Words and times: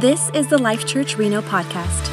This 0.00 0.30
is 0.32 0.46
the 0.46 0.58
Life 0.58 0.86
Church 0.86 1.16
Reno 1.16 1.40
podcast. 1.40 2.06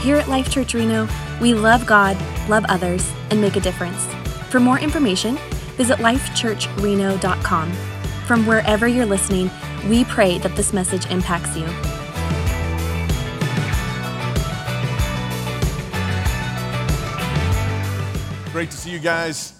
Here 0.00 0.16
at 0.16 0.26
Life 0.26 0.50
Church 0.50 0.72
Reno, 0.72 1.06
we 1.38 1.52
love 1.52 1.84
God, 1.84 2.16
love 2.48 2.64
others, 2.70 3.12
and 3.30 3.42
make 3.42 3.56
a 3.56 3.60
difference. 3.60 4.06
For 4.48 4.58
more 4.58 4.78
information, 4.78 5.36
visit 5.76 5.98
lifechurchreno.com. 5.98 7.72
From 8.24 8.46
wherever 8.46 8.88
you're 8.88 9.04
listening, 9.04 9.50
we 9.86 10.04
pray 10.06 10.38
that 10.38 10.56
this 10.56 10.72
message 10.72 11.04
impacts 11.10 11.54
you. 11.58 11.66
Great 18.50 18.70
to 18.70 18.76
see 18.78 18.92
you 18.92 18.98
guys 18.98 19.52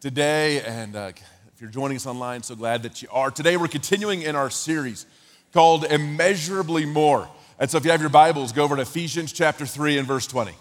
today. 0.00 0.62
And 0.62 0.96
uh, 0.96 1.12
if 1.54 1.60
you're 1.60 1.70
joining 1.70 1.96
us 1.96 2.06
online, 2.06 2.42
so 2.42 2.56
glad 2.56 2.82
that 2.82 3.02
you 3.02 3.08
are. 3.12 3.30
Today, 3.30 3.56
we're 3.56 3.68
continuing 3.68 4.22
in 4.22 4.34
our 4.34 4.50
series 4.50 5.06
called 5.52 5.84
Immeasurably 5.84 6.86
More. 6.86 7.28
And 7.58 7.70
so, 7.70 7.78
if 7.78 7.84
you 7.84 7.90
have 7.90 8.00
your 8.00 8.10
Bibles, 8.10 8.52
go 8.52 8.64
over 8.64 8.76
to 8.76 8.82
Ephesians 8.82 9.32
chapter 9.32 9.66
3 9.66 9.98
and 9.98 10.08
verse 10.08 10.26
20. 10.26 10.52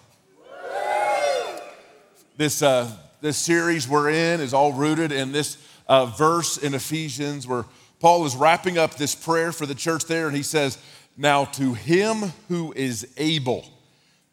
This, 2.38 2.62
uh, 2.62 2.90
this 3.22 3.38
series 3.38 3.88
we're 3.88 4.10
in 4.10 4.40
is 4.40 4.54
all 4.54 4.74
rooted 4.74 5.12
in 5.12 5.32
this 5.32 5.58
uh, 5.88 6.06
verse 6.06 6.58
in 6.58 6.74
Ephesians 6.74 7.48
where 7.48 7.66
Paul 8.00 8.26
is 8.26 8.36
wrapping 8.36 8.78
up 8.78 8.96
this 8.96 9.14
prayer 9.14 9.52
for 9.52 9.66
the 9.66 9.76
church 9.76 10.06
there, 10.06 10.28
and 10.28 10.36
he 10.36 10.44
says, 10.44 10.78
Now 11.18 11.46
to 11.46 11.74
him 11.74 12.34
who 12.48 12.74
is 12.76 13.08
able 13.18 13.66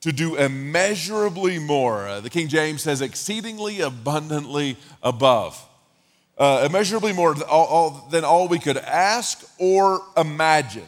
to 0.01 0.13
do 0.13 0.37
immeasurably 0.37 1.59
more. 1.59 2.07
Uh, 2.07 2.21
the 2.21 2.31
King 2.31 2.49
James 2.49 2.83
says, 2.83 3.01
exceedingly 3.01 3.81
abundantly 3.81 4.77
above. 5.03 5.68
Uh, 6.39 6.65
immeasurably 6.71 7.13
more 7.13 7.35
than 7.35 7.43
all, 7.49 7.67
all, 7.67 8.09
than 8.11 8.25
all 8.25 8.47
we 8.47 8.61
could 8.61 8.77
ask 8.77 9.45
or 9.59 10.01
imagine, 10.17 10.87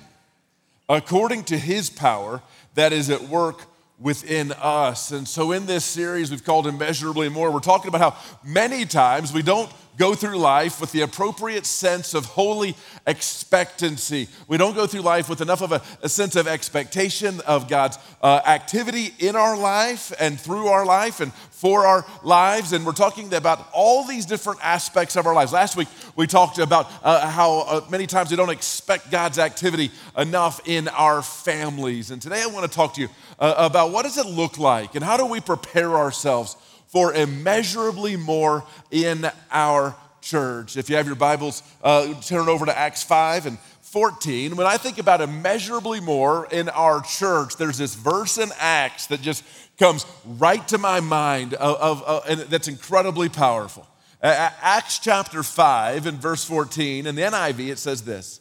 according 0.88 1.42
to 1.42 1.58
his 1.58 1.90
power 1.90 2.40
that 2.74 2.92
is 2.92 3.10
at 3.10 3.22
work 3.22 3.64
within 3.98 4.52
us. 4.52 5.10
And 5.10 5.26
so, 5.26 5.50
in 5.50 5.66
this 5.66 5.84
series 5.84 6.30
we've 6.30 6.44
called 6.44 6.66
Immeasurably 6.66 7.28
More, 7.28 7.50
we're 7.50 7.60
talking 7.60 7.88
about 7.88 8.00
how 8.00 8.34
many 8.44 8.84
times 8.84 9.32
we 9.32 9.42
don't 9.42 9.70
go 9.96 10.14
through 10.14 10.36
life 10.36 10.80
with 10.80 10.92
the 10.92 11.02
appropriate 11.02 11.66
sense 11.66 12.14
of 12.14 12.24
holy 12.24 12.76
expectancy. 13.06 14.28
We 14.48 14.56
don't 14.56 14.74
go 14.74 14.86
through 14.86 15.02
life 15.02 15.28
with 15.28 15.40
enough 15.40 15.62
of 15.62 15.72
a, 15.72 15.82
a 16.02 16.08
sense 16.08 16.36
of 16.36 16.46
expectation 16.46 17.40
of 17.46 17.68
God's 17.68 17.98
uh, 18.22 18.40
activity 18.46 19.14
in 19.18 19.36
our 19.36 19.56
life 19.56 20.12
and 20.18 20.40
through 20.40 20.68
our 20.68 20.86
life 20.86 21.20
and 21.20 21.32
for 21.32 21.86
our 21.86 22.06
lives. 22.22 22.72
And 22.72 22.86
we're 22.86 22.92
talking 22.92 23.34
about 23.34 23.68
all 23.72 24.06
these 24.06 24.24
different 24.26 24.60
aspects 24.62 25.16
of 25.16 25.26
our 25.26 25.34
lives. 25.34 25.52
Last 25.52 25.76
week, 25.76 25.88
we 26.16 26.26
talked 26.26 26.58
about 26.58 26.90
uh, 27.02 27.28
how 27.28 27.60
uh, 27.60 27.80
many 27.90 28.06
times 28.06 28.30
we 28.30 28.36
don't 28.36 28.50
expect 28.50 29.10
God's 29.10 29.38
activity 29.38 29.90
enough 30.16 30.60
in 30.66 30.88
our 30.88 31.22
families. 31.22 32.10
And 32.10 32.22
today, 32.22 32.42
I 32.42 32.46
want 32.46 32.70
to 32.70 32.74
talk 32.74 32.94
to 32.94 33.02
you 33.02 33.08
uh, 33.38 33.54
about 33.58 33.92
what 33.92 34.04
does 34.04 34.16
it 34.16 34.26
look 34.26 34.58
like 34.58 34.94
and 34.94 35.04
how 35.04 35.16
do 35.16 35.26
we 35.26 35.40
prepare 35.40 35.96
ourselves 35.96 36.56
for 36.90 37.14
immeasurably 37.14 38.16
more 38.16 38.64
in 38.90 39.30
our 39.50 39.94
church. 40.20 40.76
If 40.76 40.90
you 40.90 40.96
have 40.96 41.06
your 41.06 41.14
Bibles, 41.14 41.62
uh, 41.82 42.20
turn 42.20 42.48
over 42.48 42.66
to 42.66 42.76
Acts 42.76 43.02
5 43.04 43.46
and 43.46 43.58
14. 43.82 44.56
When 44.56 44.66
I 44.66 44.76
think 44.76 44.98
about 44.98 45.20
immeasurably 45.20 46.00
more 46.00 46.46
in 46.50 46.68
our 46.68 47.00
church, 47.02 47.56
there's 47.56 47.78
this 47.78 47.94
verse 47.94 48.38
in 48.38 48.50
Acts 48.58 49.06
that 49.06 49.22
just 49.22 49.44
comes 49.78 50.04
right 50.24 50.66
to 50.68 50.78
my 50.78 51.00
mind 51.00 51.54
of, 51.54 51.76
of, 51.76 52.02
of 52.02 52.28
and 52.28 52.40
that's 52.42 52.68
incredibly 52.68 53.28
powerful. 53.28 53.86
Uh, 54.22 54.50
Acts 54.60 54.98
chapter 54.98 55.42
5 55.42 56.06
and 56.06 56.18
verse 56.18 56.44
14, 56.44 57.06
in 57.06 57.14
the 57.14 57.22
NIV, 57.22 57.70
it 57.70 57.78
says 57.78 58.02
this 58.02 58.40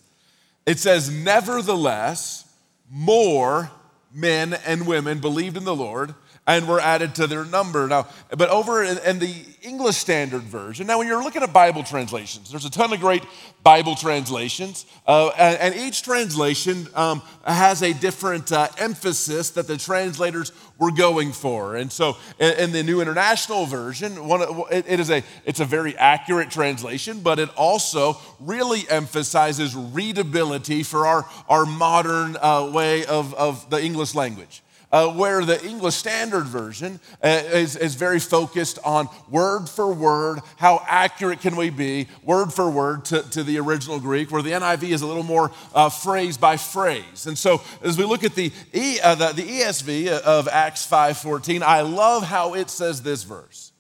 It 0.65 0.79
says, 0.79 1.09
Nevertheless, 1.09 2.51
more 2.89 3.71
men 4.13 4.53
and 4.65 4.87
women 4.87 5.19
believed 5.19 5.55
in 5.55 5.65
the 5.65 5.75
Lord 5.75 6.15
and 6.49 6.67
were 6.67 6.79
added 6.79 7.13
to 7.13 7.27
their 7.27 7.45
number. 7.45 7.87
Now, 7.87 8.07
but 8.35 8.49
over 8.49 8.83
in, 8.83 8.97
in, 9.05 9.19
the 9.19 9.35
English 9.61 9.97
Standard 9.97 10.41
Version, 10.41 10.87
now 10.87 10.97
when 10.97 11.05
you're 11.05 11.23
looking 11.23 11.43
at 11.43 11.53
Bible 11.53 11.83
translations, 11.83 12.49
there's 12.49 12.65
a 12.65 12.71
ton 12.71 12.91
of 12.91 12.99
great 12.99 13.23
Bible 13.61 13.93
translations, 13.93 14.87
uh, 15.05 15.27
and, 15.37 15.59
and, 15.59 15.75
each 15.75 16.01
translation 16.01 16.87
um, 16.95 17.21
has 17.45 17.83
a 17.83 17.93
different 17.93 18.51
uh, 18.51 18.67
emphasis 18.79 19.51
that 19.51 19.67
the 19.67 19.77
translators 19.77 20.51
were 20.79 20.91
going 20.91 21.33
for. 21.33 21.75
And 21.75 21.91
so, 21.91 22.17
in, 22.39 22.53
in 22.53 22.71
the 22.71 22.81
New 22.81 22.99
International 22.99 23.67
Version, 23.67 24.27
one, 24.27 24.41
it, 24.71 24.85
it 24.87 24.99
is 24.99 25.11
a 25.11 25.21
it's 25.45 25.59
a 25.59 25.65
very 25.65 25.95
accurate 25.97 26.49
translation, 26.49 27.19
but 27.19 27.37
it 27.37 27.49
also 27.55 28.17
really 28.39 28.89
emphasizes 28.89 29.75
readability 29.75 30.81
for 30.81 31.05
our 31.05 31.29
our 31.47 31.67
modern 31.67 32.37
uh, 32.41 32.71
way 32.73 33.05
of, 33.05 33.35
of 33.35 33.69
the 33.69 33.79
English 33.79 34.15
language 34.15 34.63
uh, 34.91 35.07
where 35.09 35.45
the 35.45 35.63
English 35.65 35.95
Standard 35.95 36.45
Version 36.45 36.99
uh, 37.23 37.27
is, 37.27 37.75
is 37.75 37.95
very 37.95 38.19
focused 38.19 38.79
on 38.83 39.07
word 39.29 39.69
for 39.69 39.93
word, 39.93 40.39
how 40.57 40.83
accurate 40.87 41.41
can 41.41 41.55
we 41.55 41.69
be, 41.69 42.07
word 42.23 42.51
for 42.51 42.69
word 42.69 43.05
to, 43.05 43.21
to 43.29 43.43
the 43.43 43.59
original 43.59 43.99
Greek, 43.99 44.31
where 44.31 44.41
the 44.41 44.51
NIV 44.51 44.83
is 44.83 45.01
a 45.01 45.07
little 45.07 45.23
more 45.23 45.51
uh, 45.75 45.89
phrase 45.89 46.37
by 46.37 46.57
phrase. 46.57 47.27
And 47.27 47.37
so 47.37 47.61
as 47.83 47.97
we 47.97 48.03
look 48.03 48.23
at 48.23 48.35
the, 48.35 48.51
e, 48.73 48.99
uh, 49.01 49.15
the, 49.15 49.33
the 49.33 49.43
ESV 49.43 50.09
of 50.19 50.47
Acts 50.47 50.87
5.14, 50.87 51.61
I 51.61 51.81
love 51.81 52.23
how 52.23 52.55
it 52.55 52.69
says 52.69 53.01
this 53.01 53.23
verse. 53.23 53.71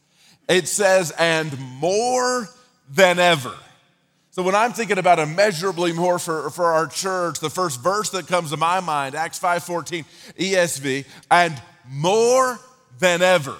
It 0.47 0.67
says, 0.67 1.11
and 1.17 1.57
more 1.59 2.49
than 2.89 3.19
ever. 3.19 3.53
So 4.31 4.43
when 4.43 4.53
I'm 4.53 4.73
thinking 4.73 4.99
about 4.99 5.17
immeasurably 5.17 5.91
more 5.91 6.19
for, 6.19 6.51
for 6.51 6.65
our 6.65 6.85
church, 6.85 7.39
the 7.39 7.49
first 7.49 7.81
verse 7.81 8.11
that 8.11 8.27
comes 8.27 8.51
to 8.51 8.57
my 8.57 8.79
mind, 8.79 9.15
Acts 9.15 9.39
5:14 9.39 10.05
ESV, 10.37 11.05
and 11.31 11.59
more 11.89 12.59
than 12.99 13.23
ever 13.23 13.55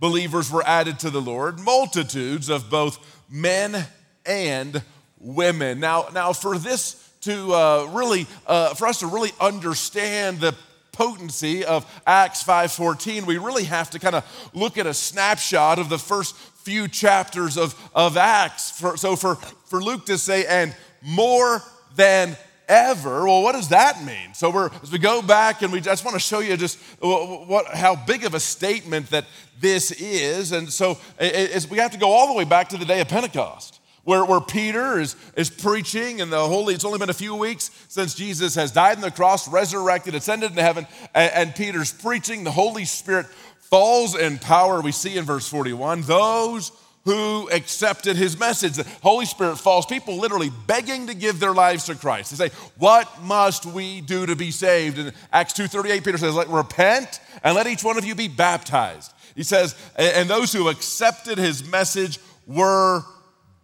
believers 0.00 0.50
were 0.50 0.66
added 0.66 0.98
to 1.00 1.10
the 1.10 1.20
Lord, 1.20 1.60
multitudes 1.60 2.48
of 2.48 2.70
both 2.70 2.98
men 3.28 3.86
and 4.24 4.82
women. 5.20 5.78
Now, 5.78 6.08
now 6.14 6.32
for 6.32 6.56
this 6.56 7.10
to 7.22 7.52
uh, 7.52 7.88
really, 7.92 8.26
uh, 8.46 8.74
for 8.74 8.86
us 8.86 9.00
to 9.00 9.06
really 9.06 9.32
understand 9.40 10.40
the 10.40 10.54
potency 10.92 11.66
of 11.66 11.84
Acts 12.06 12.42
5:14, 12.42 13.26
we 13.26 13.36
really 13.36 13.64
have 13.64 13.90
to 13.90 13.98
kind 13.98 14.14
of 14.14 14.50
look 14.54 14.78
at 14.78 14.86
a 14.86 14.94
snapshot 14.94 15.78
of 15.78 15.90
the 15.90 15.98
first 15.98 16.34
few 16.64 16.88
chapters 16.88 17.56
of, 17.58 17.74
of 17.94 18.16
Acts. 18.16 18.70
For, 18.70 18.96
so 18.96 19.16
for, 19.16 19.36
for 19.66 19.82
Luke 19.82 20.06
to 20.06 20.18
say, 20.18 20.46
and 20.46 20.74
more 21.02 21.62
than 21.94 22.36
ever. 22.66 23.26
Well, 23.26 23.42
what 23.42 23.52
does 23.52 23.68
that 23.68 24.02
mean? 24.04 24.32
So 24.32 24.50
we're, 24.50 24.70
as 24.82 24.90
we 24.90 24.98
go 24.98 25.20
back 25.20 25.62
and 25.62 25.70
we 25.72 25.80
just 25.80 26.04
want 26.04 26.14
to 26.14 26.20
show 26.20 26.38
you 26.40 26.56
just 26.56 26.78
what, 27.00 27.66
how 27.66 27.94
big 27.94 28.24
of 28.24 28.34
a 28.34 28.40
statement 28.40 29.10
that 29.10 29.26
this 29.60 29.90
is. 29.92 30.52
And 30.52 30.72
so 30.72 30.98
it, 31.18 31.66
we 31.70 31.78
have 31.78 31.90
to 31.90 31.98
go 31.98 32.10
all 32.10 32.26
the 32.28 32.32
way 32.32 32.44
back 32.44 32.70
to 32.70 32.78
the 32.78 32.86
day 32.86 33.00
of 33.00 33.08
Pentecost. 33.08 33.80
Where, 34.04 34.22
where 34.22 34.40
Peter 34.40 35.00
is, 35.00 35.16
is 35.34 35.48
preaching, 35.48 36.20
and 36.20 36.30
the 36.30 36.46
Holy, 36.46 36.74
it's 36.74 36.84
only 36.84 36.98
been 36.98 37.08
a 37.08 37.14
few 37.14 37.34
weeks 37.34 37.70
since 37.88 38.14
Jesus 38.14 38.54
has 38.54 38.70
died 38.70 38.96
on 38.96 39.00
the 39.00 39.10
cross, 39.10 39.48
resurrected, 39.48 40.14
ascended 40.14 40.50
into 40.50 40.60
heaven, 40.62 40.86
and, 41.14 41.32
and 41.32 41.54
Peter's 41.54 41.90
preaching. 41.90 42.44
The 42.44 42.50
Holy 42.50 42.84
Spirit 42.84 43.24
falls 43.70 44.16
in 44.16 44.38
power, 44.38 44.80
we 44.80 44.92
see 44.92 45.16
in 45.16 45.24
verse 45.24 45.48
41, 45.48 46.02
those 46.02 46.72
who 47.04 47.48
accepted 47.50 48.16
his 48.16 48.38
message. 48.38 48.74
The 48.74 48.86
Holy 49.02 49.26
Spirit 49.26 49.56
falls, 49.56 49.84
people 49.84 50.16
literally 50.16 50.50
begging 50.66 51.06
to 51.08 51.14
give 51.14 51.38
their 51.38 51.52
lives 51.52 51.84
to 51.86 51.94
Christ. 51.94 52.30
They 52.30 52.48
say, 52.48 52.54
What 52.78 53.22
must 53.22 53.66
we 53.66 54.00
do 54.00 54.26
to 54.26 54.34
be 54.34 54.50
saved? 54.50 54.98
In 54.98 55.12
Acts 55.32 55.52
2:38, 55.52 56.04
Peter 56.04 56.18
says, 56.18 56.34
Let 56.34 56.48
Repent 56.48 57.20
and 57.42 57.54
let 57.54 57.66
each 57.66 57.84
one 57.84 57.98
of 57.98 58.04
you 58.04 58.14
be 58.14 58.28
baptized. 58.28 59.12
He 59.34 59.42
says, 59.42 59.74
and 59.96 60.30
those 60.30 60.52
who 60.52 60.68
accepted 60.68 61.38
his 61.38 61.68
message 61.68 62.20
were 62.46 63.02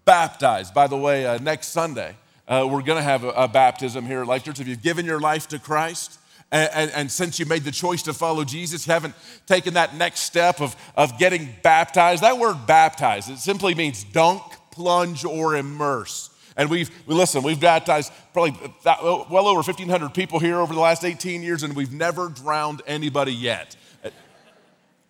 baptized. 0.05 0.75
By 0.75 0.89
the 0.89 0.97
way, 0.97 1.27
uh, 1.27 1.39
next 1.39 1.69
Sunday, 1.69 2.17
uh, 2.49 2.67
we're 2.69 2.83
going 2.83 2.99
to 2.99 3.03
have 3.03 3.23
a, 3.23 3.31
a, 3.31 3.49
baptism 3.49 4.05
here 4.05 4.23
at 4.23 4.27
Life 4.27 4.43
Church. 4.43 4.59
If 4.59 4.67
you've 4.67 4.83
given 4.83 5.07
your 5.07 5.21
life 5.21 5.47
to 5.49 5.61
Christ, 5.61 6.19
and, 6.53 6.71
and, 6.75 6.91
and, 6.93 7.11
since 7.13 7.39
you 7.39 7.47
made 7.47 7.63
the 7.63 7.71
choice 7.71 8.03
to 8.03 8.13
follow 8.13 8.43
Jesus, 8.45 8.87
you 8.87 8.93
haven't 8.93 9.15
taken 9.47 9.75
that 9.75 9.95
next 9.95 10.21
step 10.21 10.61
of, 10.61 10.75
of 10.97 11.17
getting 11.19 11.49
baptized. 11.63 12.23
That 12.25 12.39
word 12.39 12.67
baptized, 12.67 13.31
it 13.31 13.39
simply 13.39 13.75
means 13.75 14.03
dunk, 14.03 14.43
plunge, 14.73 15.25
or 15.25 15.55
immerse. 15.57 16.31
And 16.57 16.69
we've, 16.69 16.91
we 17.07 17.15
listen, 17.15 17.43
we've 17.43 17.61
baptized 17.61 18.13
probably 18.33 18.53
well 18.85 19.47
over 19.47 19.59
1,500 19.59 20.13
people 20.13 20.41
here 20.41 20.57
over 20.57 20.75
the 20.75 20.81
last 20.81 21.05
18 21.05 21.43
years, 21.43 21.63
and 21.63 21.77
we've 21.77 21.93
never 21.93 22.29
drowned 22.29 22.83
anybody 22.87 23.33
yet. 23.33 23.77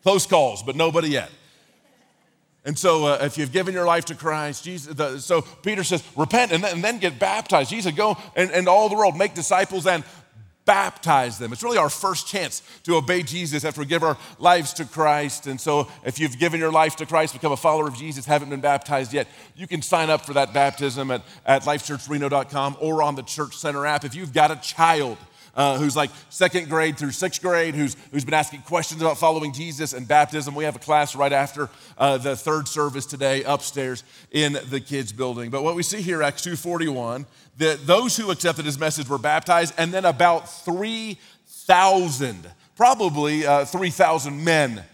Close 0.02 0.26
calls, 0.26 0.62
but 0.62 0.76
nobody 0.76 1.08
yet. 1.08 1.30
And 2.64 2.78
so, 2.78 3.06
uh, 3.06 3.18
if 3.22 3.38
you've 3.38 3.52
given 3.52 3.72
your 3.72 3.86
life 3.86 4.04
to 4.06 4.14
Christ, 4.14 4.64
Jesus, 4.64 4.94
the, 4.94 5.18
so 5.18 5.40
Peter 5.40 5.82
says, 5.82 6.04
repent 6.14 6.52
and 6.52 6.62
then, 6.62 6.74
and 6.74 6.84
then, 6.84 6.98
get 6.98 7.18
baptized. 7.18 7.70
Jesus, 7.70 7.92
go 7.94 8.18
and, 8.36 8.50
and 8.50 8.68
all 8.68 8.90
the 8.90 8.96
world, 8.96 9.16
make 9.16 9.32
disciples 9.32 9.86
and 9.86 10.04
baptize 10.70 11.36
them. 11.36 11.52
It's 11.52 11.64
really 11.64 11.78
our 11.78 11.90
first 11.90 12.28
chance 12.28 12.62
to 12.84 12.94
obey 12.94 13.24
Jesus 13.24 13.64
after 13.64 13.80
we 13.80 13.86
give 13.86 14.04
our 14.04 14.16
lives 14.38 14.72
to 14.74 14.84
Christ. 14.84 15.48
And 15.48 15.60
so, 15.60 15.88
if 16.04 16.20
you've 16.20 16.38
given 16.38 16.60
your 16.60 16.70
life 16.70 16.94
to 16.96 17.06
Christ, 17.06 17.32
become 17.32 17.50
a 17.50 17.56
follower 17.56 17.88
of 17.88 17.96
Jesus, 17.96 18.24
haven't 18.24 18.50
been 18.50 18.60
baptized 18.60 19.12
yet, 19.12 19.26
you 19.56 19.66
can 19.66 19.82
sign 19.82 20.10
up 20.10 20.24
for 20.24 20.32
that 20.34 20.54
baptism 20.54 21.10
at, 21.10 21.22
at 21.44 21.62
lifechurchreno.com 21.62 22.76
or 22.78 23.02
on 23.02 23.16
the 23.16 23.24
Church 23.24 23.56
Center 23.56 23.84
app. 23.84 24.04
If 24.04 24.14
you've 24.14 24.32
got 24.32 24.52
a 24.52 24.56
child, 24.60 25.18
uh, 25.54 25.78
who's 25.78 25.96
like 25.96 26.10
second 26.28 26.68
grade 26.68 26.98
through 26.98 27.10
sixth 27.12 27.42
grade, 27.42 27.74
who's, 27.74 27.96
who's 28.12 28.24
been 28.24 28.34
asking 28.34 28.62
questions 28.62 29.00
about 29.00 29.18
following 29.18 29.52
Jesus 29.52 29.92
and 29.92 30.06
baptism. 30.06 30.54
We 30.54 30.64
have 30.64 30.76
a 30.76 30.80
class 30.80 31.16
right 31.16 31.32
after 31.32 31.68
uh, 31.98 32.18
the 32.18 32.36
third 32.36 32.68
service 32.68 33.06
today 33.06 33.42
upstairs 33.44 34.04
in 34.30 34.58
the 34.68 34.80
kids' 34.80 35.12
building. 35.12 35.50
But 35.50 35.62
what 35.62 35.74
we 35.74 35.82
see 35.82 36.02
here, 36.02 36.22
Acts 36.22 36.44
2.41, 36.46 37.26
that 37.58 37.86
those 37.86 38.16
who 38.16 38.30
accepted 38.30 38.64
his 38.64 38.78
message 38.78 39.08
were 39.08 39.18
baptized, 39.18 39.74
and 39.76 39.92
then 39.92 40.04
about 40.04 40.48
3,000, 40.64 42.50
probably 42.76 43.46
uh, 43.46 43.64
3,000 43.64 44.44
men, 44.44 44.84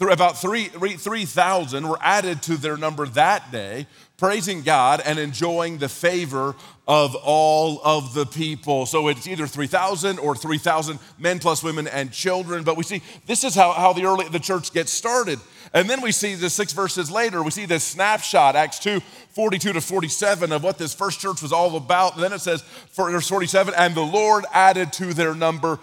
about 0.00 0.38
3,000 0.38 0.98
3, 0.98 1.88
were 1.88 1.98
added 2.00 2.42
to 2.42 2.56
their 2.56 2.76
number 2.76 3.06
that 3.08 3.50
day, 3.50 3.86
praising 4.16 4.62
God 4.62 5.02
and 5.04 5.18
enjoying 5.18 5.78
the 5.78 5.88
favor 5.88 6.54
of 6.88 7.16
all 7.16 7.80
of 7.82 8.14
the 8.14 8.24
people. 8.24 8.86
So 8.86 9.08
it's 9.08 9.26
either 9.26 9.46
3,000 9.46 10.18
or 10.18 10.36
3,000 10.36 10.98
men 11.18 11.38
plus 11.38 11.62
women 11.62 11.88
and 11.88 12.12
children. 12.12 12.62
But 12.62 12.76
we 12.76 12.84
see 12.84 13.02
this 13.26 13.42
is 13.42 13.54
how, 13.54 13.72
how 13.72 13.92
the 13.92 14.04
early 14.04 14.28
the 14.28 14.38
church 14.38 14.72
gets 14.72 14.92
started. 14.92 15.40
And 15.74 15.90
then 15.90 16.00
we 16.00 16.12
see 16.12 16.34
the 16.36 16.48
six 16.48 16.72
verses 16.72 17.10
later, 17.10 17.42
we 17.42 17.50
see 17.50 17.66
this 17.66 17.82
snapshot, 17.82 18.54
Acts 18.54 18.78
2, 18.78 19.00
42 19.00 19.72
to 19.72 19.80
47, 19.80 20.52
of 20.52 20.62
what 20.62 20.78
this 20.78 20.94
first 20.94 21.20
church 21.20 21.42
was 21.42 21.52
all 21.52 21.76
about. 21.76 22.14
And 22.14 22.22
then 22.22 22.32
it 22.32 22.40
says, 22.40 22.62
verse 22.94 23.28
47, 23.28 23.74
and 23.76 23.94
the 23.94 24.00
Lord 24.00 24.44
added 24.52 24.92
to 24.94 25.12
their 25.12 25.34
number 25.34 25.80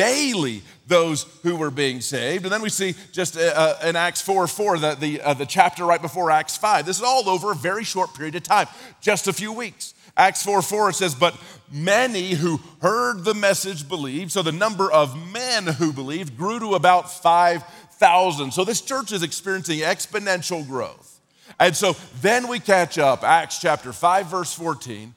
daily 0.00 0.62
those 0.86 1.24
who 1.42 1.56
were 1.56 1.70
being 1.70 2.00
saved. 2.00 2.44
And 2.44 2.52
then 2.52 2.62
we 2.62 2.70
see 2.70 2.94
just 3.12 3.36
uh, 3.36 3.40
uh, 3.40 3.86
in 3.86 3.96
Acts 3.96 4.22
4 4.22 4.46
4, 4.46 4.78
the, 4.78 4.94
the, 4.94 5.20
uh, 5.20 5.34
the 5.34 5.44
chapter 5.44 5.84
right 5.84 6.00
before 6.00 6.30
Acts 6.30 6.56
5. 6.56 6.86
This 6.86 6.96
is 6.96 7.02
all 7.02 7.28
over 7.28 7.52
a 7.52 7.54
very 7.54 7.84
short 7.84 8.14
period 8.14 8.34
of 8.34 8.42
time, 8.42 8.66
just 9.02 9.28
a 9.28 9.32
few 9.32 9.52
weeks. 9.52 9.92
Acts 10.16 10.42
4 10.42 10.62
4 10.62 10.88
it 10.88 10.94
says, 10.94 11.14
But 11.14 11.38
many 11.70 12.30
who 12.32 12.60
heard 12.80 13.24
the 13.24 13.34
message 13.34 13.88
believed. 13.88 14.32
So 14.32 14.42
the 14.42 14.52
number 14.52 14.90
of 14.90 15.14
men 15.32 15.66
who 15.66 15.92
believed 15.92 16.34
grew 16.34 16.58
to 16.60 16.74
about 16.76 17.12
5,000. 17.12 18.52
So 18.52 18.64
this 18.64 18.80
church 18.80 19.12
is 19.12 19.22
experiencing 19.22 19.80
exponential 19.80 20.66
growth. 20.66 21.20
And 21.58 21.76
so 21.76 21.94
then 22.22 22.48
we 22.48 22.58
catch 22.58 22.96
up, 22.96 23.22
Acts 23.22 23.60
chapter 23.60 23.92
5, 23.92 24.26
verse 24.28 24.54
14, 24.54 25.14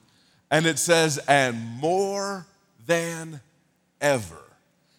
and 0.50 0.66
it 0.66 0.78
says, 0.78 1.18
And 1.26 1.58
more 1.80 2.46
than 2.86 3.40
ever 3.98 4.43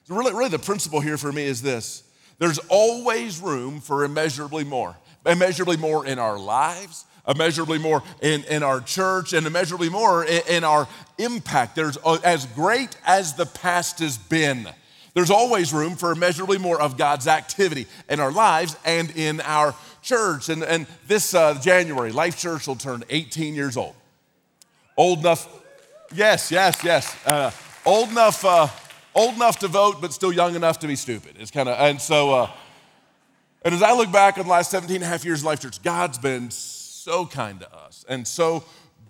really, 0.10 0.34
really, 0.34 0.50
the 0.50 0.60
principle 0.60 1.00
here 1.00 1.18
for 1.18 1.32
me 1.32 1.44
is 1.44 1.62
this 1.62 2.04
there's 2.38 2.60
always 2.70 3.40
room 3.40 3.80
for 3.80 4.04
immeasurably 4.04 4.64
more, 4.64 4.96
immeasurably 5.26 5.78
more 5.78 6.06
in 6.06 6.20
our 6.20 6.38
lives, 6.38 7.06
immeasurably 7.28 7.80
more 7.80 8.04
in, 8.22 8.44
in 8.46 8.62
our 8.62 8.82
church, 8.82 9.34
and 9.34 9.48
immeasurably 9.48 9.90
more 9.90 10.26
in, 10.26 10.42
in 10.50 10.64
our 10.64 10.88
impact. 11.18 11.76
There's 11.76 11.98
as 12.24 12.46
great 12.48 12.98
as 13.06 13.34
the 13.34 13.46
past 13.46 14.00
has 14.00 14.18
been. 14.18 14.68
There's 15.14 15.32
always 15.32 15.74
room 15.74 15.96
for 15.96 16.12
immeasurably 16.12 16.58
more 16.58 16.80
of 16.80 16.98
God's 16.98 17.26
activity 17.26 17.88
in 18.10 18.20
our 18.20 18.34
lives 18.34 18.76
and 18.84 19.10
in 19.16 19.40
our 19.42 19.74
church. 20.02 20.50
And, 20.50 20.62
and 20.62 20.88
this 21.08 21.34
uh, 21.34 21.58
January, 21.62 22.12
Life 22.12 22.38
Church 22.38 22.68
will 22.68 22.76
turn 22.76 23.04
18 23.10 23.56
years 23.56 23.78
old. 23.78 23.96
Old 24.98 25.20
enough, 25.20 25.48
yes, 26.14 26.52
yes, 26.52 26.84
yes. 26.84 27.16
Uh, 27.26 27.52
old 27.86 28.10
enough 28.10 28.44
uh, 28.44 28.68
old 29.16 29.36
enough 29.36 29.60
to 29.60 29.68
vote, 29.68 30.02
but 30.02 30.14
still 30.14 30.32
young 30.32 30.56
enough 30.56 30.80
to 30.80 30.88
be 30.88 30.96
stupid. 30.96 31.36
It's 31.40 31.52
kind 31.52 31.70
of, 31.70 31.80
and 31.80 32.00
so, 32.00 32.32
uh, 32.32 32.52
and 33.64 33.74
as 33.74 33.82
I 33.82 33.94
look 33.94 34.12
back 34.12 34.38
on 34.38 34.44
the 34.44 34.52
last 34.52 34.70
17 34.70 34.98
and 34.98 35.04
a 35.04 35.08
half 35.08 35.26
years 35.26 35.40
of 35.40 35.46
Life 35.46 35.62
Church, 35.62 35.82
God's 35.82 36.20
been 36.20 36.52
so 36.52 37.26
kind 37.26 37.60
to 37.62 37.74
us 37.74 38.06
and 38.08 38.28
so 38.28 38.64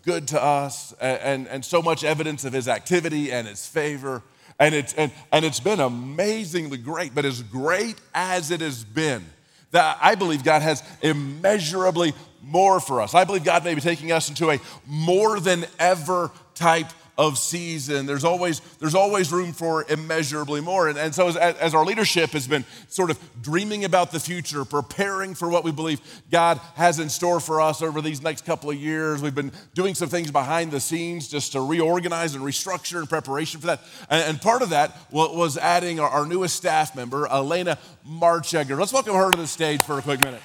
good 0.03 0.27
to 0.29 0.41
us 0.41 0.93
and, 1.01 1.19
and, 1.21 1.47
and 1.47 1.65
so 1.65 1.81
much 1.81 2.03
evidence 2.03 2.45
of 2.45 2.53
his 2.53 2.67
activity 2.67 3.31
and 3.31 3.47
his 3.47 3.65
favor. 3.65 4.21
And 4.59 4.73
it's, 4.73 4.93
and, 4.93 5.11
and 5.31 5.43
it's 5.43 5.59
been 5.59 5.79
amazingly 5.79 6.77
great, 6.77 7.13
but 7.13 7.25
as 7.25 7.41
great 7.41 7.95
as 8.13 8.51
it 8.51 8.61
has 8.61 8.83
been, 8.83 9.25
that 9.71 9.97
I 10.01 10.15
believe 10.15 10.43
God 10.43 10.61
has 10.61 10.83
immeasurably 11.01 12.13
more 12.41 12.79
for 12.79 13.01
us. 13.01 13.13
I 13.13 13.25
believe 13.25 13.43
God 13.43 13.65
may 13.65 13.75
be 13.75 13.81
taking 13.81 14.11
us 14.11 14.29
into 14.29 14.51
a 14.51 14.59
more 14.87 15.39
than 15.39 15.65
ever 15.79 16.31
type 16.53 16.87
of 17.17 17.37
season. 17.37 18.05
There's 18.05 18.23
always, 18.23 18.59
there's 18.79 18.95
always 18.95 19.31
room 19.31 19.53
for 19.53 19.85
immeasurably 19.89 20.61
more. 20.61 20.89
And, 20.89 20.97
and 20.97 21.15
so, 21.15 21.27
as, 21.27 21.37
as 21.37 21.73
our 21.73 21.85
leadership 21.85 22.31
has 22.31 22.47
been 22.47 22.65
sort 22.89 23.09
of 23.09 23.19
dreaming 23.41 23.85
about 23.85 24.11
the 24.11 24.19
future, 24.19 24.65
preparing 24.65 25.33
for 25.35 25.49
what 25.49 25.63
we 25.63 25.71
believe 25.71 26.01
God 26.31 26.59
has 26.75 26.99
in 26.99 27.09
store 27.09 27.39
for 27.39 27.61
us 27.61 27.81
over 27.81 28.01
these 28.01 28.21
next 28.21 28.45
couple 28.45 28.69
of 28.69 28.75
years, 28.75 29.21
we've 29.21 29.35
been 29.35 29.51
doing 29.73 29.95
some 29.95 30.09
things 30.09 30.31
behind 30.31 30.71
the 30.71 30.79
scenes 30.79 31.27
just 31.27 31.53
to 31.53 31.61
reorganize 31.61 32.35
and 32.35 32.43
restructure 32.43 32.99
in 32.99 33.07
preparation 33.07 33.61
for 33.61 33.67
that. 33.67 33.81
And, 34.09 34.29
and 34.29 34.41
part 34.41 34.61
of 34.61 34.69
that 34.69 34.97
was 35.11 35.57
adding 35.57 35.99
our, 35.99 36.09
our 36.09 36.25
newest 36.25 36.55
staff 36.55 36.95
member, 36.95 37.27
Elena 37.27 37.77
Marchegger. 38.07 38.77
Let's 38.77 38.93
welcome 38.93 39.15
her 39.15 39.31
to 39.31 39.37
the 39.37 39.47
stage 39.47 39.81
for 39.81 39.97
a 39.97 40.01
quick 40.01 40.23
minute. 40.23 40.41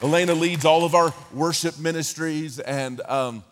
Elena 0.00 0.32
leads 0.32 0.64
all 0.64 0.84
of 0.84 0.94
our 0.94 1.12
worship 1.32 1.76
ministries, 1.76 2.60
and 2.60 3.00
um, 3.00 3.42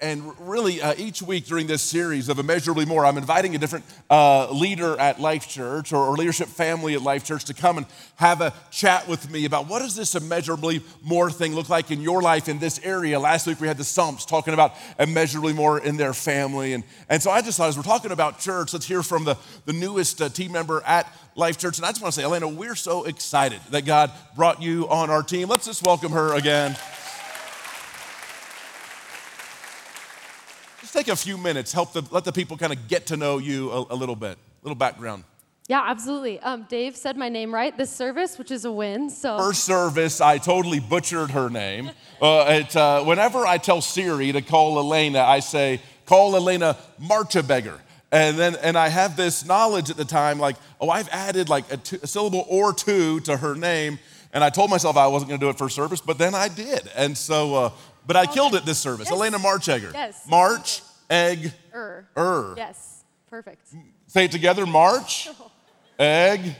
and 0.00 0.32
really, 0.40 0.80
uh, 0.80 0.94
each 0.96 1.20
week 1.20 1.44
during 1.44 1.66
this 1.66 1.82
series 1.82 2.30
of 2.30 2.38
Immeasurably 2.38 2.86
More, 2.86 3.04
I'm 3.04 3.18
inviting 3.18 3.54
a 3.54 3.58
different 3.58 3.84
uh, 4.08 4.50
leader 4.50 4.98
at 4.98 5.20
Life 5.20 5.46
Church 5.46 5.92
or, 5.92 5.98
or, 6.06 6.16
leadership 6.16 6.48
family 6.48 6.94
at 6.94 7.02
Life 7.02 7.24
Church 7.24 7.44
to 7.46 7.54
come 7.54 7.76
and 7.76 7.86
have 8.16 8.40
a 8.40 8.54
chat 8.70 9.08
with 9.08 9.30
me 9.30 9.44
about 9.44 9.68
what 9.68 9.80
does 9.80 9.94
this 9.94 10.14
immeasurably 10.14 10.82
more 11.02 11.30
thing 11.30 11.54
look 11.54 11.68
like 11.68 11.90
in 11.90 12.00
your 12.00 12.22
life 12.22 12.48
in 12.48 12.58
this 12.58 12.80
area. 12.82 13.20
Last 13.20 13.46
week 13.46 13.60
we 13.60 13.68
had 13.68 13.76
the 13.76 13.84
Sumps 13.84 14.24
talking 14.24 14.54
about 14.54 14.74
immeasurably 14.98 15.52
more 15.52 15.78
in 15.78 15.98
their 15.98 16.14
family. 16.14 16.72
And, 16.72 16.82
and 17.10 17.22
so 17.22 17.30
I 17.30 17.42
just 17.42 17.58
thought, 17.58 17.68
as 17.68 17.76
we're 17.76 17.82
talking 17.82 18.10
about 18.10 18.38
church, 18.38 18.72
let's 18.72 18.86
hear 18.86 19.02
from 19.02 19.24
the, 19.24 19.36
the 19.66 19.74
newest 19.74 20.22
uh, 20.22 20.30
team 20.30 20.52
member 20.52 20.82
at 20.86 21.12
Life 21.36 21.58
Church. 21.58 21.76
And 21.76 21.84
I 21.84 21.90
just 21.90 22.00
want 22.00 22.14
to 22.14 22.20
say, 22.20 22.24
Elena, 22.24 22.48
we're 22.48 22.74
so 22.74 23.04
excited 23.04 23.60
that 23.70 23.84
God 23.84 24.10
brought 24.34 24.62
you 24.62 24.88
on 24.88 25.10
our 25.10 25.22
team. 25.22 25.48
Let's 25.48 25.66
just 25.66 25.84
welcome 25.84 26.12
her 26.12 26.34
again. 26.34 26.76
Take 30.92 31.08
a 31.08 31.16
few 31.16 31.36
minutes, 31.38 31.72
help 31.72 31.92
the, 31.92 32.02
let 32.10 32.24
the 32.24 32.32
people 32.32 32.56
kind 32.56 32.72
of 32.72 32.88
get 32.88 33.06
to 33.06 33.16
know 33.16 33.38
you 33.38 33.70
a, 33.70 33.86
a 33.90 33.96
little 33.96 34.16
bit, 34.16 34.36
a 34.36 34.64
little 34.64 34.76
background. 34.76 35.24
Yeah, 35.68 35.84
absolutely. 35.86 36.40
Um, 36.40 36.66
Dave 36.68 36.96
said 36.96 37.16
my 37.16 37.28
name 37.28 37.54
right 37.54 37.76
this 37.76 37.94
service, 37.94 38.38
which 38.38 38.50
is 38.50 38.64
a 38.64 38.72
win. 38.72 39.08
So 39.08 39.38
first 39.38 39.62
service, 39.62 40.20
I 40.20 40.38
totally 40.38 40.80
butchered 40.80 41.30
her 41.30 41.48
name. 41.48 41.92
Uh, 42.20 42.44
it, 42.48 42.74
uh, 42.74 43.04
whenever 43.04 43.46
I 43.46 43.56
tell 43.58 43.80
Siri 43.80 44.32
to 44.32 44.42
call 44.42 44.78
Elena, 44.80 45.20
I 45.20 45.38
say, 45.38 45.80
"Call 46.06 46.34
Elena 46.34 46.76
Marchabegger." 47.00 47.78
And 48.10 48.36
then, 48.36 48.56
and 48.56 48.76
I 48.76 48.88
have 48.88 49.16
this 49.16 49.44
knowledge 49.44 49.90
at 49.90 49.96
the 49.96 50.04
time, 50.04 50.40
like, 50.40 50.56
oh, 50.80 50.90
I've 50.90 51.08
added 51.10 51.48
like 51.48 51.72
a, 51.72 51.76
two, 51.76 52.00
a 52.02 52.06
syllable 52.08 52.44
or 52.48 52.72
two 52.72 53.20
to 53.20 53.36
her 53.36 53.54
name, 53.54 54.00
and 54.32 54.42
I 54.42 54.50
told 54.50 54.70
myself 54.70 54.96
I 54.96 55.06
wasn't 55.06 55.28
going 55.28 55.40
to 55.40 55.46
do 55.46 55.50
it 55.50 55.56
first 55.58 55.76
service, 55.76 56.00
but 56.00 56.18
then 56.18 56.34
I 56.34 56.48
did, 56.48 56.90
and 56.96 57.16
so, 57.16 57.54
uh, 57.54 57.70
but 58.08 58.16
I 58.16 58.26
killed 58.26 58.56
it 58.56 58.64
this 58.64 58.78
service. 58.78 59.06
Yes. 59.08 59.16
Elena 59.16 59.38
Marchegger. 59.38 59.92
Yes. 59.92 60.26
March, 60.28 60.82
egg, 61.10 61.52
er. 61.74 62.06
er. 62.16 62.54
Yes. 62.56 63.04
Perfect. 63.28 63.68
Say 64.06 64.24
it 64.24 64.32
together. 64.32 64.66
March, 64.66 65.28
egg, 65.98 66.56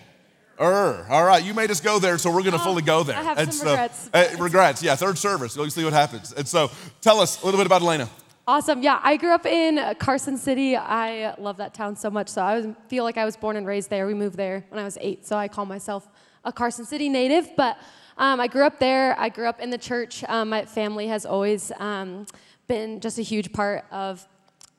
er. 0.61 1.07
All 1.09 1.25
right, 1.25 1.43
you 1.43 1.55
made 1.55 1.71
us 1.71 1.81
go 1.81 1.99
there, 1.99 2.19
so 2.19 2.31
we're 2.31 2.43
going 2.43 2.53
to 2.53 2.61
oh, 2.61 2.65
fully 2.65 2.83
go 2.83 3.03
there. 3.03 3.17
I 3.17 3.23
have 3.23 3.39
and 3.39 3.55
some 3.55 3.67
so, 3.67 3.71
regrets. 3.73 4.11
Uh, 4.13 4.37
regrets, 4.39 4.83
yeah. 4.83 4.95
Third 4.95 5.19
service. 5.19 5.57
You'll 5.57 5.71
see 5.71 5.85
what 5.85 5.93
happens. 5.93 6.33
And 6.33 6.47
so, 6.47 6.71
tell 7.01 7.21
us 7.21 7.43
a 7.43 7.45
little 7.45 7.59
bit 7.59 7.67
about 7.67 7.83
Elena. 7.83 8.09
Awesome. 8.47 8.83
Yeah, 8.83 8.99
I 9.03 9.17
grew 9.17 9.33
up 9.33 9.47
in 9.47 9.95
Carson 9.99 10.37
City. 10.37 10.77
I 10.77 11.35
love 11.39 11.59
that 11.59 11.73
town 11.73 11.95
so 11.95 12.11
much. 12.11 12.29
So 12.29 12.43
I 12.43 12.75
feel 12.89 13.05
like 13.05 13.17
I 13.17 13.25
was 13.25 13.37
born 13.37 13.57
and 13.57 13.67
raised 13.67 13.91
there. 13.91 14.07
We 14.07 14.15
moved 14.15 14.37
there 14.37 14.65
when 14.71 14.81
I 14.81 14.85
was 14.85 14.99
eight, 15.01 15.25
so 15.25 15.37
I 15.37 15.47
call 15.47 15.67
myself 15.67 16.09
a 16.45 16.53
Carson 16.53 16.85
City 16.85 17.09
native. 17.09 17.51
But 17.57 17.79
um, 18.17 18.41
I 18.41 18.49
grew 18.49 18.65
up 18.65 18.81
there. 18.81 19.19
I 19.19 19.29
grew 19.29 19.47
up 19.47 19.61
in 19.61 19.71
the 19.71 19.79
church. 19.79 20.25
Um, 20.29 20.49
my 20.49 20.65
family 20.65 21.07
has 21.07 21.25
always 21.27 21.71
um, 21.79 22.27
been 22.67 23.01
just 23.01 23.19
a 23.19 23.23
huge 23.23 23.53
part 23.53 23.85
of 23.91 24.27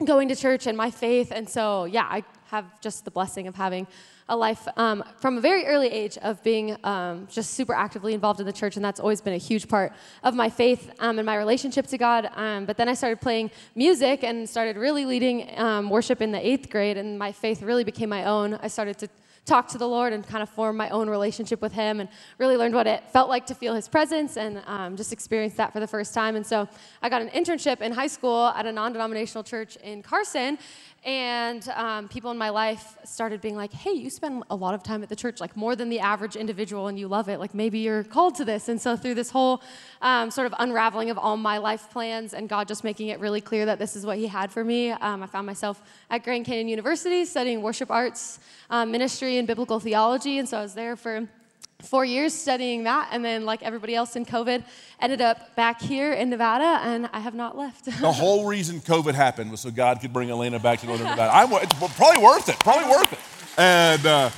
going 0.06 0.28
to 0.30 0.36
church 0.36 0.68
and 0.68 0.78
my 0.78 0.92
faith. 0.92 1.32
And 1.32 1.48
so, 1.48 1.86
yeah, 1.86 2.08
I 2.10 2.24
have 2.48 2.82
just 2.82 3.06
the 3.06 3.12
blessing 3.12 3.48
of 3.48 3.56
having 3.56 3.88
a 4.28 4.36
life 4.36 4.68
um, 4.78 5.04
from 5.18 5.38
a 5.38 5.42
very 5.42 5.66
early 5.66 5.90
age 5.90 6.18
of 6.20 6.42
being 6.44 6.78
um, 6.86 7.28
just 7.30 7.52
super 7.52 7.74
actively 7.74 8.14
involved 8.14 8.40
in 8.40 8.46
the 8.46 8.54
church, 8.54 8.76
and 8.78 8.86
that's 8.86 9.00
always 9.00 9.20
been 9.20 9.34
a 9.34 9.38
huge 9.38 9.68
part 9.68 9.92
of 10.24 10.36
my 10.36 10.50
faith 10.50 10.90
um, 11.00 11.20
and 11.20 11.26
my 11.26 11.36
relationship 11.36 11.86
to 11.88 11.98
God. 11.98 12.30
Um, 12.36 12.66
but 12.66 12.78
then 12.78 12.88
I 12.88 12.94
started 12.94 13.20
playing 13.20 13.52
music 13.76 14.24
and 14.24 14.50
started 14.50 14.78
really 14.78 15.06
leading 15.06 15.58
um, 15.60 15.90
worship 15.90 16.22
in 16.22 16.32
the 16.32 16.46
eighth 16.46 16.70
grade, 16.70 16.98
and 16.98 17.20
my 17.20 17.32
faith 17.32 17.62
really 17.62 17.84
became 17.84 18.10
my 18.10 18.26
own. 18.26 18.54
I 18.62 18.68
started 18.68 18.98
to 19.00 19.10
talk 19.46 19.68
to 19.70 19.78
the 19.78 19.88
Lord 19.88 20.14
and 20.14 20.26
kind 20.26 20.44
of 20.44 20.50
form 20.50 20.78
my 20.78 20.90
own 20.90 21.10
relationship 21.10 21.62
with 21.62 21.74
Him 21.74 22.00
and 22.00 22.10
really 22.38 22.58
learned 22.58 22.76
what 22.76 22.88
it 22.88 23.04
felt 23.12 23.30
like 23.30 23.46
to 23.48 23.56
feel 23.56 23.74
His 23.74 23.88
presence 23.88 24.38
and 24.38 24.62
um, 24.68 24.96
just 24.96 25.12
experienced 25.12 25.58
that 25.58 25.74
for 25.74 25.80
the 25.80 25.88
first 25.88 26.14
time. 26.14 26.36
And 26.36 26.46
so 26.46 26.68
I 27.02 27.10
got 27.10 27.22
an 27.22 27.30
internship 27.30 27.82
in 27.82 27.92
high 27.92 28.08
school 28.08 28.48
at 28.48 28.66
a 28.66 28.72
non 28.72 28.94
denominational 28.94 29.44
church 29.44 29.78
in 29.78 30.04
Carson. 30.04 30.58
And 31.04 31.68
um, 31.70 32.08
people 32.10 32.30
in 32.30 32.38
my 32.38 32.50
life 32.50 32.96
started 33.06 33.42
being 33.42 33.56
like, 33.56 33.74
hey, 33.74 33.92
you 33.92 34.12
spend 34.12 34.44
a 34.52 34.56
lot 34.56 34.76
of 34.76 34.84
time 34.84 35.02
at 35.02 35.10
the 35.10 35.16
church, 35.16 35.40
like 35.40 35.58
more 35.58 35.76
than 35.76 35.90
the 35.90 36.00
average 36.00 36.36
individual, 36.36 36.90
and 36.90 37.00
you 37.00 37.08
love 37.08 37.28
it. 37.28 37.40
Like 37.40 37.56
maybe 37.56 37.80
you're 37.80 38.04
called 38.04 38.36
to 38.36 38.46
this. 38.46 38.70
And 38.70 38.80
so, 38.80 38.96
through 38.96 39.16
this 39.16 39.32
whole 39.32 39.64
um, 40.04 40.30
sort 40.30 40.46
of 40.46 40.54
unraveling 40.60 41.10
of 41.10 41.18
all 41.18 41.38
my 41.38 41.58
life 41.58 41.90
plans 41.90 42.36
and 42.36 42.48
God 42.48 42.68
just 42.68 42.84
making 42.84 43.08
it 43.08 43.20
really 43.20 43.42
clear 43.42 43.66
that 43.66 43.80
this 43.80 43.96
is 43.96 44.06
what 44.06 44.20
He 44.20 44.28
had 44.28 44.52
for 44.52 44.64
me, 44.64 44.92
um, 44.92 45.24
I 45.24 45.26
found 45.26 45.48
myself 45.48 45.82
at 46.12 46.24
Grand 46.24 46.46
Canyon 46.46 46.68
University 46.68 47.26
studying 47.26 47.64
worship 47.64 47.90
arts, 47.90 48.40
um, 48.70 48.92
ministry, 48.92 49.38
and 49.38 49.48
biblical 49.48 49.80
theology. 49.80 50.38
And 50.38 50.48
so, 50.48 50.60
I 50.60 50.62
was 50.62 50.76
there 50.76 50.96
for 50.96 51.28
four 51.84 52.06
years 52.06 52.34
studying 52.34 52.84
that, 52.84 53.10
and 53.12 53.24
then, 53.24 53.46
like 53.46 53.64
everybody 53.64 53.96
else 53.96 54.16
in 54.16 54.26
COVID, 54.26 54.64
ended 55.00 55.22
up 55.22 55.56
back 55.56 55.82
here 55.82 56.14
in 56.14 56.30
Nevada, 56.30 56.80
and 56.84 57.10
I 57.14 57.20
have 57.20 57.36
not 57.36 57.58
left. 57.58 57.86
the 57.86 57.92
whole 58.12 58.46
reason 58.46 58.80
COVID 58.80 59.14
happened 59.14 59.52
was 59.52 59.62
so 59.62 59.72
God 59.72 60.02
could 60.02 60.14
bring 60.14 60.30
Elena 60.30 60.60
back 60.60 60.80
to 60.80 60.88
Northern 60.88 61.08
Nevada. 61.08 61.34
I'm, 61.34 61.52
it's 61.64 61.74
probably 61.96 62.22
worth 62.24 62.50
it, 62.50 62.60
probably 62.60 62.90
worth 62.90 63.14
it. 63.14 63.20
And, 63.58 64.06
uh, 64.06 64.30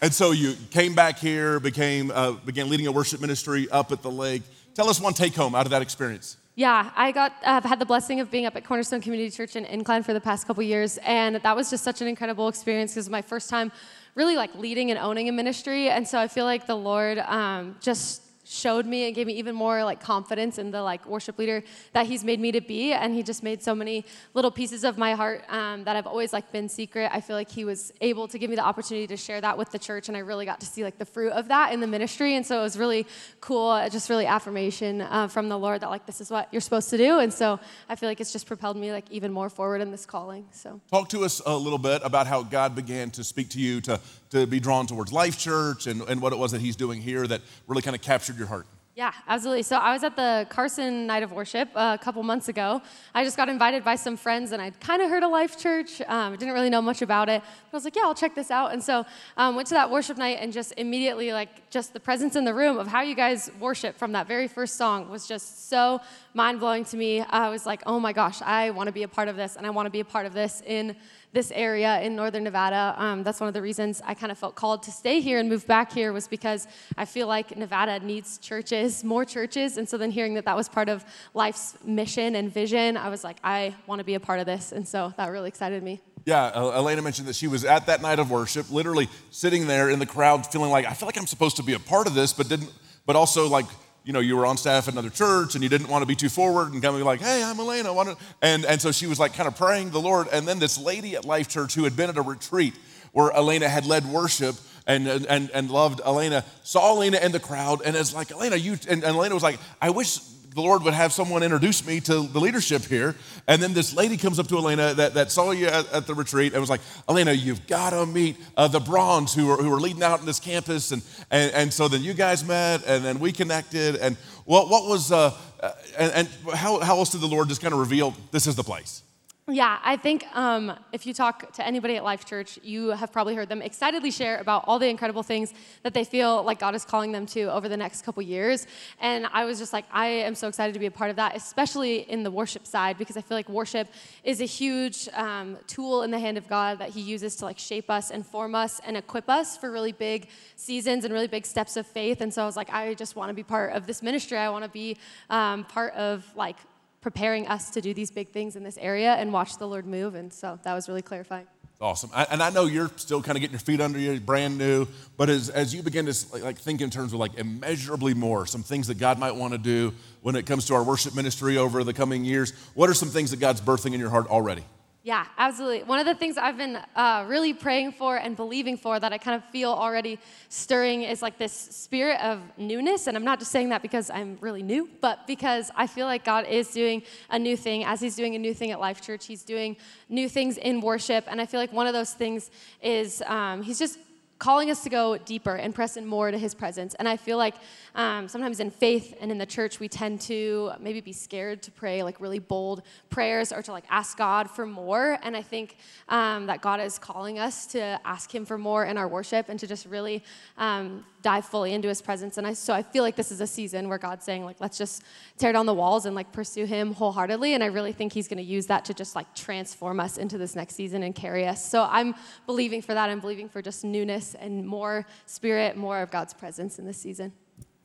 and 0.00 0.12
so 0.12 0.30
you 0.30 0.54
came 0.70 0.94
back 0.94 1.18
here, 1.18 1.60
became, 1.60 2.10
uh, 2.10 2.32
began 2.32 2.68
leading 2.68 2.86
a 2.86 2.92
worship 2.92 3.20
ministry 3.20 3.68
up 3.70 3.92
at 3.92 4.02
the 4.02 4.10
lake. 4.10 4.42
Tell 4.74 4.88
us 4.88 5.00
one 5.00 5.14
take 5.14 5.34
home 5.34 5.54
out 5.54 5.66
of 5.66 5.70
that 5.70 5.82
experience. 5.82 6.36
Yeah, 6.54 6.90
I 6.94 7.12
got 7.12 7.32
uh, 7.44 7.62
had 7.62 7.78
the 7.78 7.86
blessing 7.86 8.20
of 8.20 8.30
being 8.30 8.44
up 8.44 8.56
at 8.56 8.64
Cornerstone 8.64 9.00
Community 9.00 9.30
Church 9.30 9.56
in 9.56 9.64
Incline 9.64 10.02
for 10.02 10.12
the 10.12 10.20
past 10.20 10.46
couple 10.46 10.62
years, 10.62 10.98
and 10.98 11.36
that 11.36 11.56
was 11.56 11.70
just 11.70 11.82
such 11.82 12.02
an 12.02 12.08
incredible 12.08 12.46
experience 12.48 12.92
because 12.92 13.08
my 13.08 13.22
first 13.22 13.48
time 13.48 13.72
really 14.14 14.36
like 14.36 14.54
leading 14.56 14.90
and 14.90 14.98
owning 14.98 15.28
a 15.28 15.32
ministry. 15.32 15.88
And 15.88 16.06
so 16.06 16.18
I 16.18 16.28
feel 16.28 16.44
like 16.44 16.66
the 16.66 16.76
Lord 16.76 17.18
um, 17.18 17.76
just 17.80 18.22
showed 18.44 18.86
me 18.86 19.06
and 19.06 19.14
gave 19.14 19.26
me 19.26 19.34
even 19.34 19.54
more 19.54 19.84
like 19.84 20.00
confidence 20.00 20.58
in 20.58 20.70
the 20.72 20.82
like 20.82 21.06
worship 21.06 21.38
leader 21.38 21.62
that 21.92 22.06
he's 22.06 22.24
made 22.24 22.40
me 22.40 22.50
to 22.50 22.60
be 22.60 22.92
and 22.92 23.14
he 23.14 23.22
just 23.22 23.42
made 23.42 23.62
so 23.62 23.74
many 23.74 24.04
little 24.34 24.50
pieces 24.50 24.82
of 24.82 24.98
my 24.98 25.14
heart 25.14 25.44
um, 25.48 25.84
that 25.84 25.94
i've 25.94 26.06
always 26.06 26.32
like 26.32 26.50
been 26.50 26.68
secret. 26.68 27.10
I 27.12 27.20
feel 27.20 27.36
like 27.36 27.50
he 27.50 27.64
was 27.64 27.92
able 28.00 28.26
to 28.28 28.38
give 28.38 28.50
me 28.50 28.56
the 28.56 28.64
opportunity 28.64 29.06
to 29.06 29.16
share 29.16 29.40
that 29.40 29.56
with 29.56 29.70
the 29.70 29.78
church 29.78 30.08
and 30.08 30.16
i 30.16 30.20
really 30.20 30.44
got 30.44 30.60
to 30.60 30.66
see 30.66 30.82
like 30.82 30.98
the 30.98 31.04
fruit 31.04 31.32
of 31.32 31.48
that 31.48 31.72
in 31.72 31.80
the 31.80 31.86
ministry 31.86 32.34
and 32.34 32.44
so 32.44 32.58
it 32.58 32.62
was 32.62 32.76
really 32.76 33.06
cool 33.40 33.88
just 33.90 34.10
really 34.10 34.26
affirmation 34.26 35.02
uh, 35.02 35.28
from 35.28 35.48
the 35.48 35.58
lord 35.58 35.80
that 35.80 35.90
like 35.90 36.04
this 36.06 36.20
is 36.20 36.30
what 36.30 36.48
you're 36.50 36.60
supposed 36.60 36.90
to 36.90 36.96
do 36.96 37.20
and 37.20 37.32
so 37.32 37.60
i 37.88 37.94
feel 37.94 38.08
like 38.08 38.20
it's 38.20 38.32
just 38.32 38.46
propelled 38.46 38.76
me 38.76 38.90
like 38.90 39.04
even 39.10 39.32
more 39.32 39.48
forward 39.48 39.80
in 39.80 39.90
this 39.90 40.04
calling 40.04 40.44
so. 40.50 40.80
Talk 40.90 41.08
to 41.10 41.24
us 41.24 41.40
a 41.46 41.56
little 41.56 41.78
bit 41.78 42.02
about 42.04 42.26
how 42.26 42.42
god 42.42 42.74
began 42.74 43.10
to 43.12 43.22
speak 43.22 43.50
to 43.50 43.60
you 43.60 43.80
to 43.82 44.00
to 44.32 44.46
be 44.46 44.58
drawn 44.58 44.86
towards 44.86 45.12
life 45.12 45.38
church 45.38 45.86
and, 45.86 46.02
and 46.02 46.20
what 46.20 46.32
it 46.32 46.38
was 46.38 46.52
that 46.52 46.60
he's 46.60 46.76
doing 46.76 47.00
here 47.00 47.26
that 47.26 47.40
really 47.66 47.82
kind 47.82 47.94
of 47.94 48.02
captured 48.02 48.36
your 48.36 48.46
heart 48.46 48.66
yeah, 48.94 49.14
absolutely. 49.26 49.62
So 49.62 49.76
I 49.76 49.94
was 49.94 50.04
at 50.04 50.16
the 50.16 50.46
Carson 50.50 51.06
Night 51.06 51.22
of 51.22 51.32
Worship 51.32 51.70
uh, 51.74 51.96
a 51.98 52.04
couple 52.04 52.22
months 52.22 52.48
ago. 52.48 52.82
I 53.14 53.24
just 53.24 53.38
got 53.38 53.48
invited 53.48 53.82
by 53.84 53.94
some 53.96 54.18
friends, 54.18 54.52
and 54.52 54.60
I'd 54.60 54.78
kind 54.80 55.00
of 55.00 55.08
heard 55.08 55.22
of 55.22 55.30
Life 55.30 55.58
Church. 55.58 56.02
Um, 56.02 56.36
didn't 56.36 56.52
really 56.52 56.68
know 56.68 56.82
much 56.82 57.00
about 57.00 57.30
it. 57.30 57.40
But 57.40 57.74
I 57.74 57.76
was 57.78 57.84
like, 57.84 57.96
yeah, 57.96 58.02
I'll 58.02 58.14
check 58.14 58.34
this 58.34 58.50
out. 58.50 58.74
And 58.74 58.84
so 58.84 59.06
um, 59.38 59.56
went 59.56 59.68
to 59.68 59.74
that 59.74 59.90
worship 59.90 60.18
night, 60.18 60.38
and 60.42 60.52
just 60.52 60.74
immediately, 60.76 61.32
like, 61.32 61.70
just 61.70 61.94
the 61.94 62.00
presence 62.00 62.36
in 62.36 62.44
the 62.44 62.52
room 62.52 62.76
of 62.76 62.86
how 62.86 63.00
you 63.00 63.14
guys 63.14 63.50
worship 63.58 63.96
from 63.96 64.12
that 64.12 64.28
very 64.28 64.46
first 64.46 64.76
song 64.76 65.08
was 65.08 65.26
just 65.26 65.70
so 65.70 65.98
mind 66.34 66.60
blowing 66.60 66.84
to 66.84 66.96
me. 66.98 67.22
I 67.22 67.48
was 67.48 67.64
like, 67.64 67.80
oh 67.86 67.98
my 67.98 68.12
gosh, 68.12 68.42
I 68.42 68.72
want 68.72 68.88
to 68.88 68.92
be 68.92 69.04
a 69.04 69.08
part 69.08 69.28
of 69.28 69.36
this, 69.36 69.56
and 69.56 69.66
I 69.66 69.70
want 69.70 69.86
to 69.86 69.90
be 69.90 70.00
a 70.00 70.04
part 70.04 70.26
of 70.26 70.34
this 70.34 70.62
in 70.66 70.96
this 71.32 71.50
area 71.52 72.00
in 72.02 72.14
northern 72.14 72.44
Nevada. 72.44 72.94
Um, 72.98 73.22
that's 73.22 73.40
one 73.40 73.48
of 73.48 73.54
the 73.54 73.62
reasons 73.62 74.02
I 74.04 74.14
kind 74.14 74.30
of 74.30 74.38
felt 74.38 74.54
called 74.54 74.82
to 74.84 74.90
stay 74.90 75.20
here 75.20 75.38
and 75.38 75.48
move 75.48 75.66
back 75.66 75.92
here 75.92 76.12
was 76.12 76.28
because 76.28 76.66
I 76.96 77.04
feel 77.04 77.26
like 77.26 77.56
Nevada 77.56 78.04
needs 78.04 78.38
churches, 78.38 79.02
more 79.02 79.24
churches. 79.24 79.78
And 79.78 79.88
so 79.88 79.96
then 79.96 80.10
hearing 80.10 80.34
that 80.34 80.44
that 80.44 80.56
was 80.56 80.68
part 80.68 80.88
of 80.88 81.04
life's 81.32 81.76
mission 81.84 82.36
and 82.36 82.52
vision, 82.52 82.96
I 82.96 83.08
was 83.08 83.24
like, 83.24 83.38
I 83.42 83.74
want 83.86 84.00
to 84.00 84.04
be 84.04 84.14
a 84.14 84.20
part 84.20 84.40
of 84.40 84.46
this. 84.46 84.72
And 84.72 84.86
so 84.86 85.14
that 85.16 85.28
really 85.28 85.48
excited 85.48 85.82
me. 85.82 86.00
Yeah, 86.24 86.52
Elena 86.54 87.02
mentioned 87.02 87.26
that 87.28 87.34
she 87.34 87.48
was 87.48 87.64
at 87.64 87.86
that 87.86 88.00
night 88.00 88.20
of 88.20 88.30
worship, 88.30 88.70
literally 88.70 89.08
sitting 89.30 89.66
there 89.66 89.90
in 89.90 89.98
the 89.98 90.06
crowd, 90.06 90.46
feeling 90.46 90.70
like 90.70 90.86
I 90.86 90.92
feel 90.92 91.06
like 91.06 91.18
I'm 91.18 91.26
supposed 91.26 91.56
to 91.56 91.64
be 91.64 91.72
a 91.72 91.80
part 91.80 92.06
of 92.06 92.14
this, 92.14 92.32
but 92.32 92.48
didn't, 92.48 92.72
but 93.06 93.16
also 93.16 93.48
like 93.48 93.66
you 94.04 94.12
know, 94.12 94.20
you 94.20 94.36
were 94.36 94.46
on 94.46 94.56
staff 94.56 94.88
at 94.88 94.94
another 94.94 95.10
church 95.10 95.54
and 95.54 95.62
you 95.62 95.68
didn't 95.68 95.88
want 95.88 96.02
to 96.02 96.06
be 96.06 96.16
too 96.16 96.28
forward 96.28 96.72
and 96.72 96.82
kind 96.82 96.94
of 96.94 97.00
be 97.00 97.04
like, 97.04 97.20
hey, 97.20 97.42
I'm 97.42 97.58
Elena. 97.58 97.92
I 97.92 98.14
and, 98.40 98.64
and 98.64 98.80
so 98.80 98.90
she 98.90 99.06
was 99.06 99.20
like 99.20 99.34
kind 99.34 99.46
of 99.46 99.56
praying 99.56 99.90
the 99.90 100.00
Lord. 100.00 100.28
And 100.32 100.46
then 100.46 100.58
this 100.58 100.78
lady 100.78 101.14
at 101.14 101.24
Life 101.24 101.48
Church 101.48 101.74
who 101.74 101.84
had 101.84 101.96
been 101.96 102.10
at 102.10 102.16
a 102.16 102.22
retreat 102.22 102.74
where 103.12 103.30
Elena 103.32 103.68
had 103.68 103.86
led 103.86 104.04
worship 104.06 104.56
and, 104.86 105.06
and, 105.06 105.50
and 105.50 105.70
loved 105.70 106.00
Elena, 106.04 106.44
saw 106.64 106.96
Elena 106.96 107.18
in 107.18 107.30
the 107.30 107.40
crowd 107.40 107.82
and 107.84 107.94
is 107.94 108.14
like, 108.14 108.32
Elena, 108.32 108.56
you, 108.56 108.72
and, 108.88 109.04
and 109.04 109.16
Elena 109.16 109.34
was 109.34 109.42
like, 109.42 109.60
I 109.80 109.90
wish 109.90 110.18
the 110.54 110.60
Lord 110.60 110.82
would 110.82 110.94
have 110.94 111.12
someone 111.12 111.42
introduce 111.42 111.86
me 111.86 112.00
to 112.00 112.22
the 112.22 112.40
leadership 112.40 112.82
here. 112.82 113.14
And 113.48 113.62
then 113.62 113.72
this 113.72 113.94
lady 113.94 114.16
comes 114.16 114.38
up 114.38 114.48
to 114.48 114.56
Elena 114.56 114.94
that, 114.94 115.14
that 115.14 115.30
saw 115.30 115.50
you 115.50 115.66
at, 115.66 115.90
at 115.92 116.06
the 116.06 116.14
retreat 116.14 116.52
and 116.52 116.60
was 116.60 116.70
like, 116.70 116.80
Elena, 117.08 117.32
you've 117.32 117.66
got 117.66 117.90
to 117.90 118.06
meet 118.06 118.36
uh, 118.56 118.68
the 118.68 118.80
Bronze 118.80 119.34
who 119.34 119.50
are, 119.50 119.56
who 119.56 119.72
are 119.72 119.80
leading 119.80 120.02
out 120.02 120.20
in 120.20 120.26
this 120.26 120.40
campus. 120.40 120.92
And, 120.92 121.02
and, 121.30 121.52
and 121.52 121.72
so 121.72 121.88
then 121.88 122.02
you 122.02 122.14
guys 122.14 122.44
met 122.44 122.84
and 122.86 123.04
then 123.04 123.18
we 123.18 123.32
connected. 123.32 123.96
And 123.96 124.16
what, 124.44 124.68
what 124.68 124.88
was, 124.88 125.10
uh, 125.10 125.34
uh 125.60 125.72
and, 125.98 126.12
and 126.12 126.28
how, 126.54 126.80
how 126.80 126.98
else 126.98 127.10
did 127.10 127.20
the 127.20 127.28
Lord 127.28 127.48
just 127.48 127.60
kind 127.60 127.72
of 127.72 127.80
reveal 127.80 128.14
this 128.30 128.46
is 128.46 128.54
the 128.54 128.64
place? 128.64 129.02
Yeah, 129.48 129.80
I 129.82 129.96
think 129.96 130.24
um, 130.36 130.72
if 130.92 131.04
you 131.04 131.12
talk 131.12 131.52
to 131.54 131.66
anybody 131.66 131.96
at 131.96 132.04
Life 132.04 132.24
Church, 132.24 132.60
you 132.62 132.90
have 132.90 133.12
probably 133.12 133.34
heard 133.34 133.48
them 133.48 133.60
excitedly 133.60 134.12
share 134.12 134.38
about 134.38 134.62
all 134.68 134.78
the 134.78 134.86
incredible 134.86 135.24
things 135.24 135.52
that 135.82 135.94
they 135.94 136.04
feel 136.04 136.44
like 136.44 136.60
God 136.60 136.76
is 136.76 136.84
calling 136.84 137.10
them 137.10 137.26
to 137.26 137.52
over 137.52 137.68
the 137.68 137.76
next 137.76 138.04
couple 138.04 138.22
years. 138.22 138.68
And 139.00 139.26
I 139.32 139.44
was 139.44 139.58
just 139.58 139.72
like, 139.72 139.84
I 139.90 140.06
am 140.06 140.36
so 140.36 140.46
excited 140.46 140.74
to 140.74 140.78
be 140.78 140.86
a 140.86 140.92
part 140.92 141.10
of 141.10 141.16
that, 141.16 141.34
especially 141.34 142.08
in 142.08 142.22
the 142.22 142.30
worship 142.30 142.68
side, 142.68 142.98
because 142.98 143.16
I 143.16 143.20
feel 143.20 143.36
like 143.36 143.48
worship 143.48 143.88
is 144.22 144.40
a 144.40 144.44
huge 144.44 145.08
um, 145.12 145.58
tool 145.66 146.04
in 146.04 146.12
the 146.12 146.20
hand 146.20 146.38
of 146.38 146.46
God 146.48 146.78
that 146.78 146.90
He 146.90 147.00
uses 147.00 147.34
to 147.36 147.44
like 147.44 147.58
shape 147.58 147.90
us 147.90 148.12
and 148.12 148.24
form 148.24 148.54
us 148.54 148.80
and 148.86 148.96
equip 148.96 149.28
us 149.28 149.56
for 149.56 149.72
really 149.72 149.90
big 149.90 150.28
seasons 150.54 151.04
and 151.04 151.12
really 151.12 151.26
big 151.26 151.46
steps 151.46 151.76
of 151.76 151.84
faith. 151.84 152.20
And 152.20 152.32
so 152.32 152.44
I 152.44 152.46
was 152.46 152.56
like, 152.56 152.72
I 152.72 152.94
just 152.94 153.16
want 153.16 153.30
to 153.30 153.34
be 153.34 153.42
part 153.42 153.72
of 153.72 153.88
this 153.88 154.02
ministry. 154.02 154.38
I 154.38 154.50
want 154.50 154.62
to 154.64 154.70
be 154.70 154.98
um, 155.30 155.64
part 155.64 155.94
of 155.94 156.24
like 156.36 156.58
preparing 157.02 157.46
us 157.48 157.68
to 157.70 157.82
do 157.82 157.92
these 157.92 158.10
big 158.10 158.30
things 158.30 158.56
in 158.56 158.62
this 158.62 158.78
area 158.78 159.12
and 159.14 159.32
watch 159.32 159.58
the 159.58 159.68
Lord 159.68 159.86
move. 159.86 160.14
And 160.14 160.32
so 160.32 160.58
that 160.62 160.72
was 160.72 160.88
really 160.88 161.02
clarifying. 161.02 161.46
Awesome. 161.80 162.10
And 162.30 162.40
I 162.40 162.50
know 162.50 162.66
you're 162.66 162.92
still 162.94 163.20
kind 163.20 163.36
of 163.36 163.40
getting 163.40 163.54
your 163.54 163.60
feet 163.60 163.80
under 163.80 163.98
you, 163.98 164.20
brand 164.20 164.56
new, 164.56 164.86
but 165.16 165.28
as, 165.28 165.50
as 165.50 165.74
you 165.74 165.82
begin 165.82 166.06
to 166.06 166.44
like, 166.44 166.56
think 166.56 166.80
in 166.80 166.90
terms 166.90 167.12
of 167.12 167.18
like 167.18 167.34
immeasurably 167.34 168.14
more, 168.14 168.46
some 168.46 168.62
things 168.62 168.86
that 168.86 168.98
God 168.98 169.18
might 169.18 169.34
want 169.34 169.52
to 169.52 169.58
do 169.58 169.92
when 170.20 170.36
it 170.36 170.46
comes 170.46 170.64
to 170.66 170.74
our 170.74 170.84
worship 170.84 171.16
ministry 171.16 171.56
over 171.58 171.82
the 171.82 171.92
coming 171.92 172.24
years, 172.24 172.52
what 172.74 172.88
are 172.88 172.94
some 172.94 173.08
things 173.08 173.32
that 173.32 173.40
God's 173.40 173.60
birthing 173.60 173.94
in 173.94 174.00
your 174.00 174.10
heart 174.10 174.28
already? 174.28 174.64
Yeah, 175.04 175.26
absolutely. 175.36 175.82
One 175.82 175.98
of 175.98 176.06
the 176.06 176.14
things 176.14 176.38
I've 176.38 176.56
been 176.56 176.78
uh, 176.94 177.24
really 177.26 177.54
praying 177.54 177.92
for 177.92 178.16
and 178.16 178.36
believing 178.36 178.76
for 178.76 179.00
that 179.00 179.12
I 179.12 179.18
kind 179.18 179.34
of 179.34 179.44
feel 179.50 179.72
already 179.72 180.20
stirring 180.48 181.02
is 181.02 181.20
like 181.20 181.38
this 181.38 181.52
spirit 181.52 182.20
of 182.20 182.40
newness. 182.56 183.08
And 183.08 183.16
I'm 183.16 183.24
not 183.24 183.40
just 183.40 183.50
saying 183.50 183.70
that 183.70 183.82
because 183.82 184.10
I'm 184.10 184.38
really 184.40 184.62
new, 184.62 184.88
but 185.00 185.26
because 185.26 185.72
I 185.74 185.88
feel 185.88 186.06
like 186.06 186.24
God 186.24 186.46
is 186.46 186.68
doing 186.68 187.02
a 187.30 187.38
new 187.38 187.56
thing. 187.56 187.82
As 187.84 188.00
He's 188.00 188.14
doing 188.14 188.36
a 188.36 188.38
new 188.38 188.54
thing 188.54 188.70
at 188.70 188.78
Life 188.78 189.00
Church, 189.00 189.26
He's 189.26 189.42
doing 189.42 189.76
new 190.08 190.28
things 190.28 190.56
in 190.56 190.80
worship. 190.80 191.24
And 191.26 191.40
I 191.40 191.46
feel 191.46 191.58
like 191.58 191.72
one 191.72 191.88
of 191.88 191.94
those 191.94 192.12
things 192.12 192.52
is 192.80 193.24
um, 193.26 193.60
He's 193.62 193.80
just 193.80 193.98
calling 194.42 194.72
us 194.72 194.82
to 194.82 194.90
go 194.90 195.16
deeper 195.18 195.54
and 195.54 195.72
press 195.72 195.96
in 195.96 196.04
more 196.04 196.32
to 196.32 196.36
his 196.36 196.52
presence. 196.52 196.96
And 196.96 197.08
I 197.08 197.16
feel 197.16 197.38
like 197.38 197.54
um, 197.94 198.26
sometimes 198.26 198.58
in 198.58 198.72
faith 198.72 199.14
and 199.20 199.30
in 199.30 199.38
the 199.38 199.46
church, 199.46 199.78
we 199.78 199.86
tend 199.86 200.20
to 200.22 200.72
maybe 200.80 201.00
be 201.00 201.12
scared 201.12 201.62
to 201.62 201.70
pray 201.70 202.02
like 202.02 202.20
really 202.20 202.40
bold 202.40 202.82
prayers 203.08 203.52
or 203.52 203.62
to 203.62 203.70
like 203.70 203.84
ask 203.88 204.18
God 204.18 204.50
for 204.50 204.66
more. 204.66 205.16
And 205.22 205.36
I 205.36 205.42
think 205.42 205.76
um, 206.08 206.46
that 206.46 206.60
God 206.60 206.80
is 206.80 206.98
calling 206.98 207.38
us 207.38 207.66
to 207.66 208.00
ask 208.04 208.34
him 208.34 208.44
for 208.44 208.58
more 208.58 208.84
in 208.84 208.98
our 208.98 209.06
worship 209.06 209.48
and 209.48 209.60
to 209.60 209.68
just 209.68 209.86
really 209.86 210.24
um, 210.58 211.04
dive 211.22 211.46
fully 211.46 211.72
into 211.72 211.88
his 211.88 212.02
presence. 212.02 212.36
And 212.36 212.46
I, 212.46 212.52
so 212.52 212.74
I 212.74 212.82
feel 212.82 213.02
like 213.02 213.16
this 213.16 213.32
is 213.32 213.40
a 213.40 213.46
season 213.46 213.88
where 213.88 213.98
God's 213.98 214.24
saying, 214.24 214.44
like, 214.44 214.60
let's 214.60 214.76
just 214.76 215.02
tear 215.38 215.52
down 215.52 215.66
the 215.66 215.74
walls 215.74 216.04
and 216.04 216.14
like 216.14 216.32
pursue 216.32 216.66
him 216.66 216.92
wholeheartedly. 216.92 217.54
And 217.54 217.62
I 217.62 217.66
really 217.66 217.92
think 217.92 218.12
he's 218.12 218.28
going 218.28 218.38
to 218.38 218.42
use 218.42 218.66
that 218.66 218.84
to 218.86 218.94
just 218.94 219.14
like 219.14 219.32
transform 219.34 220.00
us 220.00 220.18
into 220.18 220.36
this 220.36 220.54
next 220.54 220.74
season 220.74 221.02
and 221.02 221.14
carry 221.14 221.46
us. 221.46 221.64
So 221.64 221.86
I'm 221.88 222.14
believing 222.46 222.82
for 222.82 222.94
that. 222.94 223.08
I'm 223.08 223.20
believing 223.20 223.48
for 223.48 223.62
just 223.62 223.84
newness 223.84 224.34
and 224.34 224.66
more 224.66 225.06
spirit, 225.26 225.76
more 225.76 226.02
of 226.02 226.10
God's 226.10 226.34
presence 226.34 226.78
in 226.78 226.84
this 226.84 226.98
season. 226.98 227.32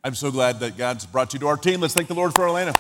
I'm 0.04 0.16
so 0.16 0.32
glad 0.32 0.60
that 0.62 0.78
God's 0.78 1.06
brought 1.06 1.34
you 1.34 1.40
to 1.40 1.48
our 1.48 1.58
team. 1.58 1.82
Let's 1.82 1.94
thank 1.94 2.08
the 2.08 2.16
Lord 2.16 2.34
for 2.34 2.48
Elena. 2.48 2.76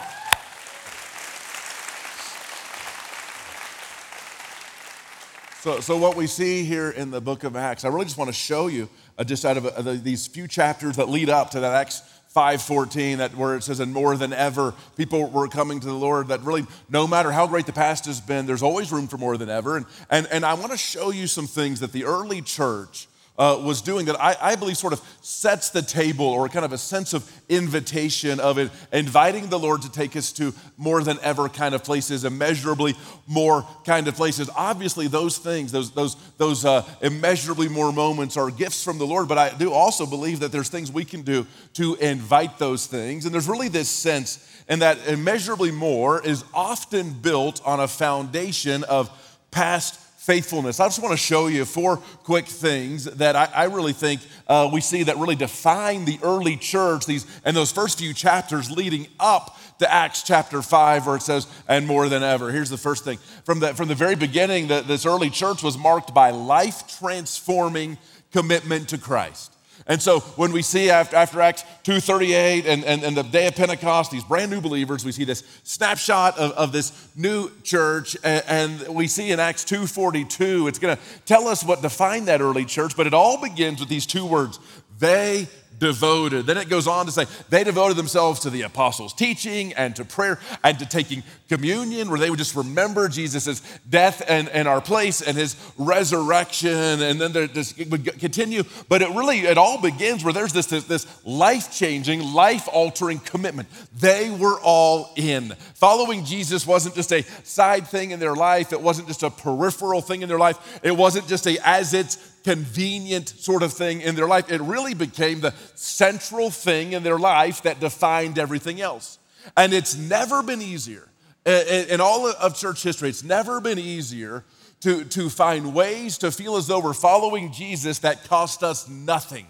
So, 5.61 5.81
so 5.81 5.97
what 5.97 6.15
we 6.15 6.27
see 6.27 6.63
here 6.63 6.91
in 6.91 7.11
the 7.11 7.19
book 7.19 7.43
of 7.43 7.57
Acts, 7.57 7.83
I 7.83 7.89
really 7.89 8.05
just 8.05 8.17
want 8.17 8.29
to 8.29 8.33
show 8.33 8.67
you 8.67 8.87
uh, 9.17 9.24
just 9.24 9.45
out 9.45 9.57
of 9.57 9.65
uh, 9.65 9.93
these 9.93 10.27
few 10.27 10.47
chapters 10.47 10.95
that 10.97 11.09
lead 11.09 11.29
up 11.29 11.51
to 11.51 11.59
that 11.59 11.74
Acts 11.74 12.01
5:14 12.36 13.17
that 13.17 13.36
where 13.36 13.55
it 13.55 13.63
says 13.63 13.79
and 13.79 13.91
more 13.93 14.15
than 14.15 14.31
ever 14.31 14.74
people 14.95 15.27
were 15.29 15.47
coming 15.47 15.79
to 15.79 15.88
the 15.88 15.93
Lord 15.93 16.27
that 16.27 16.43
really 16.43 16.65
no 16.89 17.07
matter 17.07 17.31
how 17.31 17.47
great 17.47 17.65
the 17.65 17.74
past 17.74 18.05
has 18.05 18.21
been 18.21 18.45
there's 18.45 18.62
always 18.62 18.91
room 18.91 19.07
for 19.07 19.17
more 19.17 19.38
than 19.38 19.50
ever. 19.50 19.77
And 19.77 19.86
and, 20.09 20.27
and 20.31 20.45
I 20.45 20.53
want 20.53 20.71
to 20.71 20.77
show 20.77 21.09
you 21.09 21.25
some 21.25 21.47
things 21.47 21.79
that 21.79 21.91
the 21.91 22.05
early 22.05 22.41
church 22.41 23.07
uh, 23.38 23.60
was 23.63 23.82
doing 23.82 24.08
that 24.08 24.20
I, 24.20 24.36
I, 24.41 24.56
believe 24.56 24.77
sort 24.77 24.94
of 24.94 25.01
sets 25.22 25.70
the 25.70 25.84
table 25.84 26.25
or 26.25 26.50
kind 26.50 26.65
of 26.65 26.74
a 26.74 26.77
sense 26.77 27.13
of 27.13 27.29
invitation 27.50 28.39
of 28.39 28.58
it, 28.58 28.72
inviting 28.91 29.50
the 29.50 29.60
Lord 29.60 29.84
to 29.84 29.91
take 29.91 30.15
us 30.15 30.32
to 30.34 30.53
more 30.75 31.03
than 31.03 31.20
ever 31.22 31.48
kind 31.48 31.75
of 31.75 31.84
places, 31.84 32.25
immeasurably 32.25 32.96
more 33.27 33.63
kind 33.86 34.08
of 34.08 34.15
places. 34.15 34.50
Obviously, 34.56 35.08
those 35.08 35.38
things, 35.38 35.72
those, 35.72 35.91
those, 35.91 36.15
those 36.38 36.65
uh, 36.65 36.84
immeasurably 37.01 37.70
more 37.70 37.94
moments 37.94 38.38
are 38.38 38.50
gifts 38.50 38.84
from 38.84 38.98
the 38.98 39.06
Lord, 39.06 39.27
but 39.27 39.38
I 39.38 39.56
do 39.56 39.72
also 39.72 40.08
believe 40.08 40.39
that 40.39 40.51
there's 40.51 40.70
things 40.70 40.91
we 40.91 41.06
can 41.06 41.22
do 41.22 41.46
to 41.74 41.94
invite 41.96 42.58
those 42.58 42.88
things. 42.88 43.25
And 43.25 43.34
there's 43.34 43.48
really 43.48 43.70
this 43.70 43.89
sense 43.89 44.63
in 44.67 44.79
that 44.79 44.98
immeasurably 45.08 45.72
more 45.72 46.25
is 46.25 46.44
often 46.56 47.12
built 47.12 47.62
on 47.63 47.79
a 47.79 47.88
foundation 47.88 48.84
of 48.86 49.12
past 49.51 50.00
faithfulness. 50.27 50.81
I 50.81 50.88
just 50.88 51.01
want 51.01 51.13
to 51.13 51.17
show 51.17 51.48
you 51.48 51.63
four 51.63 51.98
quick 52.25 52.48
things 52.48 53.05
that 53.05 53.38
I, 53.38 53.46
I 53.55 53.63
really 53.67 53.93
think 53.93 54.19
uh, 54.46 54.69
we 54.74 54.81
see 54.81 55.03
that 55.03 55.15
really 55.15 55.38
define 55.38 56.03
the 56.03 56.19
early 56.22 56.57
church, 56.57 57.05
these 57.05 57.25
and 57.46 57.55
those 57.55 57.72
first 57.72 57.98
few 57.98 58.13
chapters 58.13 58.69
leading 58.69 59.07
up 59.22 59.57
to 59.79 59.89
Acts 59.89 60.24
chapter 60.24 60.62
5, 60.62 61.07
where 61.07 61.15
it 61.15 61.22
says, 61.22 61.48
and 61.69 61.88
more 61.88 62.10
than 62.10 62.24
ever. 62.24 62.51
Here's 62.51 62.69
the 62.69 62.77
first 62.77 63.05
thing. 63.05 63.19
From 63.46 63.62
the, 63.62 63.74
from 63.74 63.88
the 63.88 63.96
very 63.96 64.15
beginning, 64.15 64.67
the, 64.67 64.81
this 64.81 65.05
early 65.05 65.29
church 65.29 65.63
was 65.63 65.77
marked 65.77 66.13
by 66.13 66.31
life 66.31 67.00
transforming 67.00 67.98
commitment 68.34 68.89
to 68.89 68.98
Christ. 68.98 69.56
And 69.88 70.01
so 70.01 70.20
when 70.20 70.51
we 70.51 70.62
see 70.62 70.89
after, 70.89 71.15
after 71.15 71.39
Acts 71.39 71.63
2.38 71.86 72.65
and, 72.65 72.84
and, 72.84 73.03
and 73.03 73.15
the 73.15 73.24
day 73.24 73.48
of 73.48 73.56
Pentecost, 73.56 74.12
these 74.12 74.24
brand 74.24 74.51
new 74.51 74.60
believers, 74.60 75.06
we 75.06 75.13
see 75.13 75.24
this 75.24 75.44
snapshot 75.63 76.38
of, 76.38 76.51
of 76.51 76.72
this 76.74 77.10
new 77.15 77.50
church. 77.63 78.17
And, 78.22 78.44
and 78.48 78.96
we 78.96 79.08
see 79.08 79.32
in 79.32 79.39
Acts 79.39 79.63
2.42, 79.63 80.67
it's 80.67 80.79
going 80.79 80.96
to 80.96 81.01
tell 81.25 81.48
us 81.48 81.63
what 81.63 81.82
defined 81.82 82.27
that 82.27 82.41
early 82.41 82.65
church, 82.65 82.98
but 82.98 83.08
it 83.08 83.13
all 83.13 83.41
begins 83.41 83.79
with 83.79 83.88
these 83.88 84.06
two 84.06 84.25
words. 84.25 84.60
They 85.00 85.48
devoted. 85.79 86.46
Then 86.46 86.58
it 86.58 86.70
goes 86.70 86.88
on 86.88 87.06
to 87.06 87.12
say 87.12 87.25
they 87.50 87.63
devoted 87.63 87.98
themselves 87.98 88.39
to 88.41 88.50
the 88.50 88.63
apostles' 88.63 89.13
teaching 89.13 89.74
and 89.74 89.96
to 89.96 90.06
prayer 90.06 90.39
and 90.63 90.77
to 90.79 90.86
taking 90.86 91.24
communion, 91.47 92.09
where 92.09 92.19
they 92.19 92.29
would 92.29 92.39
just 92.39 92.55
remember 92.55 93.07
Jesus' 93.07 93.61
death 93.89 94.21
and, 94.27 94.49
and 94.49 94.67
our 94.67 94.81
place 94.81 95.21
and 95.21 95.37
his 95.37 95.55
resurrection. 95.77 97.01
And 97.01 97.19
then 97.19 97.31
this 97.31 97.75
would 97.77 98.19
continue. 98.19 98.63
But 98.89 99.01
it 99.01 99.09
really, 99.09 99.39
it 99.39 99.57
all 99.57 99.81
begins 99.81 100.23
where 100.23 100.33
there's 100.33 100.53
this, 100.53 100.67
this, 100.67 100.85
this 100.85 101.25
life 101.25 101.75
changing, 101.75 102.21
life 102.33 102.67
altering 102.71 103.19
commitment. 103.19 103.69
They 103.99 104.29
were 104.29 104.59
all 104.61 105.11
in. 105.15 105.49
Following 105.75 106.25
Jesus 106.25 106.67
wasn't 106.67 106.95
just 106.95 107.11
a 107.11 107.23
side 107.43 107.87
thing 107.87 108.11
in 108.11 108.19
their 108.19 108.35
life, 108.35 108.73
it 108.73 108.81
wasn't 108.81 109.07
just 109.07 109.23
a 109.23 109.29
peripheral 109.29 110.01
thing 110.01 110.21
in 110.21 110.29
their 110.29 110.39
life, 110.39 110.79
it 110.83 110.95
wasn't 110.95 111.27
just 111.27 111.47
a 111.47 111.57
as 111.63 111.93
it's 111.93 112.17
convenient 112.43 113.27
sort 113.27 113.61
of 113.61 113.73
thing 113.73 113.99
in 114.01 114.15
their 114.15 114.27
life. 114.27 114.49
It 114.49 114.61
really 114.61 114.93
became 114.93 115.41
the 115.41 115.53
central 115.75 116.49
thing 116.49 116.93
in 116.93 117.03
their 117.03 117.19
life 117.19 117.63
that 117.63 117.81
defined 117.81 118.39
everything 118.39 118.79
else. 118.79 119.19
And 119.55 119.73
it's 119.73 119.97
never 119.97 120.41
been 120.41 120.61
easier. 120.61 121.07
In 121.47 122.01
all 122.01 122.27
of 122.27 122.57
church 122.57 122.83
history, 122.83 123.07
it's 123.07 123.23
never 123.23 123.61
been 123.61 123.79
easier 123.79 124.43
to, 124.81 125.05
to 125.05 125.29
find 125.29 125.73
ways 125.73 126.17
to 126.17 126.29
feel 126.29 126.57
as 126.57 126.67
though 126.67 126.79
we're 126.79 126.93
following 126.93 127.53
Jesus 127.53 127.99
that 127.99 128.25
cost 128.25 128.63
us 128.63 128.89
nothing. 128.89 129.47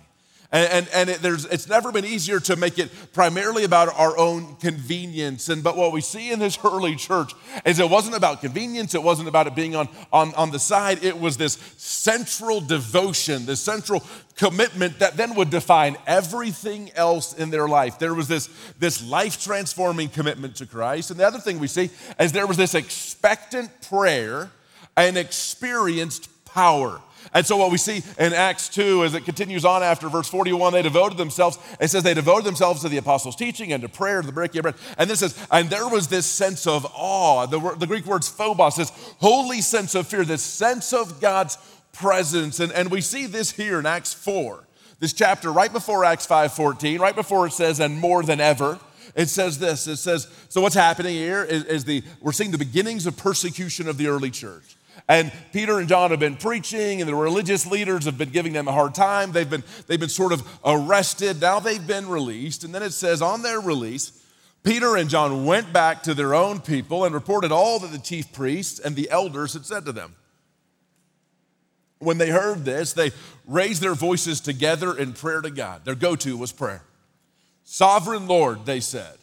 And, 0.50 0.72
and, 0.72 0.90
and 0.94 1.10
it, 1.10 1.22
there's, 1.22 1.44
it's 1.46 1.68
never 1.68 1.92
been 1.92 2.06
easier 2.06 2.40
to 2.42 2.56
make 2.56 2.80
it 2.80 2.90
primarily 3.12 3.66
about 3.66 3.90
our 3.94 4.18
own 4.18 4.56
convenience. 4.58 5.50
And, 5.50 5.62
but 5.62 5.76
what 5.76 5.92
we 5.92 6.00
see 6.00 6.32
in 6.32 6.40
this 6.40 6.58
early 6.64 6.96
church 6.96 7.34
is 7.66 7.80
it 7.80 7.90
wasn't 7.90 8.16
about 8.16 8.40
convenience, 8.40 8.96
it 8.96 9.04
wasn't 9.04 9.28
about 9.28 9.48
it 9.48 9.56
being 9.56 9.76
on, 9.76 9.90
on, 10.14 10.34
on 10.36 10.52
the 10.52 10.60
side. 10.60 11.04
It 11.04 11.20
was 11.20 11.36
this 11.36 11.54
central 11.78 12.62
devotion, 12.62 13.46
this 13.46 13.60
central 13.60 14.04
commitment 14.38 15.00
that 15.00 15.18
then 15.18 15.36
would 15.36 15.50
define 15.50 15.98
everything 16.08 16.92
else 16.96 17.34
in 17.34 17.50
their 17.50 17.68
life. 17.68 18.00
There 18.00 18.14
was 18.14 18.30
this, 18.30 18.50
this 18.80 19.04
life 19.04 19.44
transforming 19.44 20.08
commitment 20.08 20.56
to 20.58 20.66
Christ. 20.66 21.12
And 21.12 21.20
the 21.20 21.28
other 21.28 21.40
thing 21.40 21.60
we 21.60 21.68
see 21.68 21.90
is 22.20 22.32
there 22.32 22.48
was 22.48 22.58
this 22.58 22.74
expectant 22.74 23.70
prayer 23.90 24.50
and 24.96 25.18
experienced 25.18 26.30
power. 26.46 27.02
And 27.34 27.46
so, 27.46 27.58
what 27.58 27.72
we 27.72 27.78
see 27.78 28.04
in 28.20 28.34
Acts 28.34 28.70
2 28.70 29.04
as 29.04 29.14
it 29.14 29.26
continues 29.26 29.66
on 29.66 29.84
after 29.84 30.10
verse 30.10 30.30
41, 30.30 30.74
they 30.74 30.82
devoted 30.82 31.18
themselves, 31.18 31.58
it 31.80 31.90
says 31.90 32.04
they 32.04 32.14
devoted 32.14 32.46
themselves 32.46 32.82
to 32.82 32.90
the 32.90 32.98
apostles' 32.98 33.36
teaching 33.36 33.74
and 33.74 33.82
to 33.84 33.90
prayer, 33.90 34.22
to 34.22 34.28
the 34.28 34.34
breaking 34.34 34.60
of 34.60 34.64
bread. 34.64 34.76
And 34.98 35.10
this 35.10 35.20
says, 35.20 35.38
and 35.52 35.70
there 35.70 35.88
was 35.88 36.08
this 36.08 36.26
sense 36.26 36.68
of 36.68 36.86
awe. 36.94 37.46
The, 37.46 37.76
the 37.76 37.88
Greek 37.88 38.06
word 38.06 38.24
phobos, 38.24 38.76
this 38.76 38.92
holy 39.20 39.62
sense 39.62 39.96
of 39.96 40.08
fear, 40.08 40.24
this 40.24 40.44
sense 40.44 40.94
of 40.94 41.20
God's 41.20 41.58
presence. 41.94 42.60
And, 42.60 42.72
and 42.72 42.90
we 42.90 43.02
see 43.02 43.26
this 43.26 43.52
here 43.52 43.80
in 43.80 43.86
Acts 43.86 44.14
4, 44.14 44.64
this 45.00 45.14
chapter 45.14 45.52
right 45.52 45.72
before 45.72 46.06
Acts 46.06 46.26
5:14, 46.28 47.00
right 47.00 47.16
before 47.16 47.48
it 47.48 47.54
says, 47.54 47.80
and 47.80 47.98
more 47.98 48.24
than 48.24 48.40
ever. 48.40 48.80
It 49.16 49.30
says 49.30 49.58
this. 49.58 49.88
It 49.88 49.98
says, 49.98 50.28
so 50.48 50.62
what's 50.62 50.76
happening 50.76 51.16
here 51.16 51.44
is, 51.44 51.64
is 51.64 51.86
the 51.86 52.04
we're 52.22 52.32
seeing 52.32 52.52
the 52.52 52.58
beginnings 52.58 53.08
of 53.08 53.18
persecution 53.18 53.88
of 53.88 53.98
the 53.98 54.08
early 54.08 54.30
church. 54.30 54.77
And 55.10 55.32
Peter 55.54 55.80
and 55.80 55.88
John 55.88 56.12
have 56.12 56.20
been 56.20 56.36
preaching, 56.36 57.00
and 57.00 57.08
the 57.08 57.16
religious 57.16 57.66
leaders 57.66 58.06
have 58.06 58.18
been 58.18 58.30
giving 58.30 58.52
them 58.52 58.68
a 58.68 58.74
hard 58.74 58.94
time. 58.94 59.32
They've 59.32 59.50
been, 59.50 59.64
they've 59.88 60.00
been 60.00 60.10
sort 60.10 60.34
of 60.34 60.46
arrested. 60.66 61.40
Now 61.40 61.60
they've 61.62 61.86
been 61.86 62.10
released. 62.10 62.66
And 62.66 62.76
then 62.76 62.84
it 62.84 62.92
says, 62.92 63.22
on 63.22 63.42
their 63.42 63.62
release, 63.62 64.22
Peter 64.64 64.98
and 64.98 65.10
John 65.10 65.46
went 65.46 65.72
back 65.72 66.04
to 66.04 66.14
their 66.14 66.36
own 66.36 66.60
people 66.60 67.06
and 67.06 67.14
reported 67.14 67.54
all 67.54 67.80
that 67.80 67.92
the 67.92 68.00
chief 68.00 68.34
priests 68.34 68.80
and 68.80 68.98
the 68.98 69.10
elders 69.10 69.54
had 69.54 69.66
said 69.66 69.86
to 69.86 69.94
them. 69.94 70.14
When 72.00 72.18
they 72.18 72.30
heard 72.30 72.66
this, 72.66 72.92
they 72.92 73.12
raised 73.46 73.82
their 73.82 73.96
voices 73.96 74.42
together 74.42 74.98
in 74.98 75.14
prayer 75.14 75.40
to 75.40 75.50
God. 75.50 75.86
Their 75.86 75.96
go 75.96 76.18
to 76.18 76.36
was 76.36 76.52
prayer. 76.52 76.84
Sovereign 77.64 78.28
Lord, 78.28 78.66
they 78.66 78.82
said, 78.82 79.18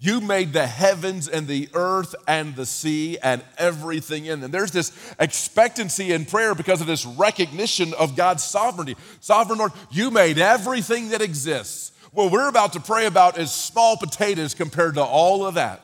you 0.00 0.22
made 0.22 0.54
the 0.54 0.66
heavens 0.66 1.28
and 1.28 1.46
the 1.46 1.68
earth 1.74 2.14
and 2.26 2.56
the 2.56 2.64
sea 2.64 3.18
and 3.22 3.42
everything 3.58 4.24
in 4.24 4.40
them. 4.40 4.50
There's 4.50 4.72
this 4.72 4.92
expectancy 5.20 6.12
in 6.12 6.24
prayer 6.24 6.54
because 6.54 6.80
of 6.80 6.86
this 6.86 7.04
recognition 7.04 7.92
of 7.92 8.16
God's 8.16 8.42
sovereignty. 8.42 8.96
Sovereign 9.20 9.58
Lord, 9.58 9.72
you 9.90 10.10
made 10.10 10.38
everything 10.38 11.10
that 11.10 11.20
exists. 11.20 11.92
What 12.12 12.32
we're 12.32 12.48
about 12.48 12.72
to 12.72 12.80
pray 12.80 13.04
about 13.04 13.38
is 13.38 13.52
small 13.52 13.98
potatoes 13.98 14.54
compared 14.54 14.94
to 14.94 15.04
all 15.04 15.46
of 15.46 15.54
that. 15.54 15.82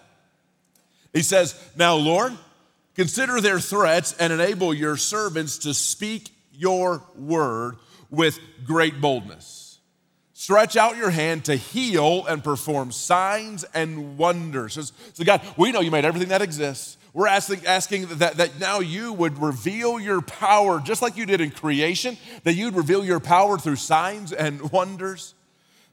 He 1.13 1.23
says, 1.23 1.55
Now, 1.77 1.97
Lord, 1.97 2.33
consider 2.95 3.43
their 3.43 3.61
threats 3.61 4.15
and 4.15 4.33
enable 4.33 4.73
your 4.73 4.97
servants 4.97 5.59
to 5.59 5.75
speak 5.75 6.31
your 6.53 7.03
word 7.19 7.77
with 8.11 8.39
great 8.65 8.99
boldness. 8.99 9.66
Stretch 10.47 10.77
out 10.77 10.97
your 10.97 11.11
hand 11.11 11.47
to 11.47 11.57
heal 11.57 12.25
and 12.29 12.45
perform 12.45 12.93
signs 12.93 13.65
and 13.75 14.17
wonders. 14.17 14.75
So, 14.75 14.83
so, 15.13 15.25
God, 15.25 15.41
we 15.57 15.73
know 15.73 15.81
you 15.81 15.91
made 15.91 16.05
everything 16.05 16.29
that 16.29 16.41
exists. 16.41 16.99
We're 17.13 17.27
asking, 17.27 17.67
asking 17.67 18.07
that, 18.19 18.37
that 18.37 18.61
now 18.61 18.79
you 18.79 19.13
would 19.13 19.43
reveal 19.43 19.99
your 19.99 20.23
power, 20.23 20.79
just 20.79 21.03
like 21.03 21.17
you 21.17 21.27
did 21.27 21.41
in 21.41 21.51
creation, 21.51 22.17
that 22.45 22.53
you'd 22.55 22.77
reveal 22.77 23.05
your 23.05 23.19
power 23.19 23.59
through 23.59 23.75
signs 23.75 24.33
and 24.33 24.71
wonders. 24.71 25.35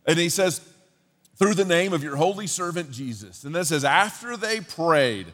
And 0.05 0.19
he 0.19 0.29
says, 0.29 0.61
through 1.37 1.55
the 1.55 1.65
name 1.65 1.91
of 1.91 2.03
your 2.03 2.15
holy 2.15 2.45
servant 2.45 2.91
Jesus. 2.91 3.45
And 3.45 3.55
this 3.55 3.69
says, 3.69 3.83
after 3.83 4.37
they 4.37 4.61
prayed, 4.61 5.25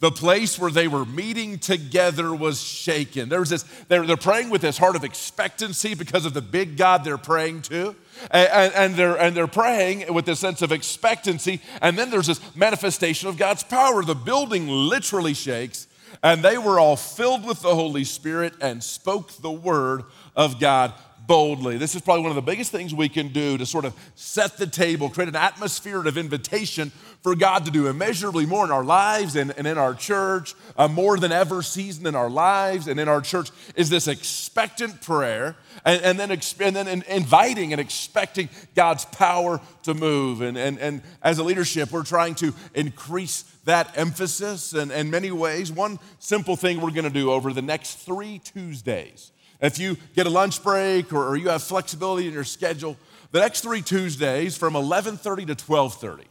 the 0.00 0.10
place 0.12 0.58
where 0.58 0.70
they 0.70 0.86
were 0.86 1.04
meeting 1.04 1.58
together 1.58 2.32
was 2.32 2.60
shaken. 2.62 3.28
There 3.28 3.40
was 3.40 3.50
this, 3.50 3.64
they're, 3.88 4.06
they're 4.06 4.16
praying 4.16 4.48
with 4.48 4.62
this 4.62 4.78
heart 4.78 4.94
of 4.94 5.02
expectancy 5.02 5.94
because 5.94 6.24
of 6.24 6.34
the 6.34 6.42
big 6.42 6.76
God 6.76 7.02
they're 7.02 7.18
praying 7.18 7.62
to. 7.62 7.96
And, 8.30 8.72
and, 8.74 8.94
they're, 8.94 9.16
and 9.16 9.36
they're 9.36 9.48
praying 9.48 10.12
with 10.14 10.24
this 10.24 10.38
sense 10.38 10.62
of 10.62 10.70
expectancy. 10.70 11.60
And 11.82 11.98
then 11.98 12.10
there's 12.10 12.28
this 12.28 12.40
manifestation 12.54 13.28
of 13.28 13.36
God's 13.36 13.64
power. 13.64 14.04
The 14.04 14.14
building 14.14 14.68
literally 14.68 15.34
shakes. 15.34 15.88
And 16.22 16.42
they 16.42 16.58
were 16.58 16.78
all 16.78 16.96
filled 16.96 17.44
with 17.44 17.62
the 17.62 17.74
Holy 17.74 18.04
Spirit 18.04 18.54
and 18.60 18.82
spoke 18.82 19.32
the 19.40 19.50
word 19.50 20.04
of 20.36 20.60
God 20.60 20.94
boldly. 21.26 21.76
This 21.76 21.94
is 21.94 22.00
probably 22.00 22.22
one 22.22 22.30
of 22.30 22.36
the 22.36 22.42
biggest 22.42 22.72
things 22.72 22.94
we 22.94 23.08
can 23.08 23.28
do 23.28 23.58
to 23.58 23.66
sort 23.66 23.84
of 23.84 23.94
set 24.14 24.56
the 24.56 24.66
table, 24.66 25.10
create 25.10 25.28
an 25.28 25.36
atmosphere 25.36 26.04
of 26.06 26.16
invitation 26.16 26.90
for 27.22 27.34
God 27.34 27.64
to 27.64 27.70
do 27.70 27.86
immeasurably 27.88 28.46
more 28.46 28.64
in 28.64 28.70
our 28.70 28.84
lives 28.84 29.36
and, 29.36 29.52
and 29.56 29.66
in 29.66 29.76
our 29.76 29.94
church, 29.94 30.54
uh, 30.76 30.88
more 30.88 31.18
than 31.18 31.32
ever 31.32 31.62
season 31.62 32.06
in 32.06 32.14
our 32.14 32.30
lives 32.30 32.88
and 32.88 33.00
in 33.00 33.08
our 33.08 33.20
church, 33.20 33.50
is 33.74 33.90
this 33.90 34.06
expectant 34.06 35.02
prayer 35.02 35.56
and, 35.84 36.02
and 36.02 36.18
then, 36.18 36.30
and 36.30 36.76
then 36.76 37.02
inviting 37.08 37.72
and 37.72 37.80
expecting 37.80 38.48
God's 38.74 39.04
power 39.04 39.60
to 39.82 39.94
move. 39.94 40.40
And, 40.40 40.56
and, 40.56 40.78
and 40.78 41.02
as 41.22 41.38
a 41.38 41.44
leadership, 41.44 41.90
we're 41.90 42.04
trying 42.04 42.34
to 42.36 42.54
increase 42.74 43.42
that 43.64 43.98
emphasis 43.98 44.72
in, 44.72 44.90
in 44.90 45.10
many 45.10 45.30
ways. 45.30 45.72
One 45.72 45.98
simple 46.18 46.56
thing 46.56 46.80
we're 46.80 46.90
going 46.90 47.04
to 47.04 47.10
do 47.10 47.30
over 47.32 47.52
the 47.52 47.62
next 47.62 47.96
three 47.96 48.38
Tuesdays 48.38 49.32
if 49.60 49.78
you 49.78 49.96
get 50.14 50.26
a 50.26 50.30
lunch 50.30 50.62
break 50.62 51.12
or, 51.12 51.28
or 51.28 51.36
you 51.36 51.48
have 51.48 51.62
flexibility 51.62 52.28
in 52.28 52.32
your 52.32 52.44
schedule, 52.44 52.96
the 53.32 53.40
next 53.40 53.62
three 53.62 53.82
Tuesdays 53.82 54.56
from 54.56 54.74
11:30 54.74 55.48
to 55.48 55.54
12:30, 55.54 56.24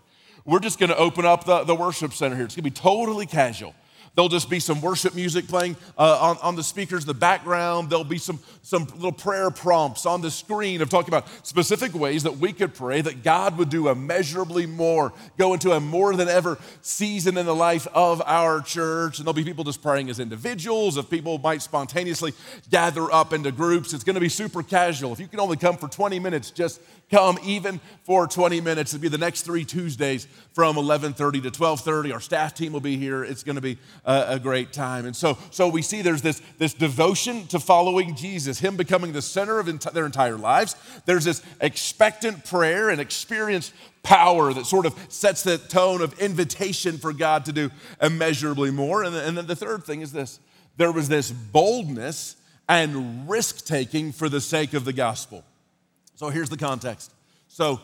we're 0.47 0.60
just 0.60 0.79
going 0.79 0.89
to 0.89 0.97
open 0.97 1.25
up 1.25 1.43
the, 1.43 1.65
the 1.65 1.75
worship 1.75 2.13
center 2.13 2.36
here. 2.36 2.45
It's 2.45 2.55
going 2.55 2.63
to 2.63 2.69
be 2.71 2.75
totally 2.75 3.25
casual. 3.25 3.75
There'll 4.15 4.29
just 4.29 4.49
be 4.49 4.60
some 4.60 4.81
worship 4.81 5.13
music 5.13 5.47
playing 5.47 5.75
uh, 5.95 6.17
on, 6.19 6.38
on 6.41 6.55
the 6.55 6.63
speakers 6.63 7.03
in 7.03 7.07
the 7.07 7.13
background. 7.13 7.91
There'll 7.91 8.03
be 8.03 8.17
some, 8.17 8.39
some 8.63 8.86
little 8.95 9.12
prayer 9.12 9.51
prompts 9.51 10.07
on 10.07 10.21
the 10.21 10.31
screen 10.31 10.81
of 10.81 10.89
talking 10.89 11.13
about 11.13 11.27
specific 11.45 11.93
ways 11.93 12.23
that 12.23 12.38
we 12.38 12.51
could 12.51 12.73
pray 12.73 12.99
that 12.99 13.21
God 13.21 13.60
would 13.60 13.69
do 13.69 13.89
immeasurably 13.89 14.65
more, 14.65 15.13
go 15.38 15.53
into 15.53 15.71
a 15.71 15.79
more 15.79 16.15
than 16.15 16.29
ever 16.29 16.57
season 16.81 17.38
in 17.38 17.45
the 17.45 17.53
life 17.53 17.86
of 17.93 18.23
our 18.25 18.60
church. 18.62 19.19
And 19.19 19.27
there'll 19.27 19.36
be 19.36 19.43
people 19.43 19.63
just 19.63 19.83
praying 19.83 20.10
as 20.10 20.19
individuals, 20.19 20.97
if 20.97 21.12
people 21.12 21.38
might 21.38 21.62
spontaneously 21.62 22.33
gather 22.71 23.13
up 23.13 23.33
into 23.33 23.51
groups. 23.51 23.93
It's 23.93 24.03
going 24.03 24.15
to 24.15 24.19
be 24.19 24.29
super 24.29 24.63
casual. 24.63 25.13
If 25.13 25.19
you 25.19 25.27
can 25.27 25.39
only 25.39 25.57
come 25.57 25.77
for 25.77 25.89
20 25.89 26.17
minutes, 26.17 26.49
just 26.49 26.81
come 27.10 27.38
even 27.43 27.80
for 28.04 28.28
20 28.28 28.62
minutes. 28.62 28.93
It'll 28.93 29.02
be 29.02 29.08
the 29.08 29.17
next 29.17 29.43
three 29.43 29.63
Tuesdays 29.63 30.28
from 30.54 30.76
11:30 30.76 31.43
to 31.43 31.52
12:30. 31.52 32.13
Our 32.13 32.20
staff 32.20 32.54
team 32.54 32.74
will 32.74 32.82
be 32.82 32.98
here. 32.98 33.24
It's 33.24 33.43
going 33.43 33.56
to 33.56 33.62
be 33.62 33.78
a, 34.06 34.26
a, 34.30 34.39
great 34.39 34.74
time. 34.74 35.06
And 35.06 35.15
so, 35.15 35.38
so 35.52 35.67
we 35.67 35.82
see 35.82 36.02
there's 36.02 36.22
this, 36.22 36.41
this 36.58 36.74
devotion 36.74 37.48
to 37.48 37.60
following 37.60 38.15
Jesus, 38.15 38.60
Him 38.60 38.76
becoming 38.76 39.13
the 39.13 39.22
center 39.22 39.60
of 39.60 39.70
ent- 39.70 39.93
their 39.93 40.06
entire 40.06 40.38
lives. 40.38 40.76
There's 41.06 41.26
this 41.26 41.41
expectant 41.62 42.46
prayer 42.46 42.89
and 42.89 43.00
experienced 43.00 43.74
power 44.04 44.54
that 44.54 44.65
sort 44.65 44.86
of 44.86 44.98
sets 45.10 45.43
the 45.43 45.58
tone 45.58 46.02
of 46.02 46.17
invitation 46.20 46.98
for 46.98 47.13
God 47.13 47.46
to 47.46 47.52
do 47.52 47.72
immeasurably 48.02 48.72
more. 48.72 49.04
And, 49.04 49.15
and 49.15 49.38
then 49.38 49.48
the 49.48 49.56
third 49.56 49.84
thing 49.84 50.02
is 50.02 50.12
this: 50.12 50.39
there 50.76 50.91
was 50.91 51.08
this 51.08 51.32
boldness 51.32 52.36
and 52.70 53.30
risk 53.30 53.65
taking 53.65 54.12
for 54.12 54.28
the 54.28 54.41
sake 54.41 54.74
of 54.74 54.84
the 54.84 54.93
gospel. 54.93 55.46
So 56.17 56.30
here's 56.30 56.49
the 56.49 56.58
context. 56.58 57.13
So, 57.47 57.80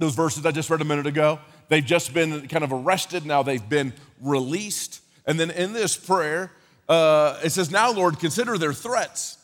those 0.00 0.16
verses 0.16 0.44
I 0.44 0.50
just 0.50 0.68
read 0.70 0.80
a 0.80 0.84
minute 0.84 1.06
ago, 1.06 1.38
they've 1.68 1.84
just 1.84 2.12
been 2.12 2.48
kind 2.48 2.64
of 2.64 2.72
arrested. 2.72 3.24
Now 3.24 3.44
they've 3.44 3.66
been 3.66 3.92
released. 4.20 5.00
And 5.24 5.38
then 5.38 5.52
in 5.52 5.72
this 5.72 5.96
prayer, 5.96 6.50
uh, 6.88 7.38
it 7.44 7.50
says, 7.50 7.70
Now, 7.70 7.92
Lord, 7.92 8.18
consider 8.18 8.58
their 8.58 8.72
threats 8.72 9.38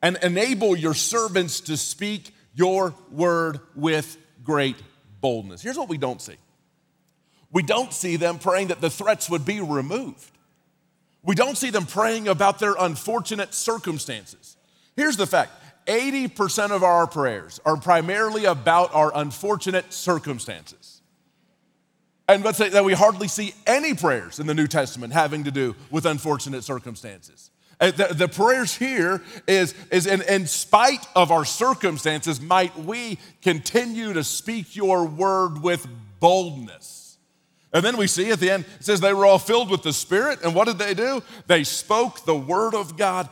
and 0.00 0.16
enable 0.22 0.74
your 0.74 0.94
servants 0.94 1.60
to 1.62 1.76
speak 1.76 2.32
your 2.54 2.94
word 3.10 3.60
with 3.74 4.16
great 4.42 4.76
boldness. 5.20 5.60
Here's 5.60 5.76
what 5.76 5.90
we 5.90 5.98
don't 5.98 6.22
see 6.22 6.36
we 7.52 7.62
don't 7.62 7.92
see 7.92 8.16
them 8.16 8.38
praying 8.38 8.68
that 8.68 8.80
the 8.80 8.90
threats 8.90 9.28
would 9.28 9.44
be 9.44 9.60
removed. 9.60 10.30
We 11.22 11.34
don't 11.34 11.58
see 11.58 11.68
them 11.68 11.84
praying 11.84 12.26
about 12.26 12.58
their 12.58 12.74
unfortunate 12.78 13.52
circumstances. 13.52 14.56
Here's 14.96 15.18
the 15.18 15.26
fact 15.26 15.52
80% 15.86 16.70
of 16.70 16.82
our 16.82 17.06
prayers 17.06 17.60
are 17.64 17.76
primarily 17.76 18.44
about 18.44 18.94
our 18.94 19.12
unfortunate 19.14 19.92
circumstances. 19.92 21.00
And 22.28 22.44
let's 22.44 22.58
say 22.58 22.68
that 22.70 22.84
we 22.84 22.92
hardly 22.92 23.28
see 23.28 23.54
any 23.66 23.94
prayers 23.94 24.40
in 24.40 24.46
the 24.46 24.54
New 24.54 24.66
Testament 24.66 25.12
having 25.12 25.44
to 25.44 25.50
do 25.50 25.76
with 25.90 26.06
unfortunate 26.06 26.64
circumstances. 26.64 27.50
Uh, 27.78 27.90
the, 27.90 28.14
the, 28.14 28.28
prayers 28.28 28.74
here 28.74 29.22
is, 29.46 29.74
is 29.90 30.06
in, 30.06 30.22
in 30.22 30.46
spite 30.46 31.06
of 31.14 31.30
our 31.30 31.44
circumstances, 31.44 32.40
might 32.40 32.76
we 32.78 33.18
continue 33.42 34.14
to 34.14 34.24
speak 34.24 34.74
your 34.74 35.04
word 35.04 35.62
with 35.62 35.86
boldness. 36.18 37.18
And 37.72 37.84
then 37.84 37.98
we 37.98 38.06
see 38.06 38.30
at 38.30 38.40
the 38.40 38.50
end, 38.50 38.64
it 38.80 38.84
says 38.84 39.00
they 39.00 39.12
were 39.12 39.26
all 39.26 39.38
filled 39.38 39.70
with 39.70 39.82
the 39.82 39.92
Spirit. 39.92 40.42
And 40.42 40.54
what 40.54 40.66
did 40.66 40.78
they 40.78 40.94
do? 40.94 41.22
They 41.46 41.62
spoke 41.62 42.24
the 42.24 42.34
word 42.34 42.74
of 42.74 42.96
God 42.96 43.28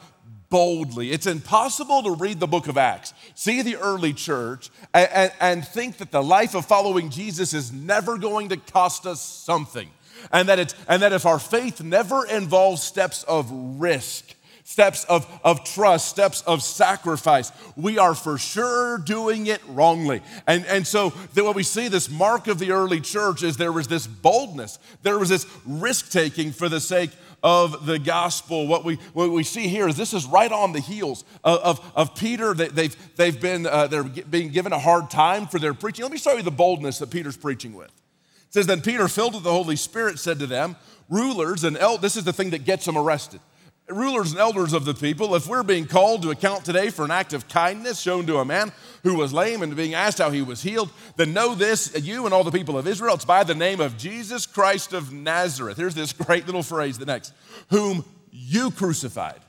boldly. 0.51 1.11
It's 1.11 1.27
impossible 1.27 2.03
to 2.05 2.13
read 2.13 2.41
the 2.41 2.47
book 2.47 2.69
of 2.69 2.77
Acts, 2.77 3.13
see 3.35 3.63
the 3.63 3.77
early 3.77 4.13
church, 4.13 4.71
and, 4.93 5.11
and, 5.13 5.33
and, 5.41 5.69
think 5.69 5.99
that 5.99 6.11
the 6.11 6.23
life 6.23 6.55
of 6.55 6.67
following 6.67 7.11
Jesus 7.11 7.55
is 7.55 7.73
never 7.73 8.19
going 8.19 8.51
to 8.51 8.57
cost 8.57 9.07
us 9.07 9.21
something. 9.21 9.91
And 10.33 10.49
that, 10.49 10.59
it's, 10.59 10.75
and 10.89 11.03
that 11.03 11.13
if 11.13 11.27
our 11.27 11.39
faith 11.39 11.83
never 11.83 12.27
involves 12.27 12.83
steps 12.83 13.25
of 13.25 13.51
risk, 13.51 14.35
steps 14.65 15.05
of, 15.05 15.27
of 15.45 15.63
trust, 15.65 16.09
steps 16.09 16.41
of 16.43 16.63
sacrifice, 16.63 17.53
we 17.77 17.99
are 17.99 18.15
for 18.15 18.39
sure 18.39 18.99
doing 18.99 19.47
it 19.47 19.61
wrongly. 19.69 20.23
And, 20.47 20.65
and 20.67 20.87
so 20.87 21.11
what 21.11 21.55
we 21.55 21.63
see, 21.63 21.89
this 21.89 22.11
mark 22.11 22.49
of 22.49 22.59
the 22.59 22.73
early 22.73 23.01
church 23.01 23.43
is 23.43 23.57
there 23.57 23.73
was 23.73 23.89
this 23.89 24.07
boldness, 24.07 24.79
there 25.03 25.19
was 25.19 25.29
this 25.29 25.47
risk 25.67 26.11
taking 26.11 26.51
for 26.51 26.69
the 26.69 26.81
sake 26.81 27.11
of 27.45 27.85
the 27.85 27.99
gospel. 27.99 28.67
What 28.67 28.85
we, 28.85 28.97
what 29.13 29.31
we 29.31 29.45
see 29.45 29.69
here 29.69 29.87
is 29.87 29.97
this 29.97 30.15
is 30.15 30.25
right 30.25 30.51
on 30.51 30.73
the 30.73 30.81
heels 30.81 31.25
of, 31.45 31.59
of, 31.61 31.93
of 31.95 32.15
Peter. 32.17 32.55
They, 32.55 32.69
they've, 32.69 33.17
they've 33.17 33.39
been, 33.39 33.67
uh, 33.67 33.87
they're 33.87 34.03
being 34.03 34.49
given 34.49 34.73
a 34.73 34.79
hard 34.79 35.11
time 35.11 35.47
for 35.47 35.59
their 35.59 35.75
preaching. 35.75 36.05
Let 36.05 36.11
me 36.11 36.19
show 36.19 36.33
you 36.33 36.43
the 36.43 36.51
boldness 36.51 36.99
that 36.99 37.11
Peter's 37.11 37.37
preaching 37.37 37.75
with. 37.75 37.89
It 37.89 38.55
says, 38.55 38.67
Then 38.67 38.81
Peter, 38.81 39.07
filled 39.09 39.35
with 39.35 39.45
the 39.45 39.53
Holy 39.53 39.77
Spirit, 39.77 40.19
said 40.19 40.39
to 40.39 40.47
them, 40.47 40.77
Rulers 41.11 41.65
and 41.65 41.77
elders, 41.77 42.01
this 42.01 42.17
is 42.17 42.25
the 42.25 42.33
thing 42.33 42.51
that 42.51 42.65
gets 42.65 42.87
them 42.87 42.97
arrested 42.97 43.41
rulers 43.89 44.33
and 44.33 44.41
elders 44.41 44.73
of 44.73 44.85
the 44.85 44.95
people, 44.95 45.35
if 45.35 45.47
we're 45.47 45.63
being 45.63 45.87
called 45.87 46.23
to 46.23 46.31
account 46.31 46.65
today 46.65 46.91
for 46.91 47.05
an 47.05 47.11
act 47.11 47.33
of 47.33 47.49
kindness 47.49 48.01
shown 48.01 48.27
to 48.27 48.39
a 48.39 48.45
man 48.45 48.73
who 49.03 49.15
was 49.15 49.33
lame 49.33 49.63
and 49.63 49.77
being 49.77 49.95
asked 49.95 50.19
how 50.19 50.31
he 50.31 50.43
was 50.43 50.63
healed, 50.63 50.91
then 51.17 51.33
know 51.33 51.55
this, 51.55 51.95
you 52.03 52.25
and 52.25 52.33
all 52.33 52.45
the 52.45 52.51
people 52.51 52.79
of 52.79 52.87
Israel, 52.87 53.15
it's 53.15 53.25
by 53.25 53.45
the 53.45 53.55
name 53.55 53.81
of 53.81 53.99
Jesus 53.99 54.47
Christ 54.47 54.93
of 54.93 55.13
Nazareth. 55.13 55.77
Here's 55.77 55.95
this 55.95 56.13
great 56.13 56.47
little 56.47 56.63
phrase, 56.63 56.99
the 56.99 57.07
next, 57.07 57.33
whom 57.69 58.05
you 58.31 58.71
crucified. 58.71 59.41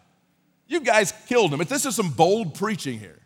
You 0.67 0.81
guys 0.81 1.13
killed 1.27 1.53
him. 1.53 1.59
This 1.59 1.85
is 1.85 1.95
some 1.95 2.09
bold 2.09 2.55
preaching 2.55 2.99
here 2.99 3.19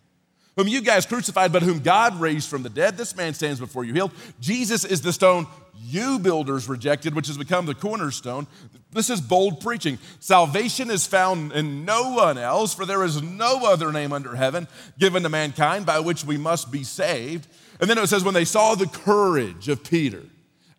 whom 0.59 0.67
you 0.67 0.81
guys 0.81 1.05
crucified, 1.05 1.53
but 1.53 1.63
whom 1.63 1.79
God 1.79 2.19
raised 2.19 2.49
from 2.49 2.63
the 2.63 2.69
dead. 2.69 2.97
This 2.97 3.15
man 3.15 3.33
stands 3.33 3.61
before 3.61 3.85
you 3.85 3.93
healed. 3.93 4.11
Jesus 4.41 4.83
is 4.83 5.01
the 5.01 5.13
stone 5.13 5.47
you 5.81 6.19
builders 6.19 6.67
rejected, 6.67 7.15
which 7.15 7.27
has 7.27 7.37
become 7.37 7.65
the 7.65 7.73
cornerstone. 7.73 8.45
This 8.91 9.09
is 9.09 9.21
bold 9.21 9.61
preaching. 9.61 9.99
Salvation 10.19 10.91
is 10.91 11.07
found 11.07 11.53
in 11.53 11.85
no 11.85 12.11
one 12.11 12.37
else, 12.37 12.73
for 12.73 12.85
there 12.85 13.05
is 13.05 13.21
no 13.21 13.71
other 13.71 13.93
name 13.93 14.11
under 14.11 14.35
heaven 14.35 14.67
given 14.97 15.23
to 15.23 15.29
mankind 15.29 15.85
by 15.85 16.01
which 16.01 16.25
we 16.25 16.35
must 16.35 16.73
be 16.73 16.83
saved. 16.83 17.47
And 17.79 17.89
then 17.89 17.97
it 17.97 18.07
says, 18.07 18.25
when 18.25 18.33
they 18.33 18.43
saw 18.43 18.75
the 18.75 18.87
courage 18.87 19.69
of 19.69 19.85
Peter 19.85 20.23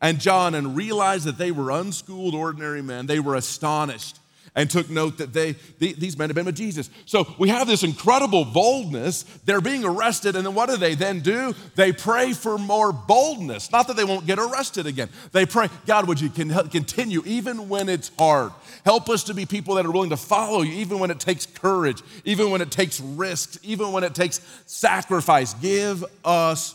and 0.03 0.21
John 0.21 0.55
and 0.55 0.77
realized 0.77 1.25
that 1.25 1.39
they 1.39 1.53
were 1.53 1.71
unschooled, 1.71 2.35
ordinary 2.35 2.83
men, 2.83 3.07
they 3.07 3.19
were 3.19 3.35
astonished 3.35 4.19
and 4.55 4.69
took 4.69 4.91
note 4.91 5.19
that 5.19 5.33
they, 5.33 5.53
these 5.79 6.19
men 6.19 6.29
had 6.29 6.35
been 6.35 6.47
with 6.47 6.57
Jesus. 6.57 6.91
So 7.07 7.27
we 7.39 7.49
have 7.49 7.67
this 7.67 7.83
incredible 7.83 8.45
boldness. 8.45 9.23
They're 9.45 9.61
being 9.61 9.85
arrested, 9.85 10.35
and 10.37 10.45
then 10.45 10.55
what 10.55 10.69
do 10.69 10.77
they 10.77 10.95
then 10.95 11.21
do? 11.21 11.55
They 11.77 11.93
pray 11.93 12.33
for 12.33 12.59
more 12.59 12.93
boldness. 12.93 13.71
Not 13.71 13.87
that 13.87 13.97
they 13.97 14.05
won't 14.05 14.27
get 14.27 14.39
arrested 14.39 14.87
again. 14.87 15.09
They 15.33 15.47
pray, 15.47 15.69
God, 15.87 16.09
would 16.09 16.21
you 16.21 16.29
continue 16.31 17.23
even 17.25 17.69
when 17.69 17.89
it's 17.89 18.11
hard? 18.19 18.53
Help 18.85 19.09
us 19.09 19.25
to 19.25 19.35
be 19.35 19.47
people 19.47 19.77
that 19.77 19.87
are 19.87 19.91
willing 19.91 20.11
to 20.11 20.17
follow 20.17 20.63
you, 20.63 20.73
even 20.73 20.99
when 20.99 21.11
it 21.11 21.21
takes 21.21 21.47
courage, 21.47 22.03
even 22.25 22.51
when 22.51 22.61
it 22.61 22.71
takes 22.71 23.01
risks, 23.01 23.59
even 23.63 23.93
when 23.93 24.05
it 24.05 24.15
takes 24.15 24.41
sacrifice. 24.67 25.55
Give 25.55 26.05
us 26.25 26.75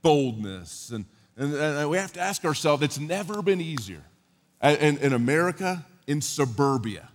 boldness. 0.00 0.90
And, 0.90 1.04
and, 1.36 1.54
and 1.54 1.90
we 1.90 1.98
have 1.98 2.12
to 2.14 2.20
ask 2.20 2.44
ourselves, 2.44 2.82
it's 2.82 2.98
never 2.98 3.42
been 3.42 3.60
easier. 3.60 4.02
In, 4.62 4.96
in 4.98 5.12
America, 5.12 5.84
in 6.06 6.20
suburbia 6.20 7.08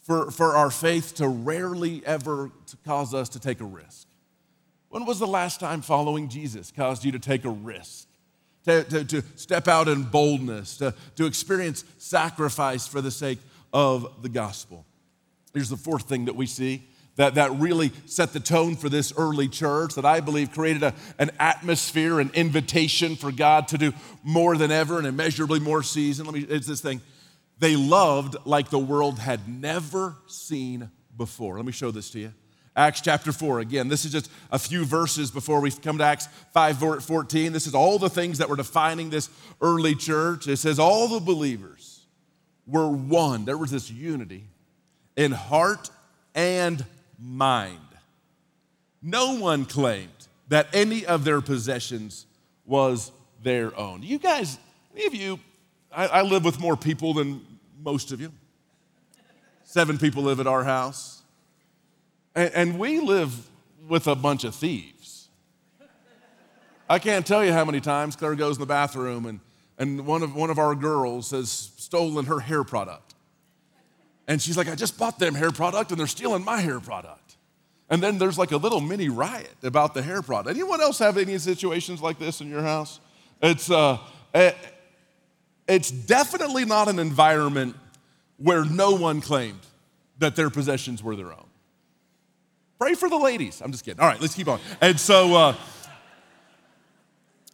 for, 0.00 0.30
for 0.30 0.56
our 0.56 0.70
faith 0.70 1.14
to 1.16 1.28
rarely 1.28 2.02
ever 2.06 2.50
to 2.66 2.76
cause 2.78 3.12
us 3.12 3.28
to 3.30 3.40
take 3.40 3.60
a 3.60 3.64
risk. 3.64 4.06
When 4.88 5.04
was 5.04 5.18
the 5.18 5.26
last 5.26 5.60
time 5.60 5.82
following 5.82 6.28
Jesus 6.28 6.72
caused 6.72 7.04
you 7.04 7.12
to 7.12 7.18
take 7.18 7.44
a 7.44 7.50
risk? 7.50 8.06
To, 8.64 8.84
to, 8.84 9.04
to 9.04 9.22
step 9.36 9.66
out 9.66 9.88
in 9.88 10.02
boldness, 10.02 10.76
to, 10.78 10.94
to 11.16 11.24
experience 11.24 11.84
sacrifice 11.96 12.86
for 12.86 13.00
the 13.00 13.10
sake 13.10 13.38
of 13.72 14.22
the 14.22 14.28
gospel. 14.28 14.84
Here's 15.54 15.70
the 15.70 15.76
fourth 15.76 16.02
thing 16.02 16.26
that 16.26 16.36
we 16.36 16.44
see 16.44 16.82
that, 17.16 17.34
that 17.34 17.50
really 17.52 17.90
set 18.06 18.32
the 18.32 18.40
tone 18.40 18.76
for 18.76 18.88
this 18.88 19.12
early 19.16 19.48
church, 19.48 19.94
that 19.94 20.04
I 20.04 20.20
believe 20.20 20.52
created 20.52 20.82
a, 20.82 20.94
an 21.18 21.30
atmosphere, 21.40 22.20
an 22.20 22.30
invitation 22.32 23.16
for 23.16 23.32
God 23.32 23.68
to 23.68 23.78
do 23.78 23.92
more 24.22 24.56
than 24.56 24.70
ever 24.70 24.98
and 24.98 25.06
immeasurably 25.06 25.60
more 25.60 25.82
season. 25.82 26.26
Let 26.26 26.34
me, 26.34 26.40
it's 26.42 26.66
this 26.66 26.80
thing 26.80 27.00
they 27.58 27.76
loved 27.76 28.36
like 28.44 28.70
the 28.70 28.78
world 28.78 29.18
had 29.18 29.48
never 29.48 30.16
seen 30.26 30.90
before. 31.16 31.56
Let 31.56 31.66
me 31.66 31.72
show 31.72 31.90
this 31.90 32.10
to 32.10 32.20
you. 32.20 32.32
Acts 32.76 33.00
chapter 33.00 33.32
4. 33.32 33.58
Again, 33.58 33.88
this 33.88 34.04
is 34.04 34.12
just 34.12 34.30
a 34.52 34.58
few 34.58 34.84
verses 34.84 35.32
before 35.32 35.60
we 35.60 35.72
come 35.72 35.98
to 35.98 36.04
Acts 36.04 36.28
5 36.54 37.04
14. 37.04 37.52
This 37.52 37.66
is 37.66 37.74
all 37.74 37.98
the 37.98 38.08
things 38.08 38.38
that 38.38 38.48
were 38.48 38.56
defining 38.56 39.10
this 39.10 39.28
early 39.60 39.96
church. 39.96 40.46
It 40.46 40.58
says, 40.58 40.78
All 40.78 41.08
the 41.08 41.18
believers 41.18 42.06
were 42.66 42.88
one. 42.88 43.44
There 43.44 43.58
was 43.58 43.72
this 43.72 43.90
unity 43.90 44.44
in 45.16 45.32
heart 45.32 45.90
and 46.36 46.84
mind. 47.18 47.80
No 49.02 49.38
one 49.38 49.64
claimed 49.64 50.08
that 50.46 50.68
any 50.72 51.04
of 51.04 51.24
their 51.24 51.40
possessions 51.40 52.26
was 52.64 53.10
their 53.42 53.76
own. 53.76 54.02
You 54.04 54.18
guys, 54.18 54.56
any 54.94 55.06
of 55.06 55.14
you, 55.14 55.40
I, 55.90 56.06
I 56.06 56.22
live 56.22 56.44
with 56.44 56.60
more 56.60 56.76
people 56.76 57.14
than 57.14 57.44
most 57.82 58.12
of 58.12 58.20
you. 58.20 58.32
Seven 59.64 59.98
people 59.98 60.22
live 60.22 60.40
at 60.40 60.46
our 60.46 60.64
house. 60.64 61.22
And, 62.34 62.52
and 62.54 62.78
we 62.78 63.00
live 63.00 63.48
with 63.88 64.06
a 64.06 64.14
bunch 64.14 64.44
of 64.44 64.54
thieves. 64.54 65.28
I 66.88 66.98
can't 66.98 67.26
tell 67.26 67.44
you 67.44 67.52
how 67.52 67.64
many 67.64 67.80
times 67.80 68.16
Claire 68.16 68.34
goes 68.34 68.56
in 68.56 68.60
the 68.60 68.66
bathroom 68.66 69.26
and, 69.26 69.40
and 69.78 70.06
one, 70.06 70.22
of, 70.22 70.34
one 70.34 70.48
of 70.50 70.58
our 70.58 70.74
girls 70.74 71.32
has 71.32 71.50
stolen 71.50 72.26
her 72.26 72.40
hair 72.40 72.64
product. 72.64 73.14
And 74.26 74.40
she's 74.40 74.56
like, 74.56 74.68
I 74.68 74.74
just 74.74 74.98
bought 74.98 75.18
them 75.18 75.34
hair 75.34 75.50
product 75.50 75.90
and 75.90 76.00
they're 76.00 76.06
stealing 76.06 76.44
my 76.44 76.60
hair 76.60 76.80
product. 76.80 77.36
And 77.90 78.02
then 78.02 78.18
there's 78.18 78.38
like 78.38 78.52
a 78.52 78.56
little 78.56 78.80
mini 78.80 79.08
riot 79.08 79.54
about 79.62 79.94
the 79.94 80.02
hair 80.02 80.22
product. 80.22 80.54
Anyone 80.54 80.80
else 80.80 80.98
have 80.98 81.16
any 81.16 81.38
situations 81.38 82.02
like 82.02 82.18
this 82.18 82.40
in 82.40 82.48
your 82.48 82.62
house? 82.62 83.00
It's, 83.42 83.70
uh, 83.70 83.98
eh, 84.34 84.52
it's 85.68 85.90
definitely 85.90 86.64
not 86.64 86.88
an 86.88 86.98
environment 86.98 87.76
where 88.38 88.64
no 88.64 88.92
one 88.92 89.20
claimed 89.20 89.60
that 90.18 90.34
their 90.34 90.50
possessions 90.50 91.02
were 91.02 91.14
their 91.14 91.32
own. 91.32 91.46
Pray 92.78 92.94
for 92.94 93.08
the 93.08 93.18
ladies. 93.18 93.60
I'm 93.60 93.72
just 93.72 93.84
kidding. 93.84 94.00
All 94.00 94.06
right, 94.06 94.20
let's 94.20 94.34
keep 94.34 94.48
on. 94.48 94.60
And 94.80 94.98
so, 94.98 95.34
uh, 95.34 95.54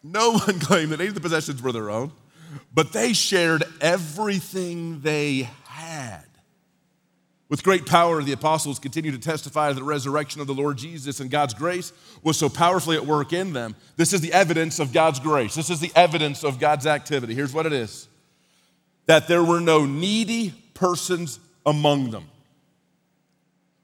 no 0.03 0.33
one 0.38 0.61
claimed 0.61 0.92
that 0.92 1.00
any 1.00 1.09
of 1.09 1.14
the 1.14 1.20
possessions 1.20 1.62
were 1.62 1.72
their 1.72 1.90
own, 1.90 2.12
but 2.72 2.92
they 2.92 3.12
shared 3.12 3.64
everything 3.81 5.00
they 5.00 5.48
had. 5.63 5.63
With 7.55 7.62
great 7.62 7.87
power, 7.87 8.21
the 8.21 8.33
apostles 8.33 8.81
continued 8.81 9.12
to 9.12 9.21
testify 9.21 9.69
to 9.69 9.75
the 9.75 9.85
resurrection 9.85 10.40
of 10.40 10.49
the 10.49 10.55
Lord 10.55 10.77
Jesus, 10.77 11.21
and 11.21 11.31
God's 11.31 11.55
grace 11.55 11.93
was 12.25 12.37
so 12.37 12.49
powerfully 12.49 12.97
at 12.97 13.07
work 13.07 13.33
in 13.33 13.53
them. 13.53 13.77
This 13.95 14.12
is 14.12 14.21
the 14.21 14.33
evidence 14.33 14.81
of 14.81 14.93
God's 14.93 15.21
grace. 15.21 15.55
This 15.55 15.71
is 15.71 15.79
the 15.79 15.93
evidence 15.95 16.43
of 16.43 16.59
God's 16.59 16.85
activity. 16.85 17.33
Here's 17.33 17.53
what 17.53 17.64
it 17.64 17.73
is 17.73 18.09
that 19.07 19.29
there 19.29 19.45
were 19.45 19.61
no 19.61 19.87
needy 19.87 20.53
persons 20.75 21.38
among 21.64 22.11
them. 22.11 22.25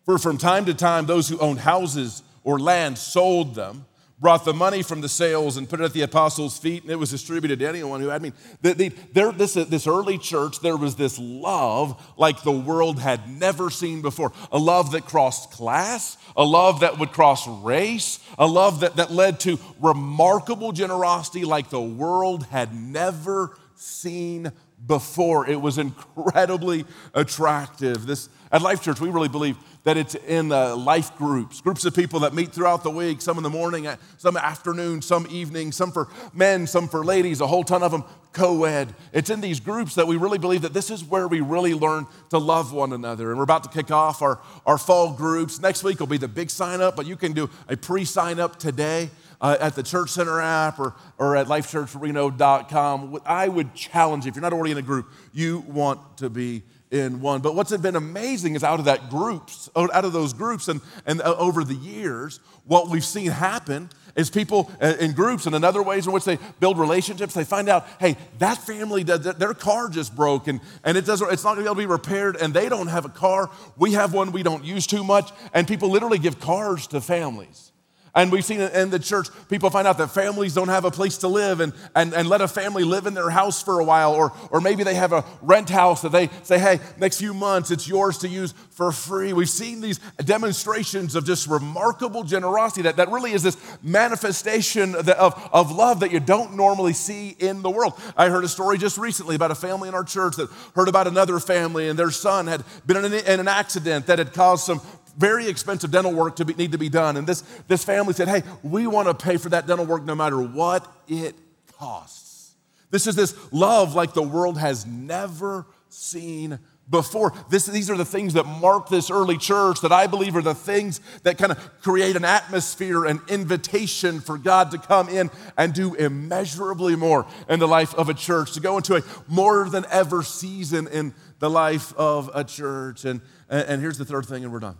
For 0.04 0.18
from 0.18 0.36
time 0.36 0.64
to 0.64 0.74
time, 0.74 1.06
those 1.06 1.28
who 1.28 1.38
owned 1.38 1.60
houses 1.60 2.24
or 2.42 2.58
land 2.58 2.98
sold 2.98 3.54
them, 3.54 3.86
brought 4.20 4.44
the 4.44 4.52
money 4.52 4.82
from 4.82 5.00
the 5.00 5.08
sales 5.08 5.56
and 5.56 5.68
put 5.68 5.80
it 5.80 5.84
at 5.84 5.92
the 5.94 6.02
apostles' 6.02 6.58
feet, 6.58 6.82
and 6.82 6.92
it 6.92 6.96
was 6.96 7.10
distributed 7.10 7.58
to 7.58 7.66
anyone 7.66 8.00
who 8.00 8.08
had. 8.08 8.20
I 8.20 8.22
mean, 8.22 8.34
the, 8.60 8.74
the, 8.74 8.88
there, 9.14 9.32
this, 9.32 9.54
this 9.54 9.86
early 9.86 10.18
church, 10.18 10.60
there 10.60 10.76
was 10.76 10.94
this 10.96 11.18
love 11.18 12.00
like 12.18 12.42
the 12.42 12.52
world 12.52 12.98
had 12.98 13.28
never 13.28 13.70
seen 13.70 14.02
before 14.02 14.32
a 14.52 14.58
love 14.58 14.92
that 14.92 15.06
crossed 15.06 15.50
class, 15.52 16.18
a 16.36 16.44
love 16.44 16.80
that 16.80 16.98
would 16.98 17.12
cross 17.12 17.48
race, 17.48 18.20
a 18.38 18.46
love 18.46 18.80
that, 18.80 18.96
that 18.96 19.10
led 19.10 19.40
to 19.40 19.58
remarkable 19.80 20.72
generosity 20.72 21.44
like 21.46 21.70
the 21.70 21.80
world 21.80 22.44
had 22.46 22.74
never 22.74 23.56
seen 23.74 24.52
before. 24.86 25.48
It 25.48 25.60
was 25.60 25.78
incredibly 25.78 26.84
attractive. 27.14 28.06
This, 28.06 28.28
at 28.52 28.62
Life 28.62 28.82
Church, 28.82 29.00
we 29.00 29.08
really 29.08 29.28
believe 29.28 29.56
that 29.84 29.96
it's 29.96 30.14
in 30.14 30.52
uh, 30.52 30.76
life 30.76 31.16
groups, 31.16 31.60
groups 31.60 31.84
of 31.84 31.94
people 31.94 32.20
that 32.20 32.34
meet 32.34 32.52
throughout 32.52 32.82
the 32.82 32.90
week, 32.90 33.22
some 33.22 33.36
in 33.38 33.42
the 33.42 33.50
morning, 33.50 33.88
some 34.18 34.36
afternoon, 34.36 35.00
some 35.00 35.26
evening, 35.30 35.72
some 35.72 35.90
for 35.90 36.08
men, 36.34 36.66
some 36.66 36.86
for 36.86 37.04
ladies, 37.04 37.40
a 37.40 37.46
whole 37.46 37.64
ton 37.64 37.82
of 37.82 37.90
them 37.90 38.04
co 38.32 38.64
ed. 38.64 38.94
It's 39.12 39.30
in 39.30 39.40
these 39.40 39.58
groups 39.58 39.94
that 39.94 40.06
we 40.06 40.16
really 40.16 40.38
believe 40.38 40.62
that 40.62 40.74
this 40.74 40.90
is 40.90 41.02
where 41.02 41.26
we 41.26 41.40
really 41.40 41.74
learn 41.74 42.06
to 42.28 42.38
love 42.38 42.72
one 42.72 42.92
another. 42.92 43.30
And 43.30 43.38
we're 43.38 43.44
about 43.44 43.64
to 43.64 43.70
kick 43.70 43.90
off 43.90 44.22
our, 44.22 44.38
our 44.66 44.78
fall 44.78 45.12
groups. 45.12 45.60
Next 45.60 45.82
week 45.82 46.00
will 46.00 46.06
be 46.06 46.18
the 46.18 46.28
big 46.28 46.50
sign 46.50 46.80
up, 46.80 46.94
but 46.94 47.06
you 47.06 47.16
can 47.16 47.32
do 47.32 47.48
a 47.68 47.76
pre 47.76 48.04
sign 48.04 48.38
up 48.38 48.58
today. 48.58 49.10
Uh, 49.42 49.56
at 49.58 49.74
the 49.74 49.82
Church 49.82 50.10
Center 50.10 50.38
app 50.38 50.78
or, 50.78 50.94
or 51.16 51.34
at 51.34 51.46
lifechurchreno.com. 51.46 53.20
I 53.24 53.48
would 53.48 53.74
challenge 53.74 54.26
you, 54.26 54.28
if 54.28 54.36
you're 54.36 54.42
not 54.42 54.52
already 54.52 54.72
in 54.72 54.76
a 54.76 54.82
group, 54.82 55.08
you 55.32 55.60
want 55.60 56.18
to 56.18 56.28
be 56.28 56.62
in 56.90 57.20
one. 57.20 57.40
But 57.40 57.54
what's 57.54 57.76
been 57.76 57.96
amazing 57.96 58.56
is 58.56 58.64
out 58.64 58.78
of 58.78 58.86
that 58.86 59.10
groups, 59.10 59.70
out 59.76 60.04
of 60.04 60.12
those 60.12 60.32
groups, 60.32 60.68
and, 60.68 60.80
and 61.06 61.20
uh, 61.20 61.36
over 61.38 61.62
the 61.62 61.74
years, 61.74 62.40
what 62.66 62.88
we've 62.88 63.04
seen 63.04 63.30
happen 63.30 63.90
is 64.16 64.28
people 64.28 64.70
uh, 64.80 64.94
in 64.98 65.12
groups 65.12 65.46
and 65.46 65.54
in 65.54 65.62
other 65.62 65.82
ways 65.82 66.06
in 66.06 66.12
which 66.12 66.24
they 66.24 66.38
build 66.58 66.78
relationships, 66.78 67.34
they 67.34 67.44
find 67.44 67.68
out, 67.68 67.86
hey, 68.00 68.16
that 68.38 68.58
family, 68.58 69.02
their 69.02 69.54
car 69.54 69.88
just 69.88 70.14
broke 70.16 70.48
and, 70.48 70.60
and 70.84 70.96
it 70.96 71.06
doesn't, 71.06 71.32
it's 71.32 71.44
not 71.44 71.50
gonna 71.50 71.62
be 71.62 71.66
able 71.66 71.76
to 71.76 71.80
be 71.82 71.86
repaired 71.86 72.36
and 72.36 72.52
they 72.52 72.68
don't 72.68 72.88
have 72.88 73.04
a 73.04 73.10
car. 73.10 73.50
We 73.76 73.92
have 73.92 74.12
one 74.12 74.32
we 74.32 74.42
don't 74.42 74.64
use 74.64 74.86
too 74.86 75.04
much. 75.04 75.30
And 75.54 75.66
people 75.66 75.90
literally 75.90 76.18
give 76.18 76.40
cars 76.40 76.86
to 76.88 77.00
families. 77.00 77.69
And 78.14 78.32
we've 78.32 78.44
seen 78.44 78.60
in 78.60 78.90
the 78.90 78.98
church, 78.98 79.28
people 79.48 79.70
find 79.70 79.86
out 79.86 79.98
that 79.98 80.08
families 80.08 80.54
don't 80.54 80.68
have 80.68 80.84
a 80.84 80.90
place 80.90 81.18
to 81.18 81.28
live 81.28 81.60
and, 81.60 81.72
and, 81.94 82.12
and 82.12 82.28
let 82.28 82.40
a 82.40 82.48
family 82.48 82.84
live 82.84 83.06
in 83.06 83.14
their 83.14 83.30
house 83.30 83.62
for 83.62 83.78
a 83.78 83.84
while. 83.84 84.12
Or, 84.14 84.32
or 84.50 84.60
maybe 84.60 84.82
they 84.82 84.94
have 84.94 85.12
a 85.12 85.24
rent 85.42 85.68
house 85.68 86.02
that 86.02 86.12
they 86.12 86.28
say, 86.42 86.58
hey, 86.58 86.80
next 86.98 87.18
few 87.18 87.32
months 87.32 87.70
it's 87.70 87.86
yours 87.86 88.18
to 88.18 88.28
use 88.28 88.52
for 88.70 88.90
free. 88.92 89.32
We've 89.32 89.48
seen 89.48 89.80
these 89.80 89.98
demonstrations 90.24 91.14
of 91.14 91.24
just 91.24 91.46
remarkable 91.46 92.24
generosity 92.24 92.82
that, 92.82 92.96
that 92.96 93.10
really 93.10 93.32
is 93.32 93.42
this 93.42 93.56
manifestation 93.82 94.94
of, 94.94 95.08
of 95.52 95.70
love 95.70 96.00
that 96.00 96.10
you 96.10 96.20
don't 96.20 96.54
normally 96.54 96.94
see 96.94 97.36
in 97.38 97.62
the 97.62 97.70
world. 97.70 97.94
I 98.16 98.28
heard 98.28 98.44
a 98.44 98.48
story 98.48 98.78
just 98.78 98.98
recently 98.98 99.36
about 99.36 99.50
a 99.50 99.54
family 99.54 99.88
in 99.88 99.94
our 99.94 100.04
church 100.04 100.36
that 100.36 100.50
heard 100.74 100.88
about 100.88 101.06
another 101.06 101.38
family 101.38 101.88
and 101.88 101.98
their 101.98 102.10
son 102.10 102.46
had 102.46 102.64
been 102.86 103.04
in 103.04 103.40
an 103.40 103.48
accident 103.48 104.06
that 104.06 104.18
had 104.18 104.32
caused 104.32 104.64
some 104.64 104.80
very 105.16 105.48
expensive 105.48 105.90
dental 105.90 106.12
work 106.12 106.36
to 106.36 106.44
be, 106.44 106.54
need 106.54 106.72
to 106.72 106.78
be 106.78 106.88
done. 106.88 107.16
And 107.16 107.26
this, 107.26 107.42
this 107.68 107.84
family 107.84 108.14
said, 108.14 108.28
hey, 108.28 108.42
we 108.62 108.86
want 108.86 109.08
to 109.08 109.14
pay 109.14 109.36
for 109.36 109.48
that 109.50 109.66
dental 109.66 109.86
work 109.86 110.04
no 110.04 110.14
matter 110.14 110.40
what 110.40 110.86
it 111.08 111.34
costs. 111.78 112.54
This 112.90 113.06
is 113.06 113.14
this 113.14 113.34
love 113.52 113.94
like 113.94 114.14
the 114.14 114.22
world 114.22 114.58
has 114.58 114.86
never 114.86 115.66
seen 115.88 116.58
before. 116.88 117.32
This, 117.48 117.66
these 117.66 117.88
are 117.88 117.96
the 117.96 118.04
things 118.04 118.34
that 118.34 118.44
mark 118.44 118.88
this 118.88 119.10
early 119.10 119.38
church 119.38 119.80
that 119.82 119.92
I 119.92 120.08
believe 120.08 120.34
are 120.34 120.42
the 120.42 120.54
things 120.54 121.00
that 121.22 121.38
kind 121.38 121.52
of 121.52 121.82
create 121.82 122.16
an 122.16 122.24
atmosphere, 122.24 123.04
an 123.04 123.20
invitation 123.28 124.20
for 124.20 124.36
God 124.36 124.72
to 124.72 124.78
come 124.78 125.08
in 125.08 125.30
and 125.56 125.72
do 125.72 125.94
immeasurably 125.94 126.96
more 126.96 127.26
in 127.48 127.60
the 127.60 127.68
life 127.68 127.94
of 127.94 128.08
a 128.08 128.14
church, 128.14 128.52
to 128.54 128.60
go 128.60 128.76
into 128.76 128.96
a 128.96 129.02
more 129.28 129.68
than 129.68 129.84
ever 129.90 130.24
season 130.24 130.88
in 130.88 131.14
the 131.38 131.48
life 131.48 131.94
of 131.96 132.28
a 132.34 132.42
church. 132.42 133.04
And, 133.04 133.20
and 133.48 133.80
here's 133.80 133.98
the 133.98 134.04
third 134.04 134.26
thing, 134.26 134.42
and 134.42 134.52
we're 134.52 134.58
done 134.58 134.76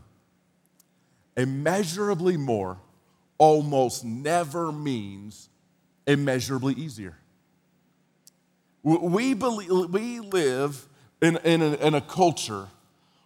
immeasurably 1.37 2.37
more 2.37 2.79
almost 3.39 4.05
never 4.05 4.71
means 4.71 5.49
immeasurably 6.07 6.75
easier. 6.75 7.17
We, 8.83 9.35
believe, 9.35 9.71
we 9.91 10.21
live 10.21 10.87
in, 11.21 11.37
in, 11.39 11.63
a, 11.63 11.75
in 11.75 11.95
a 11.95 12.01
culture 12.01 12.67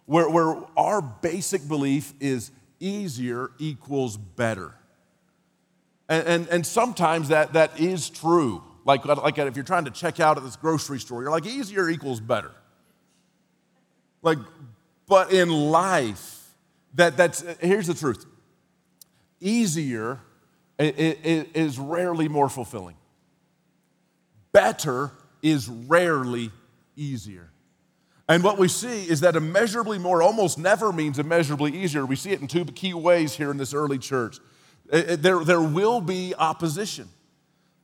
where, 0.05 0.29
where 0.29 0.57
our 0.77 1.01
basic 1.01 1.67
belief 1.67 2.13
is 2.19 2.51
easier 2.79 3.51
equals 3.57 4.17
better. 4.17 4.73
And, 6.07 6.27
and, 6.27 6.47
and, 6.49 6.65
sometimes 6.65 7.29
that, 7.29 7.53
that 7.53 7.79
is 7.79 8.09
true. 8.09 8.63
Like, 8.83 9.05
like 9.05 9.37
if 9.39 9.55
you're 9.55 9.65
trying 9.65 9.85
to 9.85 9.91
check 9.91 10.19
out 10.19 10.37
at 10.37 10.43
this 10.43 10.55
grocery 10.55 10.99
store, 10.99 11.23
you're 11.23 11.31
like, 11.31 11.47
easier 11.47 11.89
equals 11.89 12.19
better. 12.19 12.51
Like, 14.21 14.37
but 15.07 15.31
in 15.31 15.49
life, 15.49 16.34
that, 16.95 17.17
that's, 17.17 17.43
here's 17.59 17.87
the 17.87 17.93
truth 17.93 18.25
easier 19.39 20.19
is 20.77 21.77
rarely 21.79 22.27
more 22.27 22.49
fulfilling, 22.49 22.95
better 24.51 25.11
is 25.41 25.67
rarely 25.69 26.51
easier. 26.95 27.51
And 28.27 28.43
what 28.43 28.57
we 28.57 28.67
see 28.67 29.07
is 29.07 29.19
that 29.19 29.35
immeasurably 29.35 29.99
more 29.99 30.23
almost 30.23 30.57
never 30.57 30.91
means 30.91 31.19
immeasurably 31.19 31.77
easier. 31.77 32.05
We 32.07 32.15
see 32.15 32.31
it 32.31 32.41
in 32.41 32.47
two 32.47 32.65
key 32.65 32.95
ways 32.95 33.35
here 33.35 33.51
in 33.51 33.57
this 33.57 33.71
early 33.71 33.99
church. 33.99 34.37
There, 34.89 35.43
there 35.43 35.61
will 35.61 36.01
be 36.01 36.33
opposition. 36.35 37.07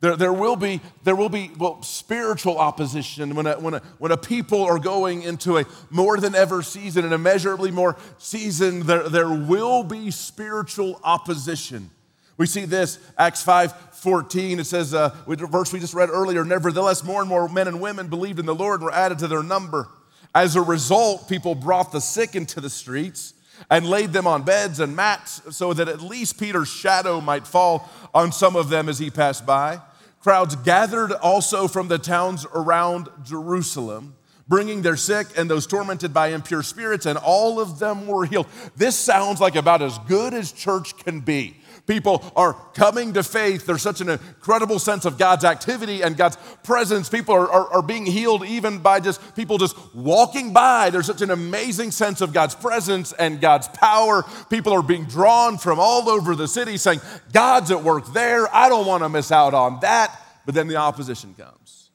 There, 0.01 0.15
there, 0.17 0.33
will 0.33 0.55
be, 0.55 0.81
there 1.03 1.15
will 1.15 1.29
be 1.29 1.51
well, 1.57 1.81
spiritual 1.83 2.57
opposition 2.57 3.35
when 3.35 3.45
a, 3.45 3.53
when, 3.59 3.75
a, 3.75 3.79
when 3.99 4.11
a 4.11 4.17
people 4.17 4.63
are 4.63 4.79
going 4.79 5.21
into 5.21 5.59
a 5.59 5.65
more 5.91 6.17
than 6.17 6.33
ever 6.33 6.63
season, 6.63 7.05
an 7.05 7.13
immeasurably 7.13 7.69
more 7.69 7.95
season, 8.17 8.87
there, 8.87 9.07
there 9.07 9.29
will 9.29 9.83
be 9.83 10.09
spiritual 10.09 10.99
opposition. 11.03 11.91
We 12.37 12.47
see 12.47 12.65
this, 12.65 12.97
Acts 13.17 13.43
5 13.43 13.73
14, 13.93 14.59
it 14.59 14.63
says, 14.63 14.95
uh, 14.95 15.15
the 15.27 15.45
verse 15.45 15.71
we 15.71 15.79
just 15.79 15.93
read 15.93 16.09
earlier, 16.09 16.43
nevertheless, 16.43 17.03
more 17.03 17.21
and 17.21 17.29
more 17.29 17.47
men 17.47 17.67
and 17.67 17.79
women 17.79 18.07
believed 18.07 18.39
in 18.39 18.47
the 18.47 18.55
Lord 18.55 18.79
and 18.79 18.85
were 18.85 18.93
added 18.93 19.19
to 19.19 19.27
their 19.27 19.43
number. 19.43 19.87
As 20.33 20.55
a 20.55 20.61
result, 20.61 21.29
people 21.29 21.53
brought 21.53 21.91
the 21.91 22.01
sick 22.01 22.35
into 22.35 22.59
the 22.59 22.71
streets 22.71 23.35
and 23.69 23.85
laid 23.85 24.13
them 24.13 24.25
on 24.25 24.41
beds 24.41 24.79
and 24.79 24.95
mats 24.95 25.43
so 25.51 25.71
that 25.73 25.87
at 25.87 26.01
least 26.01 26.39
Peter's 26.39 26.69
shadow 26.69 27.21
might 27.21 27.45
fall 27.45 27.87
on 28.11 28.31
some 28.31 28.55
of 28.55 28.69
them 28.69 28.89
as 28.89 28.97
he 28.97 29.11
passed 29.11 29.45
by. 29.45 29.79
Crowds 30.21 30.55
gathered 30.57 31.11
also 31.11 31.67
from 31.67 31.87
the 31.87 31.97
towns 31.97 32.45
around 32.53 33.09
Jerusalem, 33.23 34.15
bringing 34.47 34.83
their 34.83 34.95
sick 34.95 35.27
and 35.35 35.49
those 35.49 35.65
tormented 35.65 36.13
by 36.13 36.27
impure 36.27 36.61
spirits, 36.61 37.07
and 37.07 37.17
all 37.17 37.59
of 37.59 37.79
them 37.79 38.05
were 38.05 38.25
healed. 38.25 38.47
This 38.75 38.95
sounds 38.95 39.41
like 39.41 39.55
about 39.55 39.81
as 39.81 39.97
good 40.07 40.33
as 40.33 40.51
church 40.51 40.95
can 40.97 41.21
be. 41.21 41.57
People 41.91 42.23
are 42.37 42.53
coming 42.73 43.11
to 43.15 43.21
faith. 43.21 43.65
There's 43.65 43.81
such 43.81 43.99
an 43.99 44.07
incredible 44.07 44.79
sense 44.79 45.03
of 45.03 45.17
God's 45.17 45.43
activity 45.43 46.03
and 46.03 46.15
God's 46.15 46.37
presence. 46.63 47.09
People 47.09 47.35
are, 47.35 47.51
are, 47.51 47.67
are, 47.67 47.81
being 47.81 48.05
healed 48.05 48.45
even 48.45 48.79
by 48.79 49.01
just 49.01 49.35
people 49.35 49.57
just 49.57 49.75
walking 49.93 50.53
by. 50.53 50.89
There's 50.89 51.07
such 51.07 51.21
an 51.21 51.31
amazing 51.31 51.91
sense 51.91 52.21
of 52.21 52.31
God's 52.31 52.55
presence 52.55 53.11
and 53.11 53.41
God's 53.41 53.67
power. 53.67 54.23
People 54.49 54.71
are 54.71 54.81
being 54.81 55.03
drawn 55.03 55.57
from 55.57 55.79
all 55.81 56.09
over 56.09 56.33
the 56.33 56.47
city 56.47 56.77
saying, 56.77 57.01
God's 57.33 57.71
at 57.71 57.83
work 57.83 58.13
there. 58.13 58.47
I 58.55 58.69
don't 58.69 58.87
want 58.87 59.03
to 59.03 59.09
miss 59.09 59.29
out 59.29 59.53
on 59.53 59.81
that. 59.81 60.17
But 60.45 60.55
then 60.55 60.69
the 60.69 60.77
opposition 60.77 61.35
comes. 61.37 61.89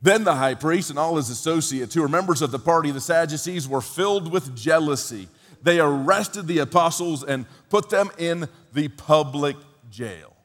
Then 0.00 0.24
the 0.24 0.36
high 0.36 0.54
priest 0.54 0.88
and 0.88 0.98
all 0.98 1.16
his 1.16 1.28
associates, 1.28 1.94
who 1.94 2.00
were 2.00 2.08
members 2.08 2.40
of 2.40 2.52
the 2.52 2.58
party, 2.58 2.88
of 2.88 2.94
the 2.94 3.02
Sadducees, 3.02 3.68
were 3.68 3.82
filled 3.82 4.32
with 4.32 4.56
jealousy 4.56 5.28
they 5.62 5.80
arrested 5.80 6.46
the 6.46 6.58
apostles 6.58 7.24
and 7.24 7.46
put 7.70 7.90
them 7.90 8.10
in 8.18 8.48
the 8.72 8.88
public 8.88 9.56
jail. 9.90 10.36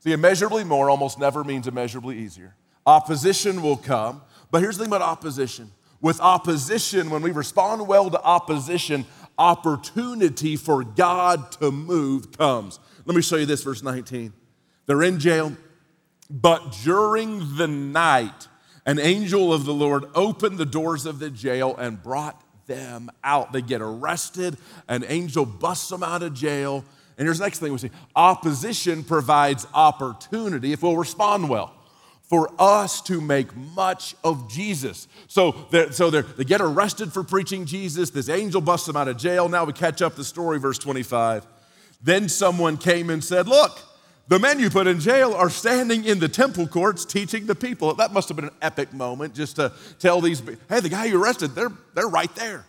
See, 0.00 0.12
immeasurably 0.12 0.64
more 0.64 0.88
almost 0.90 1.18
never 1.18 1.44
means 1.44 1.66
immeasurably 1.66 2.18
easier. 2.18 2.54
Opposition 2.86 3.62
will 3.62 3.76
come, 3.76 4.22
but 4.50 4.62
here's 4.62 4.76
the 4.78 4.84
thing 4.84 4.92
about 4.92 5.02
opposition. 5.02 5.70
With 6.00 6.20
opposition, 6.20 7.10
when 7.10 7.22
we 7.22 7.32
respond 7.32 7.86
well 7.88 8.10
to 8.10 8.22
opposition, 8.22 9.04
opportunity 9.38 10.56
for 10.56 10.84
God 10.84 11.50
to 11.52 11.70
move 11.70 12.36
comes. 12.36 12.78
Let 13.04 13.16
me 13.16 13.22
show 13.22 13.36
you 13.36 13.46
this, 13.46 13.62
verse 13.62 13.82
19. 13.82 14.32
They're 14.86 15.02
in 15.02 15.18
jail, 15.18 15.56
but 16.30 16.76
during 16.84 17.56
the 17.56 17.66
night, 17.66 18.48
an 18.84 19.00
angel 19.00 19.52
of 19.52 19.64
the 19.64 19.74
Lord 19.74 20.04
opened 20.14 20.58
the 20.58 20.66
doors 20.66 21.06
of 21.06 21.18
the 21.18 21.30
jail 21.30 21.74
and 21.76 22.00
brought 22.00 22.40
them 22.66 23.10
out. 23.24 23.52
They 23.52 23.62
get 23.62 23.80
arrested, 23.80 24.56
an 24.88 25.04
angel 25.08 25.44
busts 25.44 25.88
them 25.88 26.02
out 26.02 26.22
of 26.22 26.34
jail. 26.34 26.84
And 27.18 27.26
here's 27.26 27.38
the 27.38 27.44
next 27.44 27.60
thing 27.60 27.72
we 27.72 27.78
see 27.78 27.90
opposition 28.14 29.02
provides 29.02 29.66
opportunity 29.72 30.72
if 30.72 30.82
we'll 30.82 30.96
respond 30.96 31.48
well 31.48 31.72
for 32.22 32.50
us 32.58 33.00
to 33.02 33.20
make 33.20 33.54
much 33.56 34.16
of 34.24 34.50
Jesus. 34.50 35.06
So, 35.28 35.66
they're, 35.70 35.92
so 35.92 36.10
they're, 36.10 36.22
they 36.22 36.44
get 36.44 36.60
arrested 36.60 37.12
for 37.12 37.22
preaching 37.22 37.66
Jesus. 37.66 38.10
This 38.10 38.28
angel 38.28 38.60
busts 38.60 38.86
them 38.86 38.96
out 38.96 39.06
of 39.06 39.16
jail. 39.16 39.48
Now 39.48 39.64
we 39.64 39.72
catch 39.72 40.02
up 40.02 40.16
the 40.16 40.24
story, 40.24 40.58
verse 40.58 40.78
25. 40.78 41.46
Then 42.02 42.28
someone 42.28 42.76
came 42.78 43.10
and 43.10 43.22
said, 43.22 43.46
Look, 43.46 43.78
the 44.28 44.40
men 44.40 44.58
you 44.58 44.70
put 44.70 44.88
in 44.88 44.98
jail 44.98 45.34
are 45.34 45.48
standing 45.48 46.04
in 46.04 46.18
the 46.18 46.28
temple 46.28 46.66
courts 46.66 47.04
teaching 47.04 47.46
the 47.46 47.54
people. 47.54 47.94
That 47.94 48.12
must 48.12 48.28
have 48.28 48.36
been 48.36 48.46
an 48.46 48.54
epic 48.60 48.92
moment 48.92 49.34
just 49.34 49.56
to 49.56 49.72
tell 50.00 50.20
these, 50.20 50.42
hey, 50.68 50.80
the 50.80 50.88
guy 50.88 51.04
you 51.04 51.22
arrested, 51.22 51.54
they're, 51.54 51.72
they're 51.94 52.08
right 52.08 52.34
there. 52.34 52.66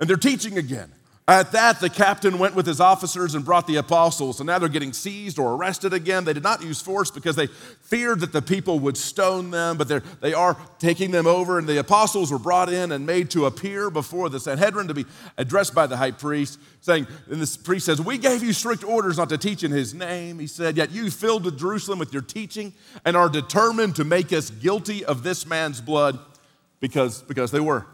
And 0.00 0.08
they're 0.08 0.16
teaching 0.16 0.56
again. 0.56 0.90
At 1.30 1.52
that, 1.52 1.78
the 1.78 1.88
captain 1.88 2.40
went 2.40 2.56
with 2.56 2.66
his 2.66 2.80
officers 2.80 3.36
and 3.36 3.44
brought 3.44 3.68
the 3.68 3.76
apostles. 3.76 4.38
So 4.38 4.44
now 4.44 4.58
they're 4.58 4.68
getting 4.68 4.92
seized 4.92 5.38
or 5.38 5.54
arrested 5.54 5.92
again. 5.92 6.24
They 6.24 6.32
did 6.32 6.42
not 6.42 6.60
use 6.60 6.82
force 6.82 7.08
because 7.08 7.36
they 7.36 7.46
feared 7.46 8.18
that 8.18 8.32
the 8.32 8.42
people 8.42 8.80
would 8.80 8.96
stone 8.96 9.52
them, 9.52 9.76
but 9.76 9.86
they 10.20 10.34
are 10.34 10.56
taking 10.80 11.12
them 11.12 11.28
over. 11.28 11.60
And 11.60 11.68
the 11.68 11.78
apostles 11.78 12.32
were 12.32 12.40
brought 12.40 12.68
in 12.68 12.90
and 12.90 13.06
made 13.06 13.30
to 13.30 13.46
appear 13.46 13.90
before 13.90 14.28
the 14.28 14.40
Sanhedrin 14.40 14.88
to 14.88 14.94
be 14.94 15.06
addressed 15.38 15.72
by 15.72 15.86
the 15.86 15.96
high 15.96 16.10
priest, 16.10 16.58
saying, 16.80 17.06
and 17.30 17.40
the 17.40 17.58
priest 17.62 17.86
says, 17.86 18.00
We 18.00 18.18
gave 18.18 18.42
you 18.42 18.52
strict 18.52 18.82
orders 18.82 19.16
not 19.16 19.28
to 19.28 19.38
teach 19.38 19.62
in 19.62 19.70
his 19.70 19.94
name. 19.94 20.40
He 20.40 20.48
said, 20.48 20.76
Yet 20.76 20.90
you 20.90 21.12
filled 21.12 21.56
Jerusalem 21.56 22.00
with 22.00 22.12
your 22.12 22.22
teaching 22.22 22.72
and 23.04 23.16
are 23.16 23.28
determined 23.28 23.94
to 23.94 24.04
make 24.04 24.32
us 24.32 24.50
guilty 24.50 25.04
of 25.04 25.22
this 25.22 25.46
man's 25.46 25.80
blood 25.80 26.18
because, 26.80 27.22
because 27.22 27.52
they 27.52 27.60
were. 27.60 27.86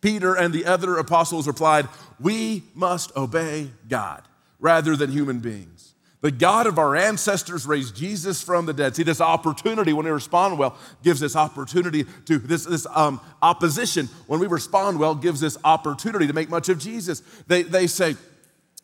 Peter 0.00 0.34
and 0.34 0.52
the 0.52 0.64
other 0.64 0.96
apostles 0.96 1.46
replied, 1.46 1.88
We 2.18 2.62
must 2.74 3.14
obey 3.16 3.70
God 3.88 4.22
rather 4.58 4.96
than 4.96 5.10
human 5.10 5.40
beings. 5.40 5.94
The 6.22 6.30
God 6.30 6.66
of 6.66 6.78
our 6.78 6.96
ancestors 6.96 7.64
raised 7.64 7.96
Jesus 7.96 8.42
from 8.42 8.66
the 8.66 8.74
dead. 8.74 8.94
See, 8.94 9.02
this 9.02 9.22
opportunity, 9.22 9.94
when 9.94 10.04
we 10.04 10.10
respond 10.10 10.58
well, 10.58 10.76
gives 11.02 11.18
this 11.18 11.34
opportunity 11.34 12.04
to 12.26 12.38
this, 12.38 12.66
this 12.66 12.86
um, 12.94 13.20
opposition. 13.40 14.06
When 14.26 14.38
we 14.38 14.46
respond 14.46 14.98
well, 14.98 15.14
gives 15.14 15.40
this 15.40 15.56
opportunity 15.64 16.26
to 16.26 16.34
make 16.34 16.50
much 16.50 16.68
of 16.68 16.78
Jesus. 16.78 17.20
They, 17.46 17.62
they 17.62 17.86
say, 17.86 18.16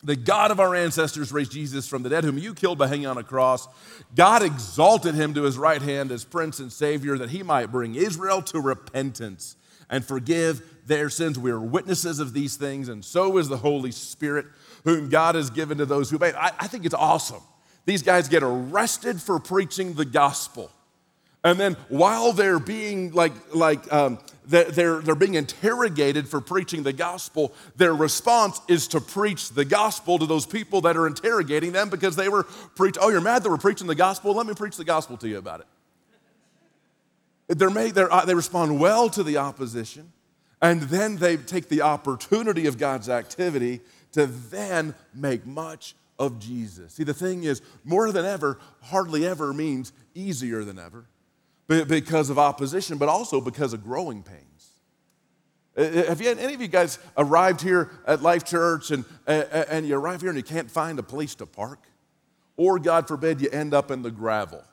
the 0.02 0.16
God 0.16 0.50
of 0.50 0.60
our 0.60 0.74
ancestors 0.74 1.32
raised 1.32 1.52
Jesus 1.52 1.86
from 1.88 2.02
the 2.02 2.08
dead, 2.08 2.24
whom 2.24 2.38
you 2.38 2.54
killed 2.54 2.78
by 2.78 2.86
hanging 2.86 3.06
on 3.06 3.18
a 3.18 3.24
cross. 3.24 3.66
God 4.14 4.42
exalted 4.42 5.14
him 5.14 5.34
to 5.34 5.42
his 5.42 5.58
right 5.58 5.82
hand 5.82 6.12
as 6.12 6.24
Prince 6.24 6.58
and 6.58 6.72
Savior 6.72 7.18
that 7.18 7.30
he 7.30 7.42
might 7.42 7.72
bring 7.72 7.96
Israel 7.96 8.40
to 8.42 8.60
repentance 8.60 9.56
and 9.90 10.04
forgive 10.04 10.62
their 10.86 11.10
sins. 11.10 11.38
We 11.38 11.50
are 11.50 11.60
witnesses 11.60 12.20
of 12.20 12.32
these 12.32 12.56
things, 12.56 12.88
and 12.88 13.04
so 13.04 13.38
is 13.38 13.48
the 13.48 13.56
Holy 13.56 13.92
Spirit, 13.92 14.46
whom 14.84 15.08
God 15.08 15.34
has 15.34 15.50
given 15.50 15.78
to 15.78 15.86
those 15.86 16.10
who 16.10 16.16
obey. 16.16 16.32
I, 16.32 16.52
I 16.58 16.66
think 16.66 16.84
it's 16.84 16.94
awesome. 16.94 17.42
These 17.84 18.02
guys 18.02 18.28
get 18.28 18.42
arrested 18.42 19.20
for 19.20 19.38
preaching 19.38 19.94
the 19.94 20.04
gospel. 20.04 20.70
And 21.44 21.60
then 21.60 21.74
while 21.88 22.32
they're 22.32 22.58
being 22.58 23.12
like, 23.12 23.32
like 23.54 23.92
um, 23.92 24.18
they're, 24.48 25.00
they're 25.00 25.14
being 25.14 25.34
interrogated 25.34 26.28
for 26.28 26.40
preaching 26.40 26.82
the 26.82 26.92
gospel, 26.92 27.54
their 27.76 27.94
response 27.94 28.60
is 28.66 28.88
to 28.88 29.00
preach 29.00 29.50
the 29.50 29.64
gospel 29.64 30.18
to 30.18 30.26
those 30.26 30.44
people 30.44 30.80
that 30.80 30.96
are 30.96 31.06
interrogating 31.06 31.70
them 31.70 31.88
because 31.88 32.16
they 32.16 32.28
were 32.28 32.42
preach. 32.74 32.96
Oh, 33.00 33.10
you're 33.10 33.20
mad 33.20 33.44
that 33.44 33.50
we're 33.50 33.58
preaching 33.58 33.86
the 33.86 33.94
gospel? 33.94 34.34
Let 34.34 34.46
me 34.46 34.54
preach 34.54 34.76
the 34.76 34.84
gospel 34.84 35.16
to 35.18 35.28
you 35.28 35.38
about 35.38 35.60
it. 35.60 35.66
They're 37.58 37.70
made, 37.70 37.94
they're, 37.94 38.12
uh, 38.12 38.24
they 38.24 38.34
respond 38.34 38.80
well 38.80 39.08
to 39.10 39.22
the 39.22 39.36
opposition, 39.36 40.12
and 40.62 40.82
then 40.82 41.16
they 41.16 41.36
take 41.36 41.68
the 41.68 41.82
opportunity 41.82 42.66
of 42.66 42.78
God's 42.78 43.08
activity 43.08 43.80
to 44.12 44.26
then 44.26 44.94
make 45.14 45.46
much 45.46 45.94
of 46.18 46.38
Jesus. 46.38 46.94
See, 46.94 47.04
the 47.04 47.14
thing 47.14 47.44
is, 47.44 47.60
more 47.84 48.10
than 48.12 48.24
ever, 48.24 48.58
hardly 48.82 49.26
ever 49.26 49.52
means 49.52 49.92
easier 50.14 50.64
than 50.64 50.78
ever 50.78 51.06
because 51.66 52.30
of 52.30 52.38
opposition, 52.38 52.96
but 52.96 53.08
also 53.08 53.40
because 53.40 53.72
of 53.72 53.84
growing 53.84 54.22
pains. 54.22 54.42
Have 55.76 56.22
you, 56.22 56.30
any 56.30 56.54
of 56.54 56.60
you 56.62 56.68
guys 56.68 56.98
arrived 57.18 57.60
here 57.60 57.90
at 58.06 58.22
Life 58.22 58.44
Church 58.44 58.90
and, 58.90 59.04
and 59.26 59.86
you 59.86 59.96
arrive 59.96 60.22
here 60.22 60.30
and 60.30 60.38
you 60.38 60.42
can't 60.42 60.70
find 60.70 60.98
a 60.98 61.02
place 61.02 61.34
to 61.34 61.44
park? 61.44 61.80
Or, 62.56 62.78
God 62.78 63.06
forbid, 63.06 63.42
you 63.42 63.50
end 63.50 63.74
up 63.74 63.90
in 63.90 64.00
the 64.00 64.10
gravel, 64.10 64.64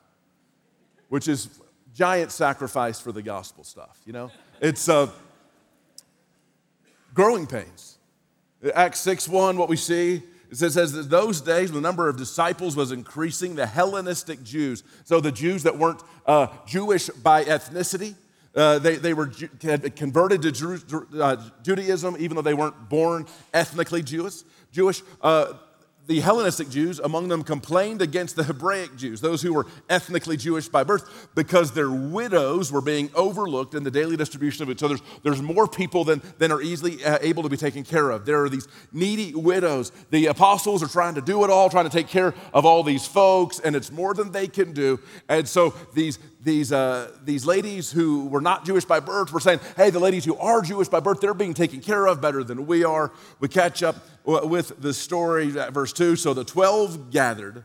which 1.10 1.28
is 1.28 1.60
giant 1.94 2.32
sacrifice 2.32 2.98
for 2.98 3.12
the 3.12 3.20
gospel 3.20 3.64
stuff, 3.64 4.00
you 4.06 4.14
know? 4.14 4.30
It's 4.62 4.88
uh, 4.88 5.10
growing 7.14 7.46
pains. 7.46 7.98
Acts 8.74 9.00
6 9.00 9.28
1, 9.28 9.56
what 9.56 9.68
we 9.68 9.76
see, 9.76 10.22
it 10.50 10.56
says, 10.56 10.92
that 10.92 11.10
those 11.10 11.40
days 11.40 11.72
the 11.72 11.80
number 11.80 12.08
of 12.08 12.16
disciples 12.16 12.76
was 12.76 12.92
increasing, 12.92 13.54
the 13.54 13.66
Hellenistic 13.66 14.42
Jews, 14.42 14.82
so 15.04 15.20
the 15.20 15.32
Jews 15.32 15.62
that 15.62 15.78
weren't 15.78 16.02
uh, 16.26 16.48
Jewish 16.66 17.08
by 17.08 17.44
ethnicity, 17.44 18.14
uh, 18.54 18.78
they, 18.78 18.96
they 18.96 19.14
were 19.14 19.32
had 19.62 19.96
converted 19.96 20.42
to 20.42 21.06
uh, 21.20 21.36
Judaism, 21.62 22.16
even 22.18 22.36
though 22.36 22.42
they 22.42 22.54
weren't 22.54 22.88
born 22.88 23.26
ethnically 23.52 24.02
Jewish. 24.02 24.42
Jewish. 24.70 25.02
The 26.06 26.20
Hellenistic 26.20 26.68
Jews 26.68 26.98
among 26.98 27.28
them 27.28 27.42
complained 27.42 28.02
against 28.02 28.36
the 28.36 28.44
Hebraic 28.44 28.94
Jews, 28.96 29.22
those 29.22 29.40
who 29.40 29.54
were 29.54 29.66
ethnically 29.88 30.36
Jewish 30.36 30.68
by 30.68 30.84
birth, 30.84 31.28
because 31.34 31.72
their 31.72 31.90
widows 31.90 32.70
were 32.70 32.82
being 32.82 33.10
overlooked 33.14 33.74
in 33.74 33.84
the 33.84 33.90
daily 33.90 34.14
distribution 34.14 34.62
of 34.62 34.68
it. 34.68 34.78
So 34.78 34.88
there's, 34.88 35.02
there's 35.22 35.40
more 35.40 35.66
people 35.66 36.04
than, 36.04 36.20
than 36.36 36.52
are 36.52 36.60
easily 36.60 37.02
uh, 37.02 37.16
able 37.22 37.42
to 37.42 37.48
be 37.48 37.56
taken 37.56 37.84
care 37.84 38.10
of. 38.10 38.26
There 38.26 38.44
are 38.44 38.50
these 38.50 38.68
needy 38.92 39.34
widows. 39.34 39.92
The 40.10 40.26
apostles 40.26 40.82
are 40.82 40.88
trying 40.88 41.14
to 41.14 41.22
do 41.22 41.42
it 41.42 41.48
all, 41.48 41.70
trying 41.70 41.88
to 41.88 41.96
take 41.96 42.08
care 42.08 42.34
of 42.52 42.66
all 42.66 42.82
these 42.82 43.06
folks, 43.06 43.58
and 43.60 43.74
it's 43.74 43.90
more 43.90 44.12
than 44.12 44.30
they 44.30 44.46
can 44.46 44.74
do. 44.74 45.00
And 45.30 45.48
so 45.48 45.72
these, 45.94 46.18
these, 46.44 46.72
uh, 46.72 47.10
these 47.24 47.46
ladies 47.46 47.90
who 47.90 48.26
were 48.28 48.40
not 48.40 48.64
Jewish 48.64 48.84
by 48.84 49.00
birth 49.00 49.32
were 49.32 49.40
saying, 49.40 49.60
hey, 49.76 49.90
the 49.90 49.98
ladies 49.98 50.24
who 50.24 50.36
are 50.36 50.60
Jewish 50.60 50.88
by 50.88 51.00
birth, 51.00 51.20
they're 51.20 51.34
being 51.34 51.54
taken 51.54 51.80
care 51.80 52.06
of 52.06 52.20
better 52.20 52.44
than 52.44 52.66
we 52.66 52.84
are. 52.84 53.10
We 53.40 53.48
catch 53.48 53.82
up 53.82 53.96
with 54.24 54.80
the 54.80 54.92
story, 54.92 55.50
verse 55.50 55.92
2. 55.92 56.16
So 56.16 56.34
the 56.34 56.44
12 56.44 57.10
gathered 57.10 57.64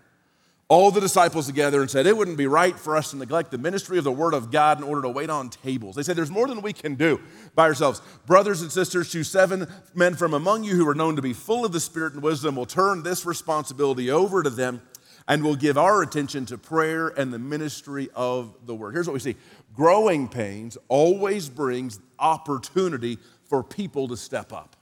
all 0.69 0.91
the 0.91 1.01
disciples 1.01 1.47
together 1.47 1.81
and 1.81 1.89
said, 1.89 2.05
It 2.05 2.15
wouldn't 2.15 2.37
be 2.37 2.45
right 2.45 2.77
for 2.77 2.95
us 2.95 3.11
to 3.11 3.17
neglect 3.17 3.49
the 3.49 3.57
ministry 3.57 3.97
of 3.97 4.03
the 4.03 4.11
Word 4.11 4.35
of 4.35 4.51
God 4.51 4.77
in 4.77 4.83
order 4.83 5.01
to 5.01 5.09
wait 5.09 5.29
on 5.29 5.49
tables. 5.49 5.95
They 5.95 6.03
said, 6.03 6.15
There's 6.15 6.29
more 6.29 6.47
than 6.47 6.61
we 6.61 6.73
can 6.73 6.93
do 6.93 7.19
by 7.55 7.63
ourselves. 7.63 8.01
Brothers 8.27 8.61
and 8.61 8.71
sisters, 8.71 9.11
choose 9.11 9.29
seven 9.29 9.67
men 9.95 10.13
from 10.13 10.33
among 10.33 10.63
you 10.63 10.75
who 10.75 10.87
are 10.87 10.95
known 10.95 11.15
to 11.15 11.23
be 11.23 11.33
full 11.33 11.65
of 11.65 11.71
the 11.71 11.79
Spirit 11.79 12.13
and 12.13 12.21
wisdom. 12.21 12.55
We'll 12.55 12.67
turn 12.67 13.01
this 13.01 13.25
responsibility 13.25 14.11
over 14.11 14.43
to 14.43 14.49
them 14.51 14.81
and 15.29 15.41
we'll 15.43 15.55
give 15.55 15.77
our 15.77 16.01
attention 16.01 16.45
to 16.47 16.57
prayer 16.57 17.07
and 17.07 17.31
the 17.31 17.39
ministry 17.39 18.09
of 18.13 18.53
the 18.65 18.75
Word. 18.75 18.93
Here's 18.93 19.07
what 19.07 19.13
we 19.13 19.19
see 19.19 19.37
growing 19.73 20.27
pains 20.27 20.77
always 20.89 21.47
brings 21.47 22.01
opportunity 22.19 23.17
for 23.45 23.63
people 23.63 24.09
to 24.09 24.17
step 24.17 24.51
up 24.51 24.75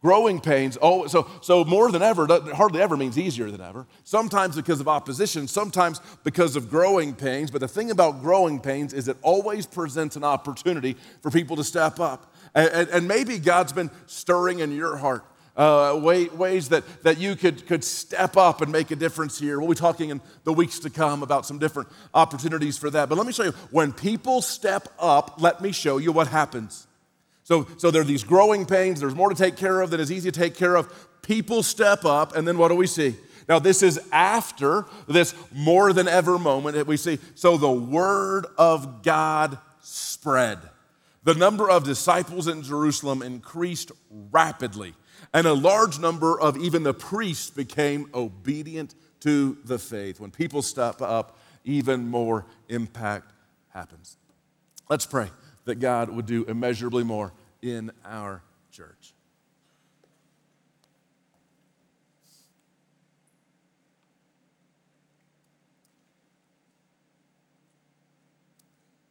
Growing 0.00 0.40
pains, 0.40 0.78
oh, 0.80 1.08
so, 1.08 1.28
so 1.40 1.64
more 1.64 1.90
than 1.90 2.02
ever, 2.02 2.28
hardly 2.54 2.80
ever 2.80 2.96
means 2.96 3.18
easier 3.18 3.50
than 3.50 3.60
ever. 3.60 3.84
Sometimes 4.04 4.54
because 4.54 4.78
of 4.78 4.86
opposition, 4.86 5.48
sometimes 5.48 6.00
because 6.22 6.54
of 6.54 6.70
growing 6.70 7.16
pains. 7.16 7.50
But 7.50 7.62
the 7.62 7.68
thing 7.68 7.90
about 7.90 8.22
growing 8.22 8.60
pains 8.60 8.94
is 8.94 9.08
it 9.08 9.16
always 9.22 9.66
presents 9.66 10.14
an 10.14 10.22
opportunity 10.22 10.96
for 11.20 11.32
people 11.32 11.56
to 11.56 11.64
step 11.64 11.98
up. 11.98 12.32
And, 12.54 12.88
and 12.90 13.08
maybe 13.08 13.38
God's 13.38 13.72
been 13.72 13.90
stirring 14.06 14.60
in 14.60 14.70
your 14.70 14.96
heart 14.96 15.24
uh, 15.58 15.98
way, 16.00 16.26
ways 16.28 16.68
that, 16.68 16.84
that 17.02 17.18
you 17.18 17.34
could, 17.34 17.66
could 17.66 17.82
step 17.82 18.36
up 18.36 18.62
and 18.62 18.70
make 18.70 18.92
a 18.92 18.96
difference 18.96 19.38
here. 19.38 19.58
We'll 19.58 19.68
be 19.68 19.74
talking 19.74 20.10
in 20.10 20.20
the 20.44 20.52
weeks 20.52 20.78
to 20.80 20.90
come 20.90 21.24
about 21.24 21.44
some 21.44 21.58
different 21.58 21.88
opportunities 22.14 22.78
for 22.78 22.88
that. 22.90 23.08
But 23.08 23.18
let 23.18 23.26
me 23.26 23.32
show 23.32 23.42
you 23.42 23.52
when 23.72 23.92
people 23.92 24.40
step 24.40 24.88
up, 25.00 25.42
let 25.42 25.60
me 25.60 25.72
show 25.72 25.98
you 25.98 26.12
what 26.12 26.28
happens. 26.28 26.86
So, 27.42 27.66
so 27.76 27.90
there 27.90 28.02
are 28.02 28.04
these 28.04 28.24
growing 28.24 28.66
pains, 28.66 29.00
there's 29.00 29.16
more 29.16 29.30
to 29.30 29.34
take 29.34 29.56
care 29.56 29.80
of 29.80 29.90
than 29.90 30.00
is 30.00 30.12
easy 30.12 30.30
to 30.30 30.38
take 30.38 30.54
care 30.54 30.76
of. 30.76 31.08
People 31.22 31.62
step 31.62 32.04
up, 32.04 32.36
and 32.36 32.46
then 32.46 32.56
what 32.56 32.68
do 32.68 32.76
we 32.76 32.86
see? 32.86 33.16
Now, 33.48 33.58
this 33.58 33.82
is 33.82 33.98
after 34.12 34.84
this 35.08 35.34
more 35.52 35.92
than 35.92 36.06
ever 36.06 36.38
moment 36.38 36.76
that 36.76 36.86
we 36.86 36.98
see. 36.98 37.18
So 37.34 37.56
the 37.56 37.70
word 37.70 38.46
of 38.58 39.02
God 39.02 39.58
spread. 39.80 40.58
The 41.28 41.34
number 41.34 41.68
of 41.68 41.84
disciples 41.84 42.48
in 42.48 42.62
Jerusalem 42.62 43.20
increased 43.20 43.92
rapidly, 44.08 44.94
and 45.34 45.46
a 45.46 45.52
large 45.52 45.98
number 45.98 46.40
of 46.40 46.56
even 46.56 46.84
the 46.84 46.94
priests 46.94 47.50
became 47.50 48.08
obedient 48.14 48.94
to 49.20 49.58
the 49.62 49.78
faith. 49.78 50.20
When 50.20 50.30
people 50.30 50.62
step 50.62 51.02
up, 51.02 51.38
even 51.64 52.08
more 52.08 52.46
impact 52.70 53.34
happens. 53.74 54.16
Let's 54.88 55.04
pray 55.04 55.30
that 55.66 55.74
God 55.74 56.08
would 56.08 56.24
do 56.24 56.46
immeasurably 56.46 57.04
more 57.04 57.34
in 57.60 57.92
our 58.06 58.42
church. 58.72 59.12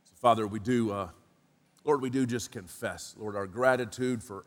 So, 0.05 0.15
Father, 0.19 0.47
we 0.47 0.59
do, 0.59 0.91
uh, 0.91 1.09
Lord, 1.87 2.01
we 2.01 2.09
do 2.11 2.25
just 2.25 2.51
confess, 2.51 3.15
Lord, 3.17 3.35
our 3.35 3.47
gratitude 3.47 4.21
for 4.21 4.45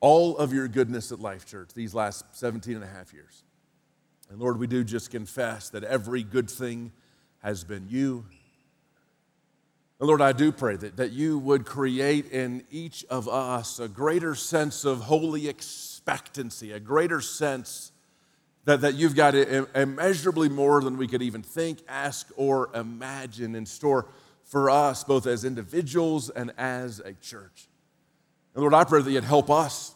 all 0.00 0.36
of 0.36 0.52
your 0.52 0.68
goodness 0.68 1.12
at 1.12 1.20
Life 1.20 1.46
Church 1.46 1.70
these 1.74 1.94
last 1.94 2.36
17 2.36 2.74
and 2.74 2.84
a 2.84 2.88
half 2.88 3.14
years. 3.14 3.44
And 4.28 4.38
Lord, 4.38 4.58
we 4.58 4.66
do 4.66 4.84
just 4.84 5.10
confess 5.10 5.70
that 5.70 5.84
every 5.84 6.22
good 6.22 6.50
thing 6.50 6.92
has 7.38 7.64
been 7.64 7.86
you 7.88 8.24
and 9.98 10.08
Lord, 10.08 10.20
I 10.20 10.32
do 10.32 10.52
pray 10.52 10.76
that, 10.76 10.98
that 10.98 11.12
you 11.12 11.38
would 11.38 11.64
create 11.64 12.30
in 12.30 12.64
each 12.70 13.06
of 13.08 13.28
us 13.28 13.80
a 13.80 13.88
greater 13.88 14.34
sense 14.34 14.84
of 14.84 15.00
holy 15.00 15.48
expectancy, 15.48 16.72
a 16.72 16.80
greater 16.80 17.22
sense 17.22 17.92
that, 18.66 18.82
that 18.82 18.94
you've 18.94 19.14
got 19.14 19.34
immeasurably 19.34 20.50
more 20.50 20.82
than 20.82 20.98
we 20.98 21.08
could 21.08 21.22
even 21.22 21.42
think, 21.42 21.78
ask, 21.88 22.28
or 22.36 22.68
imagine 22.74 23.54
in 23.54 23.64
store 23.64 24.06
for 24.46 24.70
us, 24.70 25.04
both 25.04 25.26
as 25.26 25.44
individuals 25.44 26.30
and 26.30 26.52
as 26.56 27.00
a 27.00 27.12
church. 27.14 27.68
And 28.54 28.62
Lord, 28.62 28.74
I 28.74 28.84
pray 28.84 29.02
that 29.02 29.10
you'd 29.10 29.24
help 29.24 29.50
us, 29.50 29.94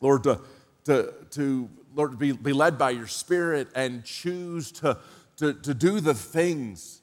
Lord, 0.00 0.24
to, 0.24 0.40
to, 0.84 1.14
to 1.30 1.68
Lord, 1.94 2.18
be, 2.18 2.32
be 2.32 2.52
led 2.52 2.78
by 2.78 2.90
your 2.90 3.06
Spirit 3.06 3.68
and 3.74 4.04
choose 4.04 4.72
to, 4.72 4.98
to, 5.36 5.52
to 5.52 5.74
do 5.74 6.00
the 6.00 6.14
things 6.14 7.02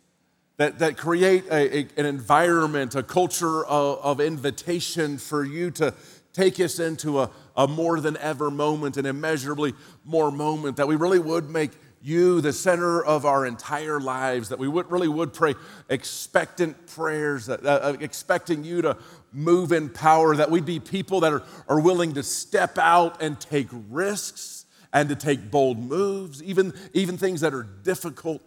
that, 0.58 0.80
that 0.80 0.98
create 0.98 1.46
a, 1.48 1.78
a, 1.78 1.88
an 1.98 2.06
environment, 2.06 2.96
a 2.96 3.04
culture 3.04 3.66
of, 3.66 4.00
of, 4.00 4.22
invitation 4.22 5.18
for 5.18 5.44
you 5.44 5.70
to 5.72 5.94
take 6.34 6.60
us 6.60 6.80
into 6.80 7.20
a, 7.20 7.30
a 7.58 7.68
more 7.68 8.00
than 8.00 8.18
ever 8.18 8.50
moment, 8.50 8.98
an 8.98 9.06
immeasurably 9.06 9.74
more 10.06 10.32
moment, 10.32 10.78
that 10.78 10.88
we 10.88 10.96
really 10.96 11.20
would 11.20 11.50
make 11.50 11.72
you 12.02 12.42
the 12.42 12.54
center 12.54 13.04
of 13.04 13.26
our 13.26 13.46
entire 13.46 14.00
lives, 14.00 14.50
that 14.50 14.60
we 14.60 14.68
would, 14.68 14.92
really 14.92 15.08
would 15.08 15.34
pray 15.34 15.56
expectant 15.90 16.88
prayers, 16.88 17.48
that, 17.48 17.66
uh, 17.66 17.96
expecting 18.00 18.64
you 18.64 18.82
to 18.82 18.98
move 19.34 19.72
in 19.72 19.90
power, 19.90 20.36
that 20.36 20.52
we'd 20.52 20.66
be 20.66 20.80
people 20.80 21.22
that 21.22 21.34
are, 21.34 21.44
are 21.68 21.80
willing 21.80 22.14
to 22.14 22.24
step 22.24 22.78
out 22.78 23.22
and 23.22 23.40
take 23.40 23.68
risks 23.90 24.66
and 24.94 25.10
to 25.10 25.16
take 25.16 25.52
bold 25.52 25.78
moves, 25.78 26.42
even, 26.44 26.74
even 26.94 27.18
things 27.18 27.42
that 27.42 27.54
are 27.54 27.64
difficult 27.64 28.42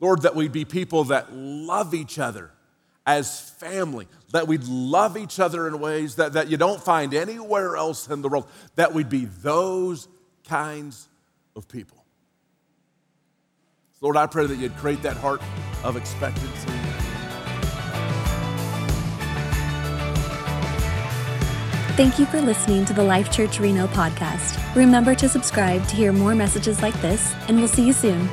Lord, 0.00 0.22
that 0.22 0.34
we'd 0.34 0.52
be 0.52 0.64
people 0.64 1.04
that 1.04 1.32
love 1.32 1.94
each 1.94 2.18
other 2.18 2.50
as 3.06 3.40
family, 3.40 4.06
that 4.32 4.46
we'd 4.46 4.64
love 4.64 5.16
each 5.16 5.40
other 5.40 5.66
in 5.66 5.80
ways 5.80 6.16
that, 6.16 6.34
that 6.34 6.48
you 6.48 6.56
don't 6.56 6.80
find 6.80 7.14
anywhere 7.14 7.76
else 7.76 8.08
in 8.08 8.22
the 8.22 8.28
world, 8.28 8.48
that 8.76 8.92
we'd 8.92 9.08
be 9.08 9.24
those 9.24 10.08
kinds 10.46 11.08
of 11.56 11.66
people. 11.68 11.97
Lord, 14.00 14.16
I 14.16 14.26
pray 14.26 14.46
that 14.46 14.56
you'd 14.58 14.76
create 14.76 15.02
that 15.02 15.16
heart 15.16 15.42
of 15.82 15.96
expectancy. 15.96 16.70
Thank 21.96 22.20
you 22.20 22.26
for 22.26 22.40
listening 22.40 22.84
to 22.84 22.92
the 22.92 23.02
Life 23.02 23.32
Church 23.32 23.58
Reno 23.58 23.88
podcast. 23.88 24.56
Remember 24.76 25.16
to 25.16 25.28
subscribe 25.28 25.84
to 25.88 25.96
hear 25.96 26.12
more 26.12 26.36
messages 26.36 26.80
like 26.80 26.94
this, 27.02 27.34
and 27.48 27.58
we'll 27.58 27.66
see 27.66 27.84
you 27.84 27.92
soon. 27.92 28.28